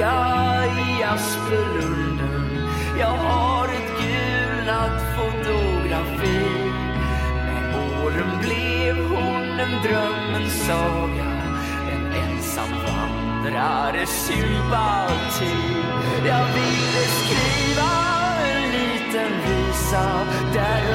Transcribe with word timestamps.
vecka 0.00 0.64
i 0.66 1.02
Aspelunden. 1.02 2.68
Jag 2.98 3.06
har 3.06 3.68
ett 3.68 3.92
gulnat 4.00 5.02
fotografi. 5.16 6.46
Med 7.46 7.74
åren 8.04 8.38
blev 8.40 8.96
hon 8.96 9.60
en 9.60 9.82
drömmens 9.82 10.66
saga. 10.66 11.30
En 11.92 12.12
ensam 12.12 12.70
vandrares 12.86 14.26
sympati. 14.26 15.56
Jag 16.26 16.46
ville 16.54 17.04
skriva 17.18 17.90
en 18.44 18.70
liten 18.72 19.32
visa 19.46 20.26
där 20.54 20.89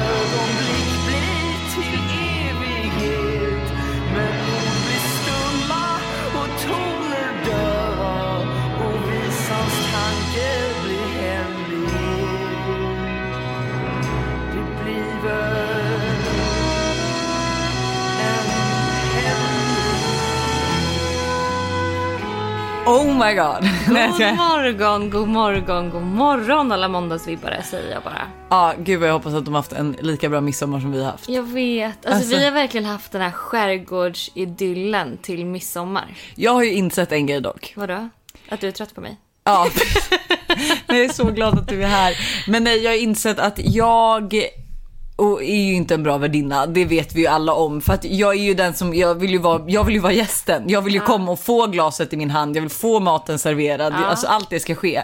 Oh 22.86 23.04
my 23.04 23.34
god. 23.34 23.62
God 23.88 24.36
morgon, 24.36 25.10
god 25.10 25.28
morgon, 25.28 25.90
god 25.90 26.02
morgon 26.02 26.72
alla 26.72 26.88
måndagsvibbare 26.88 27.62
säger 27.62 27.92
jag 27.92 28.02
bara. 28.02 28.22
Ja, 28.48 28.74
gud 28.78 29.00
vad 29.00 29.08
jag 29.08 29.12
hoppas 29.14 29.34
att 29.34 29.44
de 29.44 29.54
har 29.54 29.58
haft 29.58 29.72
en 29.72 29.96
lika 30.00 30.28
bra 30.28 30.40
midsommar 30.40 30.80
som 30.80 30.92
vi 30.92 31.02
har 31.04 31.10
haft. 31.10 31.28
Jag 31.28 31.42
vet. 31.42 31.96
Alltså, 32.06 32.10
Alltså- 32.20 32.36
vi 32.38 32.44
har 32.44 32.50
verkligen 32.52 32.86
haft 32.86 33.12
den 33.12 33.20
här 33.22 33.30
skärgårdsidyllen 33.30 35.18
till 35.22 35.46
midsommar. 35.46 36.14
Jag 36.34 36.52
har 36.52 36.62
ju 36.62 36.72
insett 36.72 37.12
en 37.12 37.26
grej 37.26 37.40
dock. 37.40 37.72
Vadå? 37.76 38.08
Att 38.48 38.60
du 38.60 38.68
är 38.68 38.72
trött 38.72 38.94
på 38.94 39.00
mig? 39.00 39.16
Ja, 39.44 39.68
men 40.86 40.96
jag 40.96 41.04
är 41.06 41.12
så 41.12 41.24
glad 41.30 41.58
att 41.58 41.68
du 41.68 41.82
är 41.84 41.88
här. 41.88 42.14
Men 42.48 42.64
nej, 42.64 42.82
jag 42.84 42.90
har 42.90 42.96
insett 42.98 43.38
att 43.38 43.58
jag 43.58 44.44
och 45.16 45.42
är 45.42 45.56
ju 45.56 45.74
inte 45.74 45.94
en 45.94 46.02
bra 46.02 46.18
värdinna, 46.18 46.66
det 46.66 46.84
vet 46.84 47.14
vi 47.14 47.20
ju 47.20 47.26
alla 47.26 47.52
om. 47.54 47.80
För 47.80 47.92
att 47.92 48.04
jag 48.04 48.34
är 48.34 48.42
ju 48.42 48.54
den 48.54 48.74
som, 48.74 48.94
jag 48.94 49.14
vill 49.14 49.30
ju 49.30 49.38
vara, 49.38 49.64
jag 49.66 49.84
vill 49.84 49.94
ju 49.94 50.00
vara 50.00 50.12
gästen. 50.12 50.62
Jag 50.66 50.82
vill 50.82 50.94
ju 50.94 51.00
komma 51.00 51.32
och 51.32 51.40
få 51.40 51.66
glaset 51.66 52.12
i 52.12 52.16
min 52.16 52.30
hand, 52.30 52.56
jag 52.56 52.60
vill 52.60 52.70
få 52.70 53.00
maten 53.00 53.38
serverad, 53.38 53.94
alltså 53.94 54.26
allt 54.26 54.50
det 54.50 54.60
ska 54.60 54.74
ske. 54.74 55.02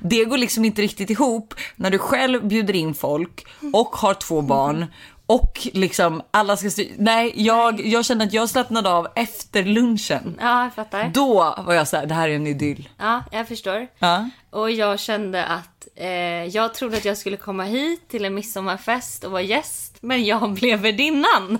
Det 0.00 0.24
går 0.24 0.38
liksom 0.38 0.64
inte 0.64 0.82
riktigt 0.82 1.10
ihop 1.10 1.54
när 1.76 1.90
du 1.90 1.98
själv 1.98 2.48
bjuder 2.48 2.76
in 2.76 2.94
folk 2.94 3.46
och 3.72 3.96
har 3.96 4.14
två 4.14 4.42
barn 4.42 4.86
och 5.26 5.68
liksom 5.72 6.22
alla 6.30 6.56
ska 6.56 6.70
Nej, 6.96 7.32
jag, 7.36 7.86
jag 7.86 8.04
kände 8.04 8.24
att 8.24 8.32
jag 8.32 8.48
slappnade 8.48 8.90
av 8.90 9.08
efter 9.14 9.64
lunchen. 9.64 10.38
Ja, 10.40 10.62
jag 10.62 10.74
fattar. 10.74 11.10
Då 11.14 11.54
var 11.58 11.74
jag 11.74 11.88
så 11.88 11.96
här, 11.96 12.06
det 12.06 12.14
här 12.14 12.28
är 12.28 12.34
en 12.34 12.46
idyll. 12.46 12.88
Ja, 12.98 13.24
jag 13.32 13.48
förstår. 13.48 13.86
Ja. 13.98 14.30
Och 14.50 14.70
jag 14.70 15.00
kände 15.00 15.44
att 15.44 15.88
eh, 15.96 16.08
jag 16.44 16.74
trodde 16.74 16.96
att 16.96 17.04
jag 17.04 17.18
skulle 17.18 17.36
komma 17.36 17.64
hit 17.64 18.08
till 18.08 18.24
en 18.24 18.34
midsommarfest 18.34 19.24
och 19.24 19.30
vara 19.30 19.42
gäst. 19.42 19.96
Men 20.00 20.24
jag 20.24 20.52
blev 20.60 20.80
värdinnan. 20.80 21.58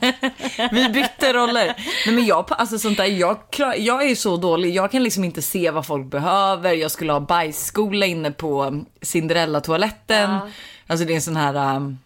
Vi 0.72 0.88
bytte 0.88 1.32
roller. 1.32 1.66
Nej 2.06 2.14
men 2.14 2.26
jag, 2.26 2.46
alltså 2.48 2.78
sånt 2.78 2.96
där, 2.96 3.04
jag, 3.04 3.38
jag 3.78 4.10
är 4.10 4.14
så 4.14 4.36
dålig, 4.36 4.74
jag 4.74 4.90
kan 4.90 5.02
liksom 5.02 5.24
inte 5.24 5.42
se 5.42 5.70
vad 5.70 5.86
folk 5.86 6.06
behöver. 6.06 6.72
Jag 6.72 6.90
skulle 6.90 7.12
ha 7.12 7.20
bajsskola 7.20 8.06
inne 8.06 8.30
på 8.30 8.84
Cinderella-toaletten. 9.00 10.30
Ja. 10.30 10.48
Alltså 10.86 11.06
det 11.06 11.12
är 11.12 11.14
en 11.14 11.22
sån 11.22 11.36
här 11.36 11.76
um, 11.76 11.98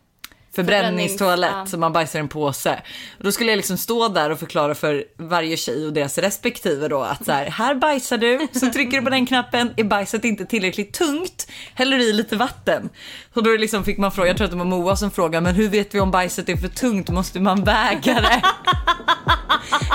förbränningstoalett 0.58 1.50
Förbrännings- 1.50 1.60
ja. 1.60 1.66
som 1.66 1.80
man 1.80 1.92
bajsar 1.92 2.18
i 2.18 2.20
en 2.20 2.28
påse. 2.28 2.82
Då 3.18 3.32
skulle 3.32 3.50
jag 3.50 3.56
liksom 3.56 3.76
stå 3.78 4.08
där 4.08 4.30
och 4.30 4.38
förklara 4.38 4.74
för 4.74 5.04
varje 5.18 5.56
tjej 5.56 5.86
och 5.86 5.92
deras 5.92 6.18
respektive 6.18 6.88
då 6.88 7.02
att 7.02 7.24
så 7.24 7.32
här, 7.32 7.46
här 7.46 7.74
bajsar 7.74 8.18
du, 8.18 8.48
så 8.52 8.70
trycker 8.72 8.98
du 8.98 9.04
på 9.04 9.10
den 9.10 9.26
knappen, 9.26 9.74
är 9.76 9.84
bajset 9.84 10.24
inte 10.24 10.44
tillräckligt 10.46 10.92
tungt, 10.92 11.48
häller 11.74 11.98
i 11.98 12.12
lite 12.12 12.36
vatten. 12.36 12.88
Och 13.34 13.42
då 13.42 13.50
liksom 13.50 13.84
fick 13.84 13.98
man 13.98 14.12
fråga, 14.12 14.28
jag 14.28 14.36
tror 14.36 14.44
att 14.44 14.50
det 14.50 14.58
var 14.58 14.64
Moa 14.64 14.96
som 14.96 15.10
frågade, 15.10 15.44
men 15.44 15.54
hur 15.54 15.68
vet 15.68 15.94
vi 15.94 16.00
om 16.00 16.10
bajset 16.10 16.48
är 16.48 16.56
för 16.56 16.68
tungt, 16.68 17.08
måste 17.08 17.40
man 17.40 17.64
väga 17.64 18.20
det? 18.20 18.42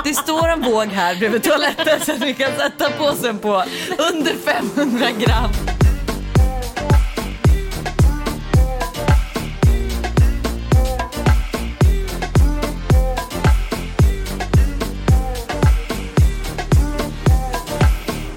Det 0.04 0.14
står 0.14 0.50
en 0.50 0.62
våg 0.62 0.88
här 0.88 1.16
bredvid 1.16 1.44
toaletten 1.44 2.00
så 2.06 2.12
att 2.12 2.22
vi 2.22 2.34
kan 2.34 2.52
sätta 2.58 2.90
påsen 2.90 3.40
på 3.40 3.64
under 4.14 4.34
500 4.46 5.08
gram. 5.20 5.50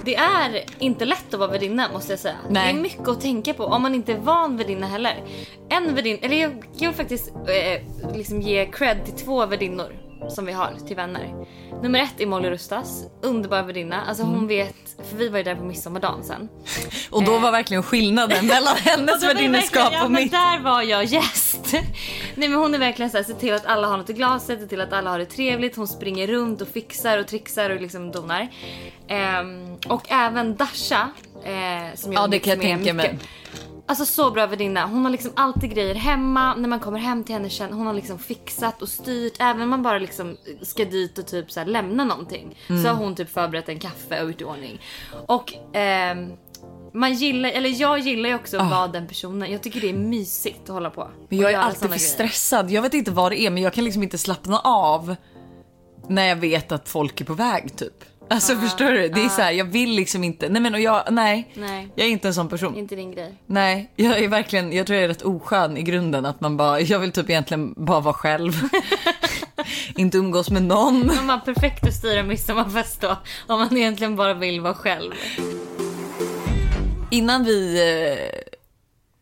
Det 0.06 0.16
är 0.16 0.64
inte 0.78 1.04
lätt 1.04 1.34
att 1.34 1.40
vara 1.40 1.50
värdinna 1.50 1.88
måste 1.92 2.12
jag 2.12 2.18
säga. 2.20 2.36
Nej. 2.50 2.72
Det 2.72 2.78
är 2.78 2.82
mycket 2.82 3.08
att 3.08 3.20
tänka 3.20 3.54
på 3.54 3.64
om 3.64 3.82
man 3.82 3.94
inte 3.94 4.12
är 4.12 4.16
van 4.18 4.56
värdinna 4.56 4.86
heller. 4.86 5.24
En 5.68 5.94
värdinna, 5.94 6.18
eller 6.22 6.36
jag, 6.36 6.50
vill 6.78 6.92
faktiskt 6.92 7.28
eh, 7.34 8.14
liksom 8.16 8.42
ge 8.42 8.66
cred 8.66 9.04
till 9.04 9.14
två 9.14 9.46
värdinnor 9.46 9.92
som 10.28 10.46
vi 10.46 10.52
har 10.52 10.72
till 10.86 10.96
vänner. 10.96 11.34
Nummer 11.82 11.98
ett 11.98 12.20
är 12.20 12.26
Molly 12.26 12.50
Rustas, 12.50 13.04
underbar 13.22 13.62
värdinna. 13.62 14.02
Alltså 14.08 14.22
Mm. 14.22 14.34
hon 14.34 14.46
vet, 14.48 14.74
för 15.10 15.16
vi 15.16 15.28
var 15.28 15.38
ju 15.38 15.44
där 15.44 15.54
på 15.54 15.64
midsommardagen 15.64 16.24
sen. 16.24 16.48
Och 17.10 17.24
då 17.24 17.38
var 17.38 17.50
verkligen 17.52 17.82
skillnaden 17.82 18.46
mellan 18.46 18.76
hennes 18.84 19.22
Och 19.22 19.28
verkligen- 19.28 19.54
och 19.54 19.92
ja, 19.92 20.02
men 20.08 20.12
mitt. 20.22 20.32
där 20.32 20.58
var 20.60 20.82
jag 20.82 21.04
gäst. 21.04 21.74
Nej 22.36 22.48
men 22.48 22.58
hon 22.58 22.74
är 22.74 22.78
verkligen 22.78 23.10
så 23.10 23.16
här, 23.16 23.24
se 23.24 23.34
till 23.34 23.54
att 23.54 23.66
alla 23.66 23.86
har 23.86 23.96
något 23.96 24.10
i 24.10 24.12
glaset, 24.12 24.60
se 24.60 24.66
till 24.66 24.80
att 24.80 24.92
alla 24.92 25.10
har 25.10 25.18
det 25.18 25.26
trevligt. 25.26 25.76
Hon 25.76 25.88
springer 25.88 26.26
runt 26.26 26.62
och 26.62 26.68
fixar 26.68 27.18
och 27.18 27.26
trixar 27.26 27.70
och 27.70 27.80
liksom 27.80 28.12
donar. 28.12 28.48
Ehm, 29.08 29.76
och 29.88 30.12
även 30.12 30.56
Dasha. 30.56 31.10
Eh, 31.44 31.94
som 31.94 32.12
Ja, 32.12 32.20
jag 32.20 32.30
det 32.30 32.38
kan 32.38 32.50
jag 32.50 32.60
tänka 32.60 32.94
mig. 32.94 33.18
Alltså 33.88 34.06
så 34.06 34.30
bra 34.30 34.46
värdinna. 34.46 34.86
Hon 34.86 35.04
har 35.04 35.12
liksom 35.12 35.32
alltid 35.36 35.70
grejer 35.70 35.94
hemma. 35.94 36.54
När 36.54 36.68
man 36.68 36.80
kommer 36.80 36.98
hem 36.98 37.24
till 37.24 37.34
henne 37.34 37.50
känner 37.50 37.72
hon 37.72 37.86
har 37.86 37.94
liksom 37.94 38.18
fixat 38.18 38.82
och 38.82 38.88
styrt. 38.88 39.32
Även 39.38 39.62
om 39.62 39.68
man 39.68 39.82
bara 39.82 39.98
liksom 39.98 40.36
ska 40.62 40.84
dit 40.84 41.18
och 41.18 41.26
typ 41.26 41.52
så 41.52 41.64
lämna 41.64 42.04
någonting. 42.04 42.58
Mm. 42.68 42.82
Så 42.82 42.88
har 42.88 42.96
hon 42.96 43.14
typ 43.14 43.30
förberett 43.30 43.68
en 43.68 43.78
kaffe 43.78 44.22
och 44.22 44.30
gjort 44.30 44.40
i 44.40 44.44
ordning. 44.44 44.80
Och 45.26 45.52
ehm, 45.72 46.32
man 46.96 47.14
gillar, 47.14 47.50
eller 47.50 47.80
jag 47.80 47.98
gillar 47.98 48.28
ju 48.28 48.34
också 48.34 48.58
att 48.58 48.70
vara 48.70 48.88
den 48.88 49.06
personen. 49.06 49.52
Jag 49.52 49.62
tycker 49.62 49.80
det 49.80 49.88
är 49.88 49.94
mysigt 49.94 50.60
att 50.62 50.68
hålla 50.68 50.90
på. 50.90 51.02
Ah. 51.02 51.10
Men 51.28 51.38
jag 51.38 51.52
är 51.52 51.58
alltid 51.58 51.80
för 51.80 51.88
grejer. 51.88 51.98
stressad. 51.98 52.70
Jag 52.70 52.82
vet 52.82 52.94
inte 52.94 53.10
vad 53.10 53.32
det 53.32 53.40
är 53.40 53.50
men 53.50 53.62
jag 53.62 53.72
kan 53.72 53.84
liksom 53.84 54.02
inte 54.02 54.18
slappna 54.18 54.58
av 54.58 55.16
när 56.08 56.26
jag 56.28 56.36
vet 56.36 56.72
att 56.72 56.88
folk 56.88 57.20
är 57.20 57.24
på 57.24 57.34
väg 57.34 57.76
typ. 57.76 58.04
Alltså 58.30 58.56
förstår 58.56 58.90
du? 58.90 59.08
Det 59.08 59.24
är 59.24 59.28
så 59.28 59.42
här, 59.42 59.52
jag 59.52 59.64
vill 59.64 59.90
liksom 59.90 60.24
inte. 60.24 60.48
Nej 60.48 60.62
men 60.62 60.74
och 60.74 60.80
jag, 60.80 61.02
nej. 61.10 61.50
Nej. 61.54 61.88
Jag 61.94 62.06
är 62.06 62.10
inte 62.10 62.28
en 62.28 62.34
sån 62.34 62.48
person. 62.48 62.76
Inte 62.76 62.96
din 62.96 63.12
grej. 63.12 63.34
Nej, 63.46 63.92
jag 63.96 64.18
är 64.18 64.28
verkligen, 64.28 64.72
jag 64.72 64.86
tror 64.86 64.96
jag 64.96 65.04
är 65.04 65.08
rätt 65.08 65.22
oskön 65.22 65.76
i 65.76 65.82
grunden 65.82 66.26
att 66.26 66.40
man 66.40 66.56
bara, 66.56 66.80
jag 66.80 66.98
vill 66.98 67.12
typ 67.12 67.30
egentligen 67.30 67.74
bara 67.76 68.00
vara 68.00 68.14
själv. 68.14 68.52
inte 69.96 70.18
umgås 70.18 70.50
med 70.50 70.62
någon. 70.62 71.06
Man 71.06 71.26
var 71.26 71.38
perfekt 71.38 71.86
att 71.86 71.94
styra 71.94 72.22
midsommarfest 72.22 73.00
då. 73.00 73.16
Om 73.46 73.58
man 73.58 73.76
egentligen 73.76 74.16
bara 74.16 74.34
vill 74.34 74.60
vara 74.60 74.74
själv. 74.74 75.12
Innan 77.10 77.44
vi 77.44 77.78
eh, 78.12 78.38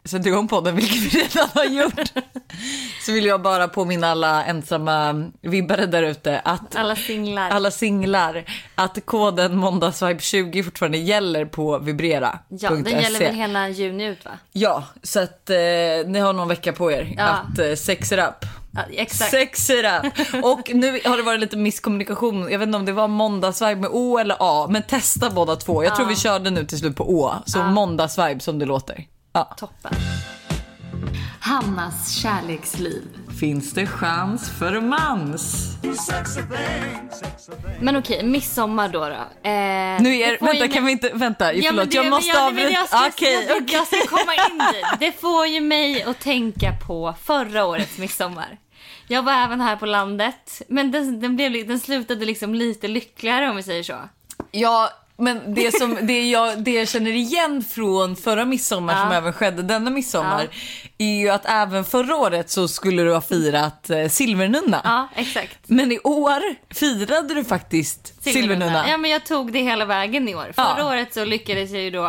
sätter 0.05 0.27
igång 0.28 0.49
podden, 0.49 0.77
vilket 0.77 0.97
vi 1.15 1.19
redan 1.19 1.49
har 1.55 1.65
gjort, 1.65 2.12
så 3.06 3.12
vill 3.12 3.25
jag 3.25 3.43
bara 3.43 3.69
påminna 3.69 4.09
alla 4.11 4.45
ensamma 4.45 5.31
vibbare 5.43 5.87
där 5.87 6.03
ute 6.03 6.39
att 6.41 6.77
Alla 6.77 6.97
singlar. 6.97 7.50
alla 7.50 7.71
singlar 7.71 8.44
att 8.75 9.06
koden 9.06 9.53
måndagsvibe20 9.65 10.62
fortfarande 10.62 10.99
gäller 10.99 11.44
på 11.44 11.78
vibrera. 11.78 12.39
Ja, 12.49 12.71
den 12.71 13.00
gäller 13.03 13.19
väl 13.19 13.34
hela 13.34 13.69
juni 13.69 14.05
ut 14.05 14.25
va? 14.25 14.31
Ja, 14.53 14.84
så 15.03 15.21
att 15.21 15.50
eh, 15.50 15.56
ni 16.06 16.19
har 16.19 16.33
någon 16.33 16.49
vecka 16.49 16.73
på 16.73 16.93
er 16.93 17.15
Ja. 17.17 17.25
att 17.25 17.59
eh, 17.59 17.75
sex 17.75 18.12
it 18.12 18.19
up. 18.19 18.47
Ja, 18.75 18.83
exakt. 18.91 19.31
Sex 19.31 19.71
it 19.71 19.85
up. 19.85 20.45
Och 20.45 20.71
nu 20.75 21.01
har 21.05 21.17
det 21.17 21.23
varit 21.23 21.41
lite 21.41 21.57
misskommunikation. 21.57 22.51
Jag 22.51 22.59
vet 22.59 22.67
inte 22.67 22.79
om 22.79 22.85
det 22.85 22.93
var 22.93 23.09
måndagsvibe 23.09 23.81
med 23.81 23.91
O 23.93 24.19
eller 24.19 24.37
A, 24.41 24.67
men 24.71 24.83
testa 24.83 25.31
båda 25.31 25.57
två. 25.57 25.85
Jag 25.85 25.97
tror 25.97 26.06
vi 26.06 26.17
körde 26.17 26.50
nu 26.50 26.67
till 26.67 26.79
slut 26.79 26.97
på 26.97 27.21
Å, 27.21 27.35
så 27.47 27.62
måndagsvibe 27.62 28.41
som 28.41 28.59
det 28.59 28.67
låter. 28.67 29.06
Ja. 29.32 29.55
Toppen. 29.56 29.93
Hannas 31.41 32.15
kärleksliv. 32.23 33.03
Finns 33.41 33.73
det 33.73 33.87
chans 33.87 34.51
för 34.59 34.73
romans? 34.73 35.71
Men 37.81 37.97
okej, 37.97 38.25
midsommar 38.27 38.89
då. 38.89 39.01
då. 39.01 39.15
Eh, 39.15 40.03
Nu 40.03 40.09
är, 40.11 40.31
ju 40.31 40.37
vänta 40.41 40.45
mig- 40.45 40.71
kan 40.73 40.85
vi 40.87 40.93
inte, 40.93 41.11
vänta, 41.15 41.55
Ja, 41.55 41.62
förlåt 41.71 41.91
det- 41.91 41.97
jag 41.97 42.06
måste 42.11 42.29
ja, 42.31 42.47
avbryta. 42.47 42.71
jag 42.71 42.89
ska- 42.89 43.25
jag, 43.31 43.43
okej. 43.62 43.65
jag 43.77 43.87
ska 43.87 44.17
komma 44.17 44.35
in 44.35 44.59
dit. 44.73 44.85
Det 45.01 45.21
får 45.21 45.47
ju 45.47 45.61
mig 45.61 46.03
att 46.03 46.21
tänka 46.21 46.73
på 46.87 47.15
förra 47.25 47.65
årets 47.65 47.99
midsommar. 47.99 48.59
Jag 49.09 49.23
var 49.23 49.33
även 49.33 49.61
här 49.61 49.77
på 49.77 49.87
landet, 49.87 50.62
men 50.69 50.91
den, 50.91 51.21
den, 51.21 51.37
blev, 51.37 51.69
den 51.69 51.81
slutade 51.81 52.25
liksom 52.25 52.55
lite 52.55 52.89
lyckligare 52.89 53.51
om 53.51 53.56
vi 53.56 53.62
säger 53.62 53.83
så. 53.83 53.97
Ja, 54.51 54.91
Men 55.16 55.55
det, 55.55 55.78
som, 55.78 55.99
det, 56.02 56.28
jag, 56.31 56.58
det 56.64 56.72
jag 56.72 56.88
känner 56.88 57.11
igen 57.11 57.64
från 57.70 58.16
förra 58.16 58.44
midsommar 58.44 58.94
som 59.02 59.11
Ja. 59.12 59.16
även 59.19 59.32
skedde 59.32 59.62
denna 59.62 59.90
midsommar 59.90 60.49
är 60.99 61.19
ju 61.20 61.28
att 61.28 61.46
även 61.46 61.84
förra 61.84 62.16
året 62.16 62.50
så 62.50 62.69
skulle 62.69 63.02
du 63.02 63.14
ha 63.14 63.20
firat 63.20 63.90
eh, 63.90 64.08
Silvernunna. 64.08 64.81
Ja, 64.84 65.08
exakt. 65.16 65.58
Men 65.66 65.93
i 65.93 65.99
år 66.05 66.40
firade 66.75 67.34
du 67.34 67.44
faktiskt 67.44 68.22
Silvernunna. 68.25 68.88
Ja, 68.88 68.96
men 68.96 69.11
jag 69.11 69.26
tog 69.26 69.52
det 69.52 69.58
hela 69.62 69.84
vägen 69.84 70.28
i 70.28 70.34
år. 70.34 70.52
Förra 70.55 70.75
Ja. 70.78 70.87
året 70.88 71.14
så 71.14 71.25
lyckades 71.25 71.70
jag 71.70 71.82
ju 71.82 71.90
då, 71.90 72.06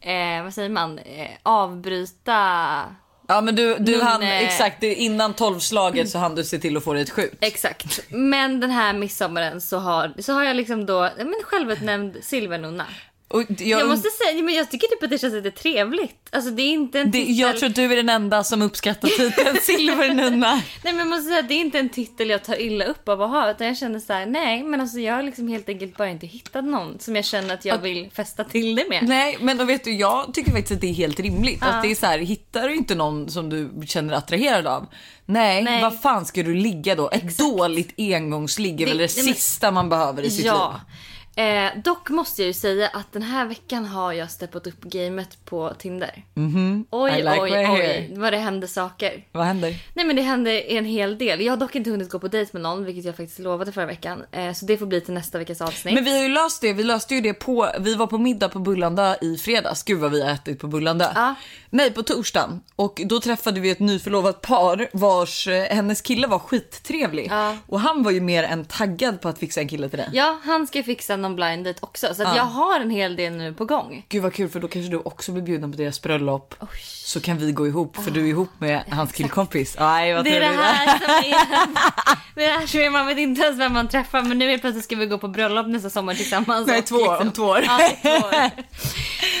eh, 0.00 0.42
vad 0.44 0.54
säger 0.54 0.68
man, 0.70 0.98
eh, 0.98 1.28
avbryta 1.42 2.84
Ja 3.30 3.40
men 3.40 3.54
du, 3.56 3.76
du 3.78 3.92
Nun- 3.92 4.00
hann, 4.04 4.22
exakt 4.22 4.80
det- 4.80 4.94
innan 4.94 5.34
tolvslaget 5.34 6.10
så 6.10 6.18
hann 6.18 6.34
du 6.34 6.44
se 6.44 6.58
till 6.58 6.76
att 6.76 6.84
få 6.84 6.92
dig 6.92 7.02
ett 7.02 7.10
skjut. 7.10 7.34
Exakt. 7.40 8.00
Men 8.08 8.60
den 8.60 8.70
här 8.70 8.92
midsommaren 8.92 9.60
så 9.60 9.78
har, 9.78 10.12
så 10.18 10.32
har 10.32 10.44
jag 10.44 10.56
liksom 10.56 10.86
då, 10.86 11.10
men 11.16 11.34
självutnämnd 11.44 12.16
silvernunna. 12.22 12.86
Och 13.30 13.42
jag, 13.48 13.80
Jag 13.80 13.88
måste 13.88 14.08
säga, 14.10 14.42
men 14.42 14.54
jag 14.54 14.70
tycker 14.70 14.86
typ 14.86 15.02
att 15.02 15.10
det 15.10 15.18
känns 15.18 15.34
lite 15.34 15.50
trevligt. 15.50 16.28
Alltså 16.32 16.50
det 16.50 16.62
är 16.62 16.70
inte 16.72 17.00
en 17.00 17.10
det, 17.10 17.18
titel. 17.18 17.38
jag 17.38 17.58
tror 17.58 17.68
att 17.68 17.74
du 17.74 17.92
är 17.92 17.96
den 17.96 18.08
enda 18.08 18.44
som 18.44 18.62
uppskattar 18.62 19.08
titeln 19.08 19.56
Silvernunna. 19.62 20.54
Nej 20.54 20.62
men 20.92 20.98
jag 20.98 21.06
måste 21.08 21.28
säga 21.28 21.42
det 21.42 21.54
är 21.54 21.60
inte 21.60 21.78
en 21.78 21.88
titel 21.88 22.30
jag 22.30 22.44
tar 22.44 22.60
illa 22.60 22.84
upp 22.84 23.08
av 23.08 23.22
att 23.22 23.30
ha. 23.30 23.50
Utan 23.50 23.66
jag 23.66 23.76
känner 23.78 23.98
så 24.00 24.12
här: 24.12 24.26
nej 24.26 24.62
men 24.62 24.80
alltså 24.80 24.98
jag 25.00 25.14
har 25.14 25.22
liksom 25.22 25.48
helt 25.48 25.68
enkelt 25.68 25.96
bara 25.96 26.08
inte 26.10 26.26
hittat 26.26 26.64
någon 26.64 26.98
som 26.98 27.16
jag 27.16 27.24
känner 27.24 27.54
att 27.54 27.64
jag 27.64 27.78
vill 27.78 28.10
fästa 28.14 28.44
till 28.44 28.74
det 28.74 28.84
med. 28.88 29.08
Nej 29.08 29.36
men 29.40 29.56
då 29.56 29.64
vet 29.64 29.84
du 29.84 29.92
jag 29.94 30.34
tycker 30.34 30.50
faktiskt 30.50 30.72
att 30.72 30.80
det 30.80 30.86
är 30.90 30.94
helt 30.94 31.20
rimligt. 31.20 31.62
Att 31.62 31.82
det 31.82 31.90
är 31.90 31.94
så 31.94 32.06
här, 32.06 32.18
hittar 32.18 32.68
du 32.68 32.74
inte 32.74 32.94
någon 32.94 33.30
som 33.30 33.48
du 33.50 33.86
känner 33.86 34.14
attraherad 34.14 34.66
av. 34.66 34.86
Nej, 35.26 35.62
Nej. 35.62 35.82
vad 35.82 36.00
fan 36.00 36.26
ska 36.26 36.42
du 36.42 36.54
ligga 36.54 36.94
då? 36.94 37.10
Ett 37.10 37.38
dåligt 37.38 37.94
engångsligg 37.98 38.74
är 38.80 38.86
Det- 38.86 38.90
väl 38.90 38.98
det 38.98 39.16
men- 39.16 39.24
sista 39.34 39.70
man 39.70 39.88
behöver 39.88 40.22
i 40.22 40.30
sitt 40.30 40.44
Ja. 40.46 40.80
liv. 40.86 40.94
Eh, 41.38 41.70
dock 41.84 42.10
måste 42.10 42.42
jag 42.42 42.46
ju 42.46 42.52
säga 42.52 42.88
att 42.88 43.12
den 43.12 43.22
här 43.22 43.46
veckan 43.46 43.84
har 43.84 44.12
jag 44.12 44.30
steppat 44.30 44.66
upp 44.66 44.80
gamet 44.80 45.44
på 45.44 45.74
Tinder. 45.78 46.24
Mhm. 46.34 46.84
Oj, 46.90 47.10
I 47.10 47.16
like 47.16 47.40
oj, 47.40 47.68
oj, 47.70 48.14
vad 48.16 48.32
det 48.32 48.36
händer 48.36 48.66
saker. 48.66 49.24
Vad 49.32 49.44
händer? 49.44 49.76
Nej 49.94 50.04
men 50.04 50.16
det 50.16 50.22
hände 50.22 50.60
en 50.60 50.84
hel 50.84 51.18
del. 51.18 51.40
Jag 51.40 51.52
har 51.52 51.56
dock 51.56 51.74
inte 51.74 51.90
hunnit 51.90 52.10
gå 52.10 52.18
på 52.18 52.28
dejt 52.28 52.50
med 52.52 52.62
någon, 52.62 52.84
vilket 52.84 53.04
jag 53.04 53.16
faktiskt 53.16 53.38
lovade 53.38 53.72
förra 53.72 53.86
veckan. 53.86 54.24
Eh, 54.32 54.52
så 54.52 54.64
det 54.66 54.78
får 54.78 54.86
bli 54.86 55.00
till 55.00 55.14
nästa 55.14 55.38
veckas 55.38 55.60
avsnitt. 55.60 55.94
Men 55.94 56.04
vi 56.04 56.16
har 56.16 56.22
ju 56.22 56.28
löst 56.28 56.60
det. 56.60 56.72
Vi 56.72 56.84
löste 56.84 57.14
ju 57.14 57.20
det 57.20 57.34
på, 57.34 57.70
vi 57.80 57.94
var 57.94 58.06
på 58.06 58.18
middag 58.18 58.48
på 58.48 58.58
Bullandö 58.58 59.14
i 59.20 59.36
fredags. 59.36 59.82
Gud 59.82 59.98
vad 60.00 60.10
vi 60.10 60.22
har 60.22 60.30
ätit 60.30 60.60
på 60.60 60.66
Bullandö. 60.66 61.06
Ja. 61.14 61.34
Nej 61.70 61.90
på 61.90 62.02
torsdagen. 62.02 62.60
Och 62.76 63.00
då 63.04 63.20
träffade 63.20 63.60
vi 63.60 63.70
ett 63.70 63.80
nyförlovat 63.80 64.40
par 64.40 64.88
vars, 64.92 65.48
eh, 65.48 65.64
hennes 65.76 66.00
kille 66.00 66.26
var 66.26 66.38
skittrevlig. 66.38 67.28
Ja. 67.30 67.56
Och 67.66 67.80
han 67.80 68.02
var 68.02 68.10
ju 68.10 68.20
mer 68.20 68.42
än 68.42 68.64
taggad 68.64 69.20
på 69.20 69.28
att 69.28 69.38
fixa 69.38 69.60
en 69.60 69.68
kille 69.68 69.88
till 69.88 69.98
dig. 69.98 70.08
Ja, 70.12 70.38
han 70.44 70.66
ska 70.66 70.82
fixa 70.82 71.16
någon 71.16 71.27
blind 71.36 71.64
date 71.64 71.78
också. 71.82 72.14
Så 72.14 72.22
att 72.22 72.28
Ja. 72.28 72.36
jag 72.36 72.44
har 72.44 72.80
en 72.80 72.90
hel 72.90 73.16
del 73.16 73.32
nu 73.32 73.52
på 73.54 73.64
gång. 73.64 74.06
Gud 74.08 74.22
vad 74.22 74.34
kul 74.34 74.48
för 74.48 74.60
då 74.60 74.68
kanske 74.68 74.90
du 74.90 74.96
också 74.96 75.32
blir 75.32 75.42
bjuden 75.42 75.72
på 75.72 75.78
deras 75.78 76.02
bröllop. 76.02 76.54
Så 76.84 77.20
kan 77.20 77.38
vi 77.38 77.52
gå 77.52 77.66
ihop 77.66 77.96
för 77.96 78.10
du 78.10 78.20
är 78.20 78.28
ihop 78.28 78.50
med 78.58 78.82
hans 78.90 79.12
killkompis. 79.12 79.76
Aj 79.78 80.14
vad 80.14 80.24
Det 80.24 80.36
är 80.36 80.40
det 80.40 80.46
här 80.46 80.98
som 80.98 81.06
är... 81.10 81.34
Det 82.34 82.44
är 82.44 82.48
det 82.52 82.58
här 82.58 82.66
som 82.66 82.80
är, 82.80 82.90
man 82.90 83.06
vet 83.06 83.18
inte 83.18 83.42
ens 83.42 83.60
vem 83.60 83.72
man 83.72 83.88
träffar 83.88 84.22
men 84.22 84.38
nu 84.38 84.48
helt 84.50 84.62
plötsligt 84.62 84.84
ska 84.84 84.96
vi 84.96 85.06
gå 85.06 85.18
på 85.18 85.28
bröllop 85.28 85.66
nästa 85.66 85.90
sommar 85.90 86.14
tillsammans. 86.14 86.66
Nej, 86.66 86.78
och 86.78 86.86
två 86.86 86.96
år, 86.96 87.20
om 87.20 87.32
två 87.32 87.42
år. 87.42 87.64
Ja, 87.66 87.90
två 88.02 88.08
år. 88.26 88.50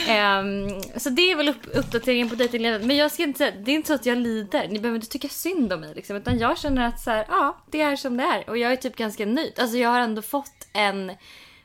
Ehm, 0.08 0.68
så 0.96 1.10
det 1.10 1.30
är 1.30 1.36
väl 1.36 1.48
upp, 1.48 1.66
uppdateringen 1.74 2.28
på 2.28 2.34
dejtingledet. 2.34 2.84
Men 2.84 2.96
jag 2.96 3.12
ska 3.12 3.22
inte 3.22 3.38
säga, 3.38 3.52
det 3.64 3.70
är 3.70 3.74
inte 3.74 3.86
så 3.88 3.94
att 3.94 4.06
jag 4.06 4.18
lider. 4.18 4.68
Ni 4.68 4.78
behöver 4.78 4.96
inte 4.96 5.08
tycka 5.08 5.28
synd 5.28 5.72
om 5.72 5.80
mig 5.80 5.92
liksom. 5.94 6.16
Utan 6.16 6.38
jag 6.38 6.58
känner 6.58 6.86
att 6.88 7.00
så 7.00 7.10
här, 7.10 7.24
ja, 7.28 7.56
det 7.70 7.80
är 7.80 7.96
som 7.96 8.16
det 8.16 8.22
är. 8.24 8.50
Och 8.50 8.58
jag 8.58 8.72
är 8.72 8.76
typ 8.76 8.96
ganska 8.96 9.26
nöjd. 9.26 9.52
Alltså 9.58 9.76
jag 9.76 9.88
har 9.90 10.00
ändå 10.00 10.22
fått 10.22 10.68
en 10.72 11.12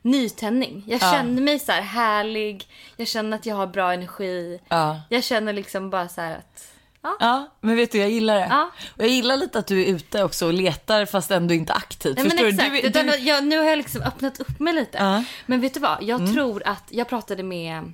nytändning. 0.03 0.83
Jag 0.87 1.01
Ja. 1.01 1.11
känner 1.11 1.41
mig 1.41 1.59
så 1.59 1.71
här 1.71 1.81
härlig. 1.81 2.67
Jag 2.97 3.07
känner 3.07 3.37
att 3.37 3.45
jag 3.45 3.55
har 3.55 3.67
bra 3.67 3.93
energi. 3.93 4.59
Ja. 4.69 5.01
Jag 5.09 5.23
känner 5.23 5.53
liksom 5.53 5.89
bara 5.89 6.07
så 6.09 6.21
här 6.21 6.35
att, 6.37 6.67
ja. 7.01 7.17
Ja, 7.19 7.47
men 7.61 7.75
vet 7.75 7.91
du 7.91 7.97
jag 7.97 8.09
gillar 8.09 8.35
det. 8.39 8.47
Ja. 8.49 8.69
Och 8.97 9.03
jag 9.03 9.09
gillar 9.09 9.37
lite 9.37 9.59
att 9.59 9.67
du 9.67 9.81
är 9.81 9.85
ute 9.85 10.23
också 10.23 10.45
och 10.47 10.53
letar 10.53 11.05
fast 11.05 11.31
ändå 11.31 11.53
inte 11.53 11.73
aktivt. 11.73 12.15
Nej, 12.15 12.23
men 12.23 12.31
Förstår 12.31 12.47
exakt. 12.47 12.69
du? 12.71 12.81
du, 12.81 12.87
Utan 12.87 13.05
du 13.07 13.15
jag, 13.17 13.43
nu 13.43 13.57
har 13.57 13.65
jag 13.65 13.77
liksom 13.77 14.01
öppnat 14.01 14.39
upp 14.39 14.59
mig 14.59 14.73
lite. 14.73 14.97
Ja. 14.97 15.03
Mm. 15.09 15.23
Men 15.45 15.61
vet 15.61 15.73
du 15.73 15.79
vad? 15.79 15.97
Jag 16.03 16.33
tror 16.33 16.63
att 16.67 16.83
jag 16.89 17.09
pratade 17.09 17.43
med 17.43 17.93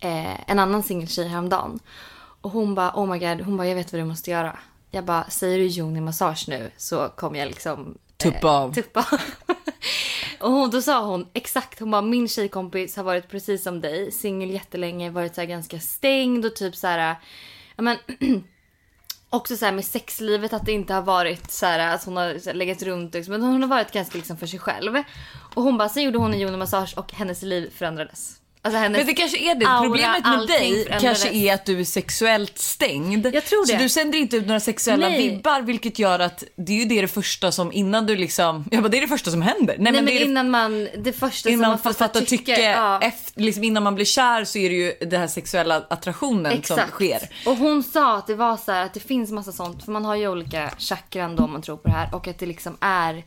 eh, 0.00 0.50
en 0.50 0.58
annan 0.58 0.82
singeltjej 0.82 1.28
häromdagen. 1.28 1.80
Och 2.40 2.50
hon 2.50 2.74
bara, 2.74 2.92
oh 2.94 3.06
my 3.06 3.18
god, 3.18 3.40
hon 3.40 3.56
bara, 3.56 3.68
jag 3.68 3.74
vet 3.74 3.92
vad 3.92 4.00
du 4.00 4.04
måste 4.04 4.30
göra. 4.30 4.58
Jag 4.90 5.04
bara, 5.04 5.24
säger 5.30 5.58
du 5.58 5.66
Joni 5.66 6.00
massage 6.00 6.44
nu 6.48 6.70
så 6.76 7.08
kommer 7.08 7.38
jag 7.38 7.46
liksom 7.48 7.98
Tuppa 8.16 8.48
av. 8.50 8.74
Tuppa 8.74 9.00
av. 9.00 9.20
och 10.44 10.50
hon, 10.50 10.70
då 10.70 10.82
sa 10.82 11.06
hon 11.06 11.26
exakt, 11.32 11.80
hon 11.80 11.90
bara, 11.90 12.02
min 12.02 12.28
tjejkompis 12.28 12.96
har 12.96 13.04
varit 13.04 13.28
precis 13.28 13.62
som 13.62 13.80
dig, 13.80 14.12
singel 14.12 14.50
jättelänge, 14.50 15.10
varit 15.10 15.34
så 15.34 15.40
här 15.40 15.48
ganska 15.48 15.80
stängd 15.80 16.44
och 16.44 16.56
typ 16.56 16.76
så 16.76 16.86
här, 16.86 17.16
ja 17.76 17.82
men 17.82 17.96
också 19.30 19.56
så 19.56 19.64
här 19.64 19.72
med 19.72 19.84
sexlivet 19.84 20.52
att 20.52 20.66
det 20.66 20.72
inte 20.72 20.94
har 20.94 21.02
varit 21.02 21.50
så 21.50 21.66
här 21.66 21.94
att 21.94 22.04
hon 22.04 22.16
har 22.16 22.52
legat 22.52 22.82
runt 22.82 23.14
liksom, 23.14 23.32
men 23.32 23.42
hon 23.42 23.62
har 23.62 23.68
varit 23.68 23.92
ganska 23.92 24.18
liksom 24.18 24.36
för 24.36 24.46
sig 24.46 24.58
själv. 24.58 25.02
Och 25.54 25.62
hon 25.62 25.78
bara, 25.78 25.88
sen 25.88 26.02
gjorde 26.02 26.18
hon 26.18 26.34
en 26.34 26.40
Joni-massage 26.40 26.98
och 26.98 27.12
hennes 27.12 27.42
liv 27.42 27.70
förändrades. 27.74 28.40
Alltså 28.64 28.78
hennes 28.78 28.98
Men 28.98 29.06
det 29.06 29.14
kanske 29.14 29.38
är 29.38 29.54
det. 29.54 29.66
aura, 29.66 29.80
Problemet 29.82 30.24
med 30.24 30.46
dig 30.46 30.86
kanske 31.00 31.28
är 31.28 31.54
att 31.54 31.66
du 31.66 31.80
är 31.80 31.84
sexuellt 31.84 32.58
stängd. 32.58 33.26
Jag 33.32 33.44
tror 33.44 33.64
Så 33.64 33.72
det. 33.72 33.78
du 33.78 33.88
sänder 33.88 34.18
inte 34.18 34.36
ut 34.36 34.46
några 34.46 34.60
sexuella 34.60 35.08
Nej. 35.08 35.28
vibbar 35.28 35.60
vilket 35.60 35.98
gör 35.98 36.18
att 36.18 36.44
det 36.56 36.72
är 36.72 36.76
ju 36.76 36.84
det, 36.84 37.00
det 37.00 37.08
första 37.08 37.52
som 37.52 37.72
innan 37.72 38.06
du 38.06 38.16
liksom, 38.16 38.64
jag 38.70 38.82
bara, 38.82 38.88
det 38.88 38.96
är 38.96 39.00
det 39.00 39.08
första 39.08 39.30
som 39.30 39.42
händer. 39.42 39.76
Nej 39.78 39.92
men, 39.92 40.04
det 40.04 40.12
är 40.12 40.18
det 40.18 40.24
innan 40.24 40.50
man, 40.50 40.88
det 40.98 41.12
första 41.12 41.48
innan 41.50 41.64
som 41.64 41.70
man 41.70 41.78
får 41.78 41.92
fattar 41.92 42.20
fatta 42.20 42.26
tycke, 42.26 42.60
ja. 42.70 43.00
efter, 43.02 43.40
liksom 43.40 43.64
innan 43.64 43.82
man 43.82 43.94
blir 43.94 44.04
kär 44.04 44.44
så 44.44 44.58
är 44.58 44.68
det 44.70 44.76
ju 44.76 44.94
den 45.00 45.20
här 45.20 45.28
sexuella 45.28 45.76
attraktionen 45.90 46.62
som 46.62 46.78
sker. 46.78 47.20
Och 47.46 47.56
hon 47.56 47.82
sa 47.82 48.16
att 48.16 48.26
det 48.26 48.34
var 48.34 48.56
så 48.56 48.72
här 48.72 48.84
att 48.84 48.94
det 48.94 49.00
finns 49.00 49.30
massa 49.30 49.52
sånt, 49.52 49.84
för 49.84 49.92
man 49.92 50.04
har 50.04 50.14
ju 50.14 50.28
olika 50.28 50.70
chakran 50.78 51.36
då 51.36 51.44
om 51.44 51.52
man 51.52 51.62
tror 51.62 51.76
på 51.76 51.88
det 51.88 51.94
här 51.94 52.14
och 52.14 52.28
att 52.28 52.38
det 52.38 52.46
liksom 52.46 52.76
är 52.80 53.24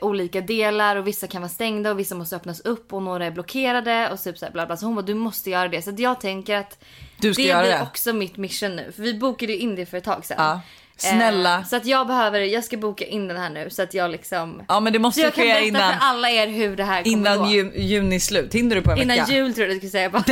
olika 0.00 0.40
delar 0.40 0.96
och 0.96 1.06
vissa 1.06 1.26
kan 1.26 1.42
vara 1.42 1.48
stängda 1.48 1.90
och 1.90 1.98
vissa 1.98 2.14
måste 2.14 2.36
öppnas 2.36 2.60
upp 2.60 2.92
och 2.92 3.02
några 3.02 3.26
är 3.26 3.30
blockerade 3.30 4.10
och 4.12 4.22
typ 4.22 4.38
så 4.38 4.44
här 4.44 4.52
bla 4.52 4.66
bla. 4.66 4.76
Så 4.76 4.86
hon 4.86 4.94
bara 4.94 5.02
du 5.02 5.14
måste 5.14 5.50
göra 5.50 5.68
det. 5.68 5.82
Så 5.82 5.94
jag 5.98 6.20
tänker 6.20 6.56
att 6.56 6.84
det 7.20 7.30
blir 7.36 7.54
det. 7.62 7.82
också 7.82 8.12
mitt 8.12 8.36
mission 8.36 8.76
nu. 8.76 8.92
För 8.96 9.02
vi 9.02 9.14
bokade 9.14 9.52
ju 9.52 9.58
in 9.58 9.76
det 9.76 9.86
för 9.86 9.96
ett 9.96 10.04
tag 10.04 10.24
sedan. 10.24 10.36
Ja. 10.38 10.60
Snälla. 10.96 11.58
Eh, 11.58 11.64
så 11.64 11.76
att 11.76 11.86
jag 11.86 12.06
behöver, 12.06 12.40
jag 12.40 12.64
ska 12.64 12.76
boka 12.76 13.04
in 13.06 13.28
den 13.28 13.36
här 13.36 13.50
nu 13.50 13.70
så 13.70 13.82
att 13.82 13.94
jag 13.94 14.10
liksom 14.10 14.62
Ja 14.68 14.80
men 14.80 14.92
det 14.92 14.98
måste 14.98 15.20
jag 15.20 15.34
kan 15.34 15.44
ske 15.44 15.48
berätta 15.52 15.66
innan, 15.66 15.92
för 15.92 15.98
alla 16.00 16.30
er 16.30 16.46
hur 16.46 16.76
det 16.76 16.84
här 16.84 17.02
kommer 17.02 17.16
innan 17.16 17.38
gå. 17.38 17.46
ju, 17.46 17.72
juni 17.76 18.20
slut. 18.20 18.54
Hinner 18.54 18.76
du 18.76 18.82
på 18.82 18.90
en 18.90 18.98
Innan 18.98 19.16
vecka? 19.16 19.32
jul 19.32 19.54
tror 19.54 19.66
jag 19.66 19.76
du 19.76 19.78
skulle 19.78 19.90
säga 19.90 20.10
bara. 20.10 20.24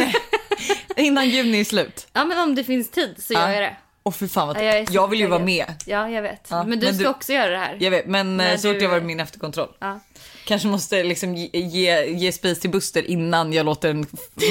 Innan 0.97 1.29
juni 1.29 1.65
slut. 1.65 2.07
ja 2.13 2.25
men 2.25 2.39
om 2.39 2.55
det 2.55 2.65
finns 2.65 2.91
tid 2.91 3.15
så 3.19 3.33
Ja. 3.33 3.41
gör 3.41 3.51
jag 3.51 3.63
det. 3.63 3.77
Och 4.07 4.15
för 4.15 4.27
fan 4.27 4.47
vad 4.49 4.57
Ja, 4.57 4.63
jag 4.63 4.87
jag 4.91 5.09
vill 5.09 5.21
ju 5.21 5.27
vara 5.27 5.45
med. 5.45 5.67
Ja, 5.87 6.09
jag 6.11 6.23
vet. 6.23 6.47
Ja, 6.51 6.65
men 6.65 6.81
du 6.81 6.87
men 6.87 6.95
ska 6.95 7.05
du- 7.05 7.11
också 7.11 7.33
göra 7.33 7.51
det 7.51 7.59
här. 7.59 7.77
Jag 7.81 7.91
vet 7.91 8.07
men 8.07 8.37
När 8.37 8.51
eh, 8.53 8.57
så 8.59 8.69
fort 8.69 8.79
du- 8.79 8.85
jag 8.85 8.91
varit 8.91 9.03
min 9.05 9.21
efterkontroll. 9.21 9.69
Ja. 9.79 10.01
Kanske 10.45 10.69
måste 10.69 11.03
liksom 11.05 11.35
ge, 11.35 11.49
ge, 11.53 12.05
ge 12.07 12.33
space 12.33 12.61
till 12.61 12.71
Buster 12.71 13.11
innan 13.11 13.53
jag 13.53 13.67
låter 13.67 13.91
en 13.91 14.07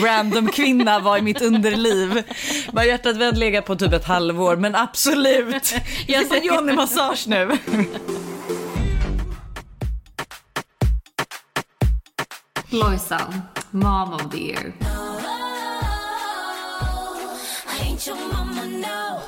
random 0.05 0.47
kvinna 0.47 0.99
vara 1.03 1.17
i 1.17 1.21
mitt 1.21 1.41
underliv. 1.41 2.23
Bara 2.71 2.85
hjärtat 2.85 3.17
vi 3.17 3.31
legat 3.31 3.65
på 3.65 3.75
typ 3.75 3.93
ett 3.93 4.05
halvår 4.05 4.55
men 4.55 4.75
absolut. 4.75 5.73
Jag 6.07 6.27
får 6.27 6.37
Johnny 6.37 6.73
massage 6.73 7.27
nu. 7.27 7.51
Lojsan, 12.69 13.41
mom 13.71 14.13
of 14.13 14.31
the 14.31 14.37
year. 14.37 14.73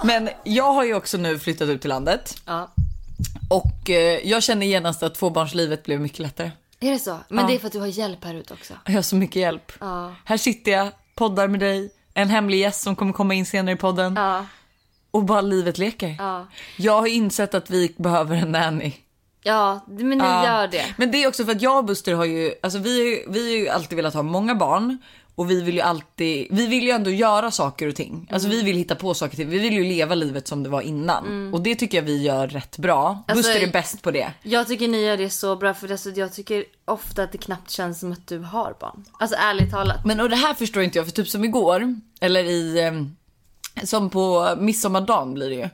Men 0.04 0.30
jag 0.44 0.74
har 0.74 0.84
ju 0.84 0.94
också 0.96 1.18
nu 1.18 1.40
flyttat 1.40 1.70
ut 1.70 1.82
till 1.82 1.90
landet 1.90 2.42
Ja. 2.46 2.72
och 3.50 3.90
eh, 3.90 4.28
jag 4.30 4.44
känner 4.44 4.66
genast 4.66 5.04
att 5.04 5.16
tvåbarnslivet 5.16 5.84
blev 5.84 6.02
mycket 6.02 6.20
lättare. 6.20 6.52
Är 6.80 6.92
det 6.92 7.00
så? 7.00 7.18
Men 7.30 7.40
Ja. 7.40 7.48
det 7.48 7.56
är 7.56 7.60
för 7.60 7.68
att 7.68 7.74
du 7.74 7.80
har 7.80 7.88
hjälp 7.88 8.24
här 8.26 8.34
ute 8.34 8.54
också. 8.54 8.74
Jag 8.86 8.94
har 8.94 9.02
så 9.02 9.16
mycket 9.16 9.36
hjälp. 9.36 9.72
Ja. 9.80 10.16
Här 10.26 10.38
sitter 10.38 10.72
jag, 10.72 10.88
poddar 11.16 11.48
med 11.48 11.60
dig, 11.60 11.90
en 12.14 12.30
hemlig 12.30 12.60
gäst 12.60 12.82
som 12.82 12.96
kommer 12.96 13.14
komma 13.14 13.34
in 13.34 13.46
senare 13.46 13.76
i 13.76 13.78
podden 13.78 14.16
Ja. 14.16 14.46
och 15.12 15.24
bara 15.24 15.42
livet 15.42 15.78
leker. 15.78 16.16
Ja. 16.20 16.48
Jag 16.78 17.00
har 17.00 17.08
insett 17.08 17.54
att 17.54 17.70
vi 17.70 17.96
behöver 17.98 18.36
en 18.36 18.52
nanny. 18.52 18.94
Ja, 19.44 19.86
men 19.88 20.10
ni 20.10 20.18
Ja. 20.18 20.46
gör 20.46 20.68
det. 20.68 20.86
Men 20.98 21.12
det 21.12 21.24
är 21.24 21.28
också 21.28 21.46
för 21.46 21.52
att 21.52 21.62
jag 21.62 21.78
och 21.78 21.86
Buster 21.86 22.14
har 22.14 22.26
ju, 22.26 22.54
alltså 22.64 22.80
vi, 22.80 23.00
har 23.00 23.08
ju- 23.08 23.26
vi 23.28 23.52
har 23.52 23.60
ju 23.60 23.70
alltid 23.70 23.96
velat 23.96 24.14
ha 24.14 24.22
många 24.24 24.56
barn 24.56 24.98
och 25.38 25.52
vi 25.52 25.62
vill 25.62 25.76
ju 25.76 25.82
alltid, 25.82 26.48
vi 26.52 26.68
vill 26.68 26.84
ju 26.84 26.90
ändå 26.90 27.10
göra 27.10 27.52
saker 27.52 27.88
och 27.88 27.96
ting. 27.96 28.28
Alltså 28.32 28.48
Mm. 28.48 28.58
vi 28.58 28.64
vill 28.64 28.76
hitta 28.78 28.96
på 28.96 29.14
saker 29.14 29.34
och 29.34 29.38
ting. 29.38 29.50
Vi 29.50 29.60
vill 29.60 29.74
ju 29.74 29.84
leva 29.84 30.16
livet 30.16 30.48
som 30.48 30.64
det 30.64 30.70
var 30.70 30.82
innan 30.82 31.54
och 31.54 31.62
det 31.62 31.76
tycker 31.76 31.98
jag 31.98 32.04
vi 32.04 32.22
gör 32.24 32.48
rätt 32.48 32.78
bra. 32.78 33.24
Alltså, 33.28 33.36
Buster 33.50 33.68
är 33.68 33.72
bäst 33.72 34.02
på 34.02 34.12
det. 34.12 34.34
Jag 34.44 34.68
tycker 34.68 34.88
ni 34.88 35.02
gör 35.06 35.18
det 35.18 35.30
så 35.30 35.56
bra 35.56 35.74
för 35.74 35.92
alltså, 35.92 36.10
jag 36.10 36.34
tycker 36.34 36.66
ofta 36.86 37.24
att 37.24 37.32
det 37.32 37.38
knappt 37.38 37.70
känns 37.72 38.00
som 38.00 38.12
att 38.12 38.28
du 38.28 38.40
har 38.40 38.76
barn. 38.80 39.06
Alltså 39.20 39.36
ärligt 39.40 39.72
talat. 39.72 40.06
Men 40.06 40.20
och 40.20 40.30
det 40.30 40.36
här 40.36 40.54
förstår 40.54 40.84
inte 40.84 40.98
jag 41.00 41.06
för 41.06 41.14
typ 41.14 41.28
som 41.30 41.44
igår 41.44 41.96
eller 42.22 42.44
i, 42.44 42.80
eh, 42.80 43.86
som 43.86 44.10
på 44.10 44.56
midsommardagen 44.60 45.34
blir 45.34 45.50
det 45.50 45.56
ju. 45.56 45.70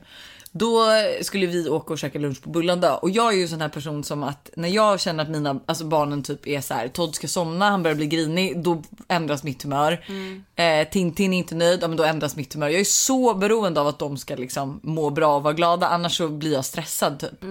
Då 0.56 0.86
skulle 1.22 1.46
vi 1.46 1.68
åka 1.68 1.92
och 1.92 1.98
käka 1.98 2.18
lunch 2.18 2.42
på 2.42 2.50
Bullandö 2.50 2.94
och 2.94 3.10
jag 3.10 3.32
är 3.32 3.36
ju 3.36 3.42
en 3.42 3.48
sån 3.48 3.60
här 3.60 3.68
person 3.68 4.04
som 4.04 4.22
att 4.22 4.50
när 4.56 4.68
jag 4.68 5.00
känner 5.00 5.24
att 5.24 5.30
mina 5.30 5.60
alltså 5.66 5.84
barnen 5.84 6.22
typ 6.22 6.46
är 6.46 6.60
så 6.60 6.74
här 6.74 6.88
Todd 6.88 7.14
ska 7.14 7.28
somna, 7.28 7.70
han 7.70 7.82
börjar 7.82 7.96
bli 7.96 8.06
grinig, 8.06 8.62
då 8.62 8.82
ändras 9.08 9.42
mitt 9.44 9.62
humör. 9.62 10.04
Eh, 10.56 10.88
Tintin 10.88 11.32
är 11.32 11.38
inte 11.38 11.54
nöjd, 11.54 11.82
ja, 11.82 11.88
men 11.88 11.96
då 11.96 12.04
ändras 12.04 12.36
mitt 12.36 12.54
humör. 12.54 12.68
Jag 12.68 12.80
är 12.80 12.84
så 12.84 13.34
beroende 13.34 13.80
av 13.80 13.86
att 13.86 13.98
de 13.98 14.16
ska 14.16 14.34
liksom 14.36 14.80
må 14.82 15.10
bra 15.10 15.36
och 15.36 15.42
vara 15.42 15.54
glada, 15.54 15.88
annars 15.88 16.16
så 16.16 16.28
blir 16.28 16.52
jag 16.52 16.64
stressad 16.64 17.18
typ. 17.18 17.44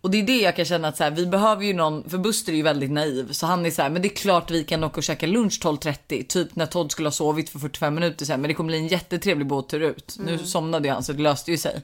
Och 0.00 0.10
det 0.10 0.18
är 0.18 0.22
det 0.22 0.40
jag 0.40 0.56
kan 0.56 0.64
känna 0.64 0.88
att 0.88 0.96
så 0.96 1.04
här, 1.04 1.10
vi 1.10 1.26
behöver 1.26 1.64
ju 1.64 1.72
någon, 1.74 2.10
för 2.10 2.18
Buster 2.18 2.52
är 2.52 2.56
ju 2.56 2.62
väldigt 2.62 2.90
naiv 2.90 3.32
så 3.32 3.46
han 3.46 3.66
är 3.66 3.70
så 3.70 3.82
här, 3.82 3.90
men 3.90 4.02
det 4.02 4.08
är 4.08 4.16
klart 4.16 4.50
vi 4.50 4.64
kan 4.64 4.84
åka 4.84 4.96
och 4.96 5.02
käka 5.02 5.26
lunch 5.26 5.60
12.30 5.62 6.26
typ 6.26 6.56
när 6.56 6.66
Todd 6.66 6.92
skulle 6.92 7.06
ha 7.06 7.12
sovit 7.12 7.50
för 7.50 7.58
45 7.58 7.94
minuter 7.94 8.26
sen 8.26 8.40
men 8.40 8.48
det 8.48 8.54
kommer 8.54 8.68
bli 8.68 8.78
en 8.78 8.88
jättetrevlig 8.88 9.46
båttur 9.46 9.80
ut. 9.80 10.16
Nu 10.18 10.38
somnade 10.38 10.90
han 10.90 11.02
så 11.02 11.12
det 11.12 11.22
löste 11.22 11.50
ju 11.50 11.56
sig. 11.56 11.82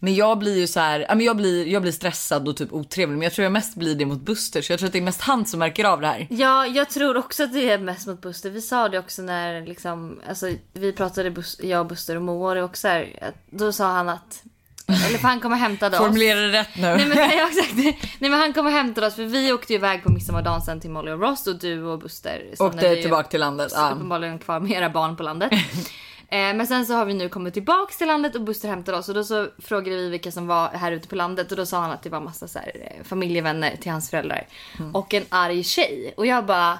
Men 0.00 0.14
jag 0.14 0.38
blir 0.38 0.58
ju 0.58 0.66
så 0.66 0.80
här, 0.80 1.06
ja, 1.08 1.14
jag 1.20 1.36
blir, 1.36 1.66
jag 1.66 1.82
blir 1.82 1.92
stressad 1.92 2.48
och 2.48 2.56
typ 2.56 2.72
otrevlig 2.72 3.16
men 3.18 3.22
jag 3.22 3.32
tror 3.32 3.42
jag 3.42 3.52
mest 3.52 3.74
blir 3.74 3.94
det 3.94 4.06
mot 4.06 4.20
Buster 4.20 4.62
så 4.62 4.72
jag 4.72 4.78
tror 4.78 4.86
att 4.86 4.92
det 4.92 4.98
är 4.98 5.02
mest 5.02 5.20
han 5.20 5.46
som 5.46 5.58
märker 5.58 5.84
av 5.84 6.00
det 6.00 6.06
här. 6.06 6.26
Ja, 6.30 6.66
jag 6.66 6.90
tror 6.90 7.16
också 7.16 7.44
att 7.44 7.52
det 7.52 7.70
är 7.70 7.78
mest 7.78 8.06
mot 8.06 8.20
Buster. 8.20 8.50
Vi 8.50 8.60
sa 8.60 8.88
det 8.88 8.98
också 8.98 9.22
när 9.22 9.66
liksom, 9.66 10.20
alltså, 10.28 10.50
vi 10.72 10.92
pratade, 10.92 11.30
Bus- 11.30 11.60
jag, 11.62 11.86
Buster 11.86 12.16
och 12.16 12.22
Moa, 12.22 12.54
det 12.54 12.62
också 12.62 12.88
här, 12.88 13.32
då 13.50 13.72
sa 13.72 13.86
han 13.86 14.08
att, 14.08 14.42
eller 14.86 15.18
för 15.18 15.28
han 15.28 15.40
kom 15.40 15.52
och 15.52 15.58
hämtade 15.58 15.96
oss. 15.96 16.02
Formulera 16.06 16.40
det 16.40 16.52
rätt 16.52 16.76
nu. 16.76 16.82
Nej 16.82 17.06
men, 17.06 17.16
nej, 17.16 17.40
exakt. 17.50 17.74
nej 17.74 18.30
men 18.30 18.32
han 18.32 18.52
kom 18.52 18.66
och 18.66 18.72
hämtade 18.72 19.06
oss 19.06 19.14
för 19.14 19.24
vi 19.24 19.52
åkte 19.52 19.72
ju 19.72 19.78
iväg 19.78 20.02
på 20.02 20.12
midsommardagen 20.12 20.62
sen 20.62 20.80
till 20.80 20.90
Molly 20.90 21.10
och 21.10 21.20
Ross 21.20 21.46
och 21.46 21.58
du 21.58 21.82
och 21.82 21.98
Buster 21.98 22.42
Åkte 22.58 22.96
tillbaka 22.96 23.28
till 23.28 23.40
landet. 23.40 23.72
Ja. 23.74 23.90
uppenbarligen 23.94 24.38
kvar 24.38 24.60
med 24.60 24.70
era 24.70 24.90
barn 24.90 25.16
på 25.16 25.22
landet. 25.22 25.52
Eh, 26.30 26.54
Men 26.54 26.66
sen 26.66 26.86
så 26.86 26.94
har 26.94 27.04
vi 27.04 27.14
nu 27.14 27.28
kommit 27.28 27.54
tillbaks 27.54 27.98
till 27.98 28.06
landet 28.06 28.34
och 28.34 28.40
Buster 28.40 28.68
hämtade 28.68 28.98
oss 28.98 29.08
och 29.08 29.14
då 29.14 29.24
så 29.24 29.48
frågade 29.58 29.96
vi 29.96 30.08
vilka 30.08 30.32
som 30.32 30.46
var 30.46 30.68
här 30.68 30.92
ute 30.92 31.08
på 31.08 31.16
landet 31.16 31.50
och 31.50 31.56
då 31.56 31.66
sa 31.66 31.80
han 31.80 31.90
att 31.90 32.02
det 32.02 32.10
var 32.10 32.20
massa 32.20 32.48
så 32.48 32.58
här, 32.58 32.72
eh, 32.74 33.04
familjevänner 33.04 33.76
till 33.76 33.92
hans 33.92 34.10
föräldrar. 34.10 34.46
Mm. 34.78 34.94
Och 34.94 35.14
en 35.14 35.24
arg 35.28 35.64
tjej. 35.64 36.14
Och 36.16 36.26
jag 36.26 36.46
bara, 36.46 36.78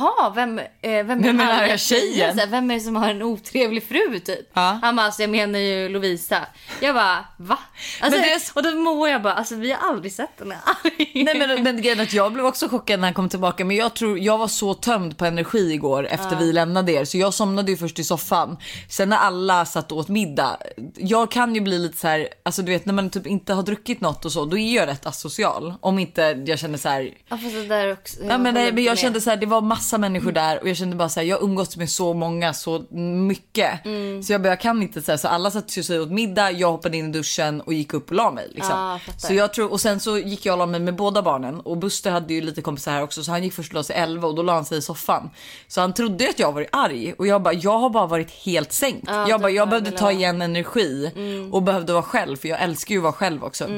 jaha, 0.00 0.30
vem, 0.34 0.58
eh, 0.58 0.64
vem 0.82 1.06
Vem 1.06 1.24
är 1.40 1.46
den 1.46 1.58
arga 1.60 1.78
tjejen? 1.78 2.38
Här, 2.38 2.46
Vem 2.46 2.70
är 2.70 2.74
det 2.74 2.80
som 2.80 2.96
har 2.96 3.10
en 3.10 3.22
otrevlig 3.22 3.82
fru 3.88 4.18
typ? 4.18 4.50
Ja. 4.54 4.78
Han 4.82 4.96
bara, 4.96 5.06
alltså 5.06 5.22
jag 5.22 5.30
menar 5.30 5.58
ju 5.58 5.88
Lovisa. 5.88 6.38
Jag 6.80 6.94
bara, 6.94 7.24
va? 7.36 7.58
Alltså, 8.00 8.20
Men 8.20 8.28
det- 8.28 8.50
Och 8.54 8.62
då 8.62 8.70
mår 8.70 9.08
jag 9.08 9.22
bara, 9.22 9.34
alltså 9.34 9.54
vi 9.54 9.72
har 9.72 9.88
aldrig 9.88 10.12
sett 10.12 10.30
henne 10.38 10.56
arg. 10.84 11.10
Nej 11.24 11.38
men, 11.38 11.62
men 11.62 11.82
grejen 11.82 12.00
att 12.00 12.12
jag 12.12 12.32
blev 12.32 12.46
också 12.46 12.68
chockad 12.68 13.00
när 13.00 13.06
han 13.06 13.14
kom 13.14 13.28
tillbaka 13.28 13.64
men 13.64 13.76
jag 13.76 13.94
tror 13.94 14.18
jag 14.18 14.38
var 14.38 14.48
så 14.48 14.74
tömd 14.74 15.18
på 15.18 15.24
energi 15.24 15.72
igår 15.72 16.06
efter 16.06 16.36
vi 16.36 16.52
lämnade 16.52 16.92
er 16.92 17.04
så 17.04 17.18
jag 17.18 17.34
somnade 17.34 17.70
ju 17.70 17.76
först 17.76 17.98
i 17.98 18.04
soffan. 18.04 18.56
Sen 18.88 19.08
när 19.08 19.16
alla 19.16 19.64
satt 19.64 19.92
och 19.92 19.98
åt 19.98 20.08
middag. 20.08 20.56
Jag 20.96 21.30
kan 21.30 21.54
ju 21.54 21.60
bli 21.60 21.78
lite 21.78 21.98
så 21.98 22.08
här, 22.08 22.28
alltså 22.42 22.62
du 22.62 22.72
vet 22.72 22.86
när 22.86 22.94
man 22.94 23.10
typ 23.10 23.26
inte 23.26 23.54
har 23.54 23.62
druckit 23.62 24.00
något 24.00 24.24
och 24.24 24.32
så 24.32 24.44
då 24.44 24.58
är 24.58 24.74
jag 24.76 24.86
rätt 24.88 25.06
asocial. 25.06 25.74
Om 25.80 25.98
inte 25.98 26.42
jag 26.46 26.58
känner 26.58 26.78
så 26.78 26.88
här. 26.88 27.02
Ja 27.28 27.36
fast 27.38 27.54
det 27.54 27.66
där 27.66 27.92
också. 27.92 28.16
Ja, 28.28 28.38
men, 28.38 28.54
nej, 28.54 28.72
men 28.72 28.84
jag 28.84 28.90
med. 28.92 28.98
kände 28.98 29.20
så 29.20 29.30
här, 29.30 29.36
det 29.36 29.46
var 29.46 29.60
massa 29.82 29.98
människor 29.98 30.32
där 30.32 30.62
och 30.62 30.68
jag 30.68 30.76
kände 30.76 30.96
bara 30.96 31.08
så 31.08 31.20
här, 31.20 31.26
jag 31.26 31.42
umgåtts 31.42 31.76
med 31.76 31.90
så 31.90 32.14
många 32.14 32.54
så 32.54 32.84
mycket. 33.28 33.84
Mm. 33.84 34.22
Så 34.22 34.32
jag 34.32 34.42
bara, 34.42 34.48
jag 34.48 34.60
kan 34.60 34.82
inte 34.82 35.02
så 35.02 35.12
här, 35.12 35.16
så 35.16 35.28
alla 35.28 35.50
satt 35.50 35.70
sig 35.70 36.00
åt 36.00 36.10
middag, 36.10 36.50
jag 36.50 36.70
hoppade 36.70 36.96
in 36.96 37.08
i 37.08 37.12
duschen 37.12 37.60
och 37.60 37.72
gick 37.72 37.94
upp 37.94 38.10
och 38.10 38.16
la 38.16 38.30
mig. 38.30 38.48
Liksom. 38.54 39.00
Fattar. 39.06 39.18
så 39.18 39.34
jag 39.34 39.52
tror, 39.52 39.72
och 39.72 39.80
sen 39.80 40.00
så 40.00 40.18
gick 40.18 40.46
jag 40.46 40.52
och 40.52 40.58
la 40.58 40.66
mig 40.66 40.80
med 40.80 40.96
båda 40.96 41.22
barnen 41.22 41.60
och 41.60 41.76
Buster 41.76 42.10
hade 42.10 42.34
ju 42.34 42.40
lite 42.40 42.62
kompisar 42.62 42.92
här 42.92 43.02
också 43.02 43.24
så 43.24 43.30
han 43.30 43.42
gick 43.42 43.52
först 43.52 43.70
och 43.70 43.74
la 43.74 43.82
sig 43.82 43.96
11 43.96 44.28
och 44.28 44.34
då 44.34 44.42
la 44.42 44.54
han 44.54 44.64
sig 44.64 44.78
i 44.78 44.82
soffan. 44.82 45.30
Så 45.68 45.80
han 45.80 45.94
trodde 45.94 46.28
att 46.28 46.38
jag 46.38 46.52
var 46.52 46.66
arg 46.72 47.14
och 47.18 47.26
jag 47.26 47.42
bara, 47.42 47.54
jag 47.54 47.78
har 47.78 47.90
bara 47.90 48.06
varit 48.06 48.30
helt 48.30 48.72
sänkt. 48.72 49.04
Ja, 49.06 49.28
jag 49.28 49.40
bara, 49.40 49.48
det 49.48 49.54
jag 49.54 49.68
behövde 49.68 49.90
ta 49.90 50.12
igen 50.12 50.42
energi 50.42 51.10
och 51.52 51.62
behövde 51.62 51.92
vara 51.92 52.02
själv 52.02 52.36
för 52.36 52.48
jag 52.48 52.62
älskar 52.62 52.94
ju 52.94 52.98
att 52.98 53.02
vara 53.02 53.12
själv 53.12 53.44
också. 53.44 53.68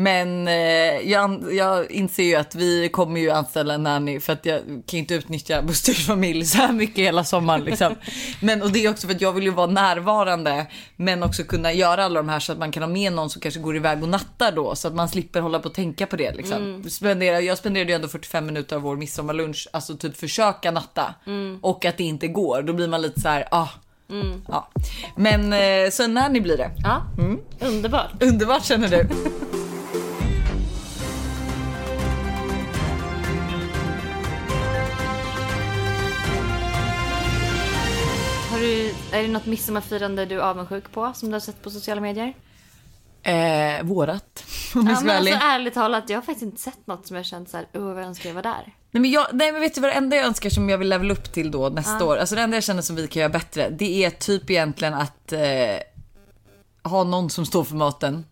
Men 0.00 0.48
eh, 0.48 0.54
jag, 1.10 1.54
jag 1.54 1.90
inser 1.90 2.22
ju 2.22 2.34
att 2.34 2.54
vi 2.54 2.88
kommer 2.88 3.20
ju 3.20 3.30
anställa 3.30 3.74
en 3.74 3.82
nanny 3.82 4.20
för 4.20 4.32
att 4.32 4.46
jag 4.46 4.60
kan 4.60 4.98
inte 4.98 5.14
utnyttja 5.14 5.62
Busters 5.62 6.06
familj 6.06 6.44
så 6.44 6.58
här 6.58 6.72
mycket 6.72 7.04
hela 7.04 7.24
sommaren 7.24 7.64
liksom. 7.64 7.94
Men 8.40 8.62
och 8.62 8.70
det 8.70 8.84
är 8.84 8.90
också 8.90 9.06
för 9.06 9.14
att 9.14 9.20
jag 9.20 9.32
vill 9.32 9.44
ju 9.44 9.50
vara 9.50 9.66
närvarande 9.66 10.66
men 10.96 11.22
också 11.22 11.44
kunna 11.44 11.72
göra 11.72 12.04
alla 12.04 12.20
de 12.20 12.28
här 12.28 12.40
så 12.40 12.52
att 12.52 12.58
man 12.58 12.72
kan 12.72 12.82
ha 12.82 12.90
med 12.90 13.12
någon 13.12 13.30
som 13.30 13.40
kanske 13.40 13.60
går 13.60 13.76
iväg 13.76 14.02
och 14.02 14.08
nattar 14.08 14.52
då 14.52 14.74
så 14.74 14.88
att 14.88 14.94
man 14.94 15.08
slipper 15.08 15.40
hålla 15.40 15.58
på 15.58 15.68
och 15.68 15.74
tänka 15.74 16.06
på 16.06 16.16
det 16.16 16.32
liksom. 16.34 16.84
Spendera, 16.90 17.40
jag 17.40 17.58
spenderade 17.58 17.90
ju 17.90 17.94
ändå 17.96 18.08
45 18.08 18.46
minuter 18.46 18.76
av 18.76 18.82
vår 18.82 18.96
midsommarlunch, 18.96 19.68
alltså 19.72 19.96
typ 19.96 20.16
försöka 20.16 20.70
natta 20.70 21.14
och 21.60 21.84
att 21.84 21.96
det 21.96 22.04
inte 22.04 22.28
går. 22.28 22.62
Då 22.62 22.72
blir 22.72 22.88
man 22.88 23.02
lite 23.02 23.20
så 23.20 23.28
här, 23.28 23.48
ah. 23.50 23.68
Ja. 24.48 24.68
Men 25.16 25.52
eh, 25.52 25.90
så 25.90 26.02
en 26.02 26.14
nanny 26.14 26.40
blir 26.40 26.56
det. 26.56 26.70
Ja, 26.84 27.02
underbart. 27.60 28.22
Underbart 28.22 28.64
känner 28.64 28.88
du. 28.88 29.08
Är 39.12 39.22
det 39.22 39.28
något 39.28 39.46
midsommarfirande 39.46 40.26
du 40.26 40.34
är 40.34 40.40
avundsjuk 40.42 40.92
på 40.92 41.12
som 41.14 41.28
du 41.28 41.34
har 41.34 41.40
sett 41.40 41.62
på 41.62 41.70
sociala 41.70 42.00
medier? 42.00 42.34
Eh, 43.22 43.82
vårat. 43.84 44.44
Om 44.74 44.86
jag 44.86 44.92
Ja, 44.92 44.96
ska 44.96 45.06
vara 45.06 45.16
alltså, 45.18 45.34
ärlig. 45.34 45.46
ärligt 45.54 45.74
talat, 45.74 46.10
jag 46.10 46.16
har 46.16 46.22
faktiskt 46.22 46.42
inte 46.42 46.60
sett 46.60 46.86
något 46.86 47.06
som 47.06 47.16
jag 47.16 47.26
känt 47.26 47.48
så 47.50 47.56
här, 47.56 47.66
oh 47.74 47.82
vad 47.82 47.98
jag 47.98 48.04
önskar 48.06 48.28
jag 48.28 48.34
var 48.34 48.42
där. 48.42 48.74
Nej 48.90 49.00
men, 49.00 49.10
jag, 49.10 49.26
nej 49.32 49.52
men 49.52 49.60
vet 49.60 49.74
du 49.74 49.80
vad 49.80 49.90
det 49.90 49.94
enda 49.94 50.16
jag 50.16 50.26
önskar 50.26 50.50
som 50.50 50.68
jag 50.70 50.78
vill 50.78 50.88
levela 50.88 51.12
upp 51.12 51.32
till 51.32 51.50
då 51.50 51.68
nästa 51.68 52.04
år. 52.04 52.16
Alltså 52.16 52.34
det 52.34 52.40
enda 52.42 52.56
jag 52.56 52.64
känner 52.64 52.82
som 52.82 52.96
vi 52.96 53.08
kan 53.08 53.20
göra 53.20 53.32
bättre. 53.32 53.70
Det 53.70 54.04
är 54.04 54.10
typ 54.10 54.50
egentligen 54.50 54.94
att 54.94 55.32
eh, 55.32 55.40
ha 56.82 57.04
någon 57.04 57.30
som 57.30 57.46
står 57.46 57.64
för 57.64 57.74
maten. 57.74 58.26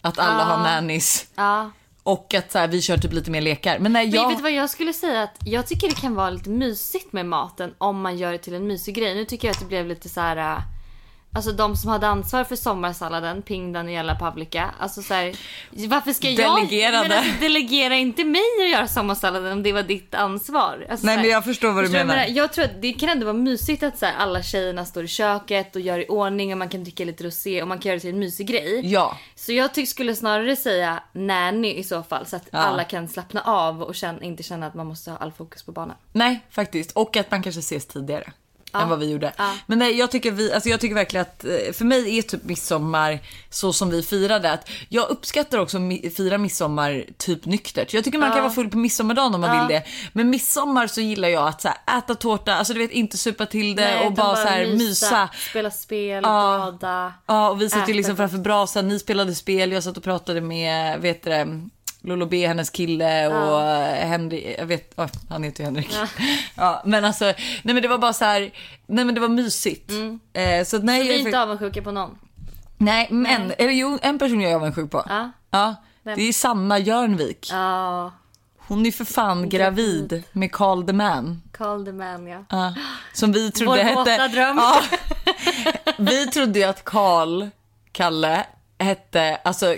Att 0.00 0.18
alla 0.18 0.38
Ja. 0.38 0.44
har 0.44 0.62
nannies. 0.62 1.26
Ja. 1.34 1.70
Och 2.04 2.34
att 2.34 2.52
så 2.52 2.58
här, 2.58 2.68
vi 2.68 2.82
kör 2.82 2.96
typ 2.96 3.12
lite 3.12 3.30
mer 3.30 3.40
lekar. 3.40 3.78
Men 3.78 3.92
Men 3.92 4.10
jag... 4.10 4.28
vet 4.28 4.36
du 4.36 4.42
vad 4.42 4.52
jag 4.52 4.70
skulle 4.70 4.92
säga? 4.92 5.22
Att 5.22 5.36
jag 5.44 5.66
tycker 5.66 5.88
det 5.88 6.00
kan 6.00 6.14
vara 6.14 6.30
lite 6.30 6.50
mysigt 6.50 7.12
med 7.12 7.26
maten 7.26 7.74
om 7.78 8.00
man 8.00 8.16
gör 8.16 8.32
det 8.32 8.38
till 8.38 8.54
en 8.54 8.66
mysig 8.66 8.94
grej. 8.94 9.14
Nu 9.14 9.24
tycker 9.24 9.48
jag 9.48 9.52
att 9.52 9.60
det 9.60 9.66
blev 9.66 9.86
lite 9.86 10.08
så 10.08 10.20
här. 10.20 10.62
Alltså 11.34 11.52
de 11.52 11.76
som 11.76 11.90
hade 11.90 12.06
ansvar 12.06 12.44
för 12.44 12.56
sommarsalladen, 12.56 13.42
Ping, 13.42 13.72
Daniela, 13.72 14.14
Pavlika. 14.14 14.74
Alltså 14.78 15.02
så 15.02 15.14
här, 15.14 15.36
varför 15.70 16.12
ska 16.12 16.30
jag... 16.30 16.56
Delegerade. 16.56 17.08
Men 17.08 17.18
alltså, 17.18 17.40
delegera 17.40 17.94
inte 17.96 18.24
mig 18.24 18.40
att 18.64 18.70
göra 18.70 18.88
sommarsalladen 18.88 19.52
om 19.52 19.62
det 19.62 19.72
var 19.72 19.82
ditt 19.82 20.14
ansvar. 20.14 20.86
Alltså, 20.90 21.06
Nej 21.06 21.16
här, 21.16 21.22
men 21.22 21.30
jag 21.30 21.44
förstår 21.44 21.72
vad 21.72 21.84
du 21.84 21.88
Förstår 21.88 22.04
menar. 22.04 22.22
Jag, 22.22 22.30
jag 22.30 22.52
tror 22.52 22.64
att 22.64 22.82
det 22.82 22.92
kan 22.92 23.08
ändå 23.08 23.26
vara 23.26 23.36
mysigt 23.36 23.82
att 23.82 23.98
så 23.98 24.06
här, 24.06 24.14
alla 24.18 24.42
tjejerna 24.42 24.84
står 24.84 25.04
i 25.04 25.08
köket 25.08 25.76
och 25.76 25.80
gör 25.82 25.98
i 25.98 26.06
ordning 26.08 26.52
och 26.52 26.58
man 26.58 26.68
kan 26.68 26.84
dricka 26.84 27.04
lite 27.04 27.24
rosé 27.24 27.62
och 27.62 27.68
man 27.68 27.78
kan 27.78 27.88
göra 27.90 27.96
det 27.96 28.00
till 28.00 28.10
en 28.10 28.18
mysig 28.18 28.46
grej. 28.46 28.80
Ja. 28.84 29.18
Så 29.34 29.52
jag 29.52 29.74
tyck, 29.74 29.88
skulle 29.88 30.14
snarare 30.14 30.56
säga 30.56 31.02
nanny 31.12 31.74
i 31.74 31.84
så 31.84 32.02
fall 32.02 32.26
så 32.26 32.36
att 32.36 32.48
Ja. 32.50 32.58
alla 32.58 32.84
kan 32.84 33.08
slappna 33.08 33.40
av 33.40 33.82
och 33.82 33.94
känna, 33.94 34.22
inte 34.22 34.42
känna 34.42 34.66
att 34.66 34.74
man 34.74 34.86
måste 34.86 35.10
ha 35.10 35.18
all 35.18 35.32
fokus 35.32 35.62
på 35.62 35.72
barnen. 35.72 35.96
Nej, 36.12 36.40
faktiskt. 36.50 36.92
Och 36.92 37.16
att 37.16 37.30
man 37.30 37.42
kanske 37.42 37.58
ses 37.58 37.86
tidigare. 37.86 38.32
Än 38.82 38.88
vad 38.88 38.98
vi 38.98 39.10
gjorde. 39.10 39.32
Ja. 39.36 39.52
Men 39.66 39.78
nej, 39.78 39.98
jag 39.98 40.10
tycker, 40.10 40.30
vi, 40.30 40.52
alltså 40.52 40.68
jag 40.68 40.80
tycker 40.80 40.94
verkligen 40.94 41.22
att 41.22 41.44
eh, 41.44 41.72
för 41.72 41.84
mig 41.84 42.18
är 42.18 42.22
typ 42.22 42.44
midsommar 42.44 43.18
så 43.50 43.72
som 43.72 43.90
vi 43.90 44.02
firade. 44.02 44.52
Att 44.52 44.70
jag 44.88 45.08
uppskattar 45.10 45.58
också 45.58 45.78
att 45.78 46.14
fira 46.16 46.38
midsommar 46.38 47.04
typ 47.18 47.46
nyktert. 47.46 47.94
Jag 47.94 48.04
tycker 48.04 48.18
man 48.18 48.32
kan 48.32 48.42
vara 48.42 48.52
full 48.52 48.70
på 48.70 48.76
midsommardagen 48.78 49.34
om 49.34 49.40
man 49.40 49.58
vill 49.58 49.76
det. 49.76 49.82
Men 50.12 50.30
midsommar 50.30 50.86
så 50.86 51.00
gillar 51.00 51.28
jag 51.28 51.48
att 51.48 51.60
så 51.60 51.68
här, 51.68 51.98
äta 51.98 52.14
tårta, 52.14 52.54
alltså 52.54 52.72
du 52.72 52.78
vet 52.78 52.90
inte 52.90 53.18
supa 53.18 53.46
till 53.46 53.76
det 53.76 53.82
Nej, 53.82 54.06
och 54.06 54.12
utan 54.12 54.14
bara, 54.14 54.36
så 54.36 54.48
här, 54.48 54.66
mysa. 54.66 55.28
Spela 55.50 55.70
spel, 55.70 56.22
Ja. 56.22 56.70
bada. 56.80 57.12
Ja, 57.26 57.50
och 57.50 57.60
vi 57.60 57.70
satt 57.70 57.88
ju 57.88 57.94
liksom 57.94 58.16
framför 58.16 58.38
brasan. 58.38 58.88
Ni 58.88 58.98
spelade 58.98 59.34
spel, 59.34 59.72
jag 59.72 59.82
satt 59.82 59.96
och 59.96 60.04
pratade 60.04 60.40
med, 60.40 61.00
vet 61.00 61.22
du 61.22 61.30
Lolo 62.04 62.26
B, 62.26 62.46
hennes 62.46 62.70
kille 62.70 63.26
och 63.26 63.34
ja. 63.34 63.84
Henrik, 63.84 64.56
jag 64.58 64.66
vet, 64.66 64.98
oh, 64.98 65.06
han 65.28 65.42
heter 65.42 65.60
ju 65.60 65.64
Henrik. 65.64 65.96
Ja. 66.56 66.82
men 66.84 67.04
alltså, 67.04 67.24
nej 67.24 67.74
men 67.74 67.82
det 67.82 67.88
var 67.88 67.98
bara 67.98 68.12
så 68.12 68.24
här, 68.24 68.40
nej 68.86 69.04
men 69.04 69.14
det 69.14 69.20
var 69.20 69.28
mysigt. 69.28 69.90
Eh, 70.32 70.64
så 70.64 70.78
nej, 70.78 71.02
Vi 71.02 71.14
är 71.14 71.18
inte 71.18 71.42
avundsjuka 71.42 71.82
på 71.82 71.92
någon. 71.92 72.18
nej 72.78 73.08
men, 73.10 73.52
eller 73.58 73.72
jo, 73.72 73.98
en 74.02 74.18
person 74.18 74.40
jag 74.40 74.52
är 74.52 74.56
avundsjuk 74.56 74.90
på. 74.90 75.04
Ja. 75.08 75.30
Ja, 75.50 75.74
det 76.02 76.22
är 76.28 76.32
Sanna 76.32 76.78
Jörnvik. 76.78 77.48
Ja, 77.52 78.12
Hon 78.66 78.86
är 78.86 78.90
för 78.92 79.04
fan 79.04 79.48
gravid 79.48 80.22
med 80.32 80.52
Carl 80.52 80.86
the 80.86 80.92
Man. 80.92 81.42
Carl 81.52 81.84
the 81.84 81.92
man 81.92 82.26
ja. 82.26 82.44
Ja, 82.48 82.74
som 83.12 83.32
vi 83.32 83.50
trodde 83.52 83.70
Vår 83.70 83.76
hette... 83.78 83.94
våta 83.98 84.28
dröm. 84.28 84.56
Ja, 84.56 84.82
vi 85.98 86.26
trodde 86.26 86.58
ju 86.58 86.64
att 86.64 86.84
Carl, 86.84 87.48
Kalle, 87.92 88.46
hette, 88.78 89.36
alltså 89.44 89.76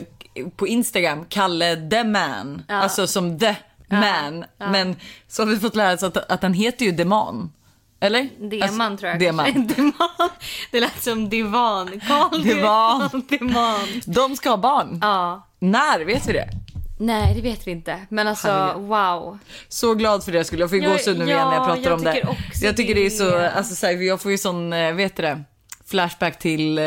på 0.57 0.66
Instagram, 0.66 1.25
Kalle 1.28 1.88
the 1.90 2.05
man. 2.05 2.62
Alltså 2.69 3.07
som 3.07 3.38
the 3.38 3.57
man. 3.88 4.45
Men 4.59 4.97
så 5.28 5.43
har 5.43 5.47
vi 5.47 5.57
fått 5.57 5.76
lära 5.76 5.95
oss 5.95 6.02
att, 6.02 6.16
att 6.16 6.43
han 6.43 6.52
heter 6.52 6.85
ju 6.85 6.93
Deman. 6.93 7.52
Eller? 8.00 8.28
Deman 8.50 8.81
alltså, 8.81 8.97
tror 8.97 9.11
jag. 9.11 9.21
Deman. 9.21 9.66
Deman. 9.76 10.31
Det 10.71 10.81
lät 10.81 11.02
som 11.02 11.28
divan. 11.28 12.00
Carl 12.07 12.43
Divan. 12.43 13.23
Deman. 13.28 14.02
De 14.07 14.37
ska 14.37 14.50
ha 14.50 14.57
barn. 14.57 14.99
Ja. 15.02 15.49
När? 15.59 16.05
Vet 16.05 16.28
vi 16.28 16.33
det? 16.33 16.49
Nej, 16.99 17.35
det 17.35 17.40
vet 17.40 17.66
vi 17.66 17.71
inte. 17.71 18.07
Men 18.09 18.28
alltså, 18.28 18.49
Herregud. 18.49 18.83
wow. 18.83 19.38
Så 19.69 19.95
glad 19.95 20.25
för 20.25 20.33
det 20.33 20.45
skulle 20.45 20.62
jag 20.62 20.71
få 20.71 20.76
ju 20.76 20.83
Ja, 20.83 20.93
gåshud 20.93 21.19
nu 21.19 21.25
igen 21.25 21.49
när 21.49 21.55
jag 21.55 21.62
ja, 21.62 21.66
pratar 21.66 21.83
jag 21.83 21.93
om 21.93 22.05
det. 22.05 22.37
Jag 22.62 22.76
tycker 22.76 22.95
det 22.95 23.07
är 23.07 23.11
så, 23.11 23.38
alltså 23.38 23.75
så 23.75 23.87
här, 23.87 23.93
jag 23.93 24.21
får 24.21 24.31
ju 24.31 24.38
sån, 24.38 24.73
eh, 24.73 24.95
vet 24.95 25.16
du 25.16 25.23
det? 25.23 25.45
flashback 25.87 26.38
till 26.38 26.78
eh, 26.78 26.85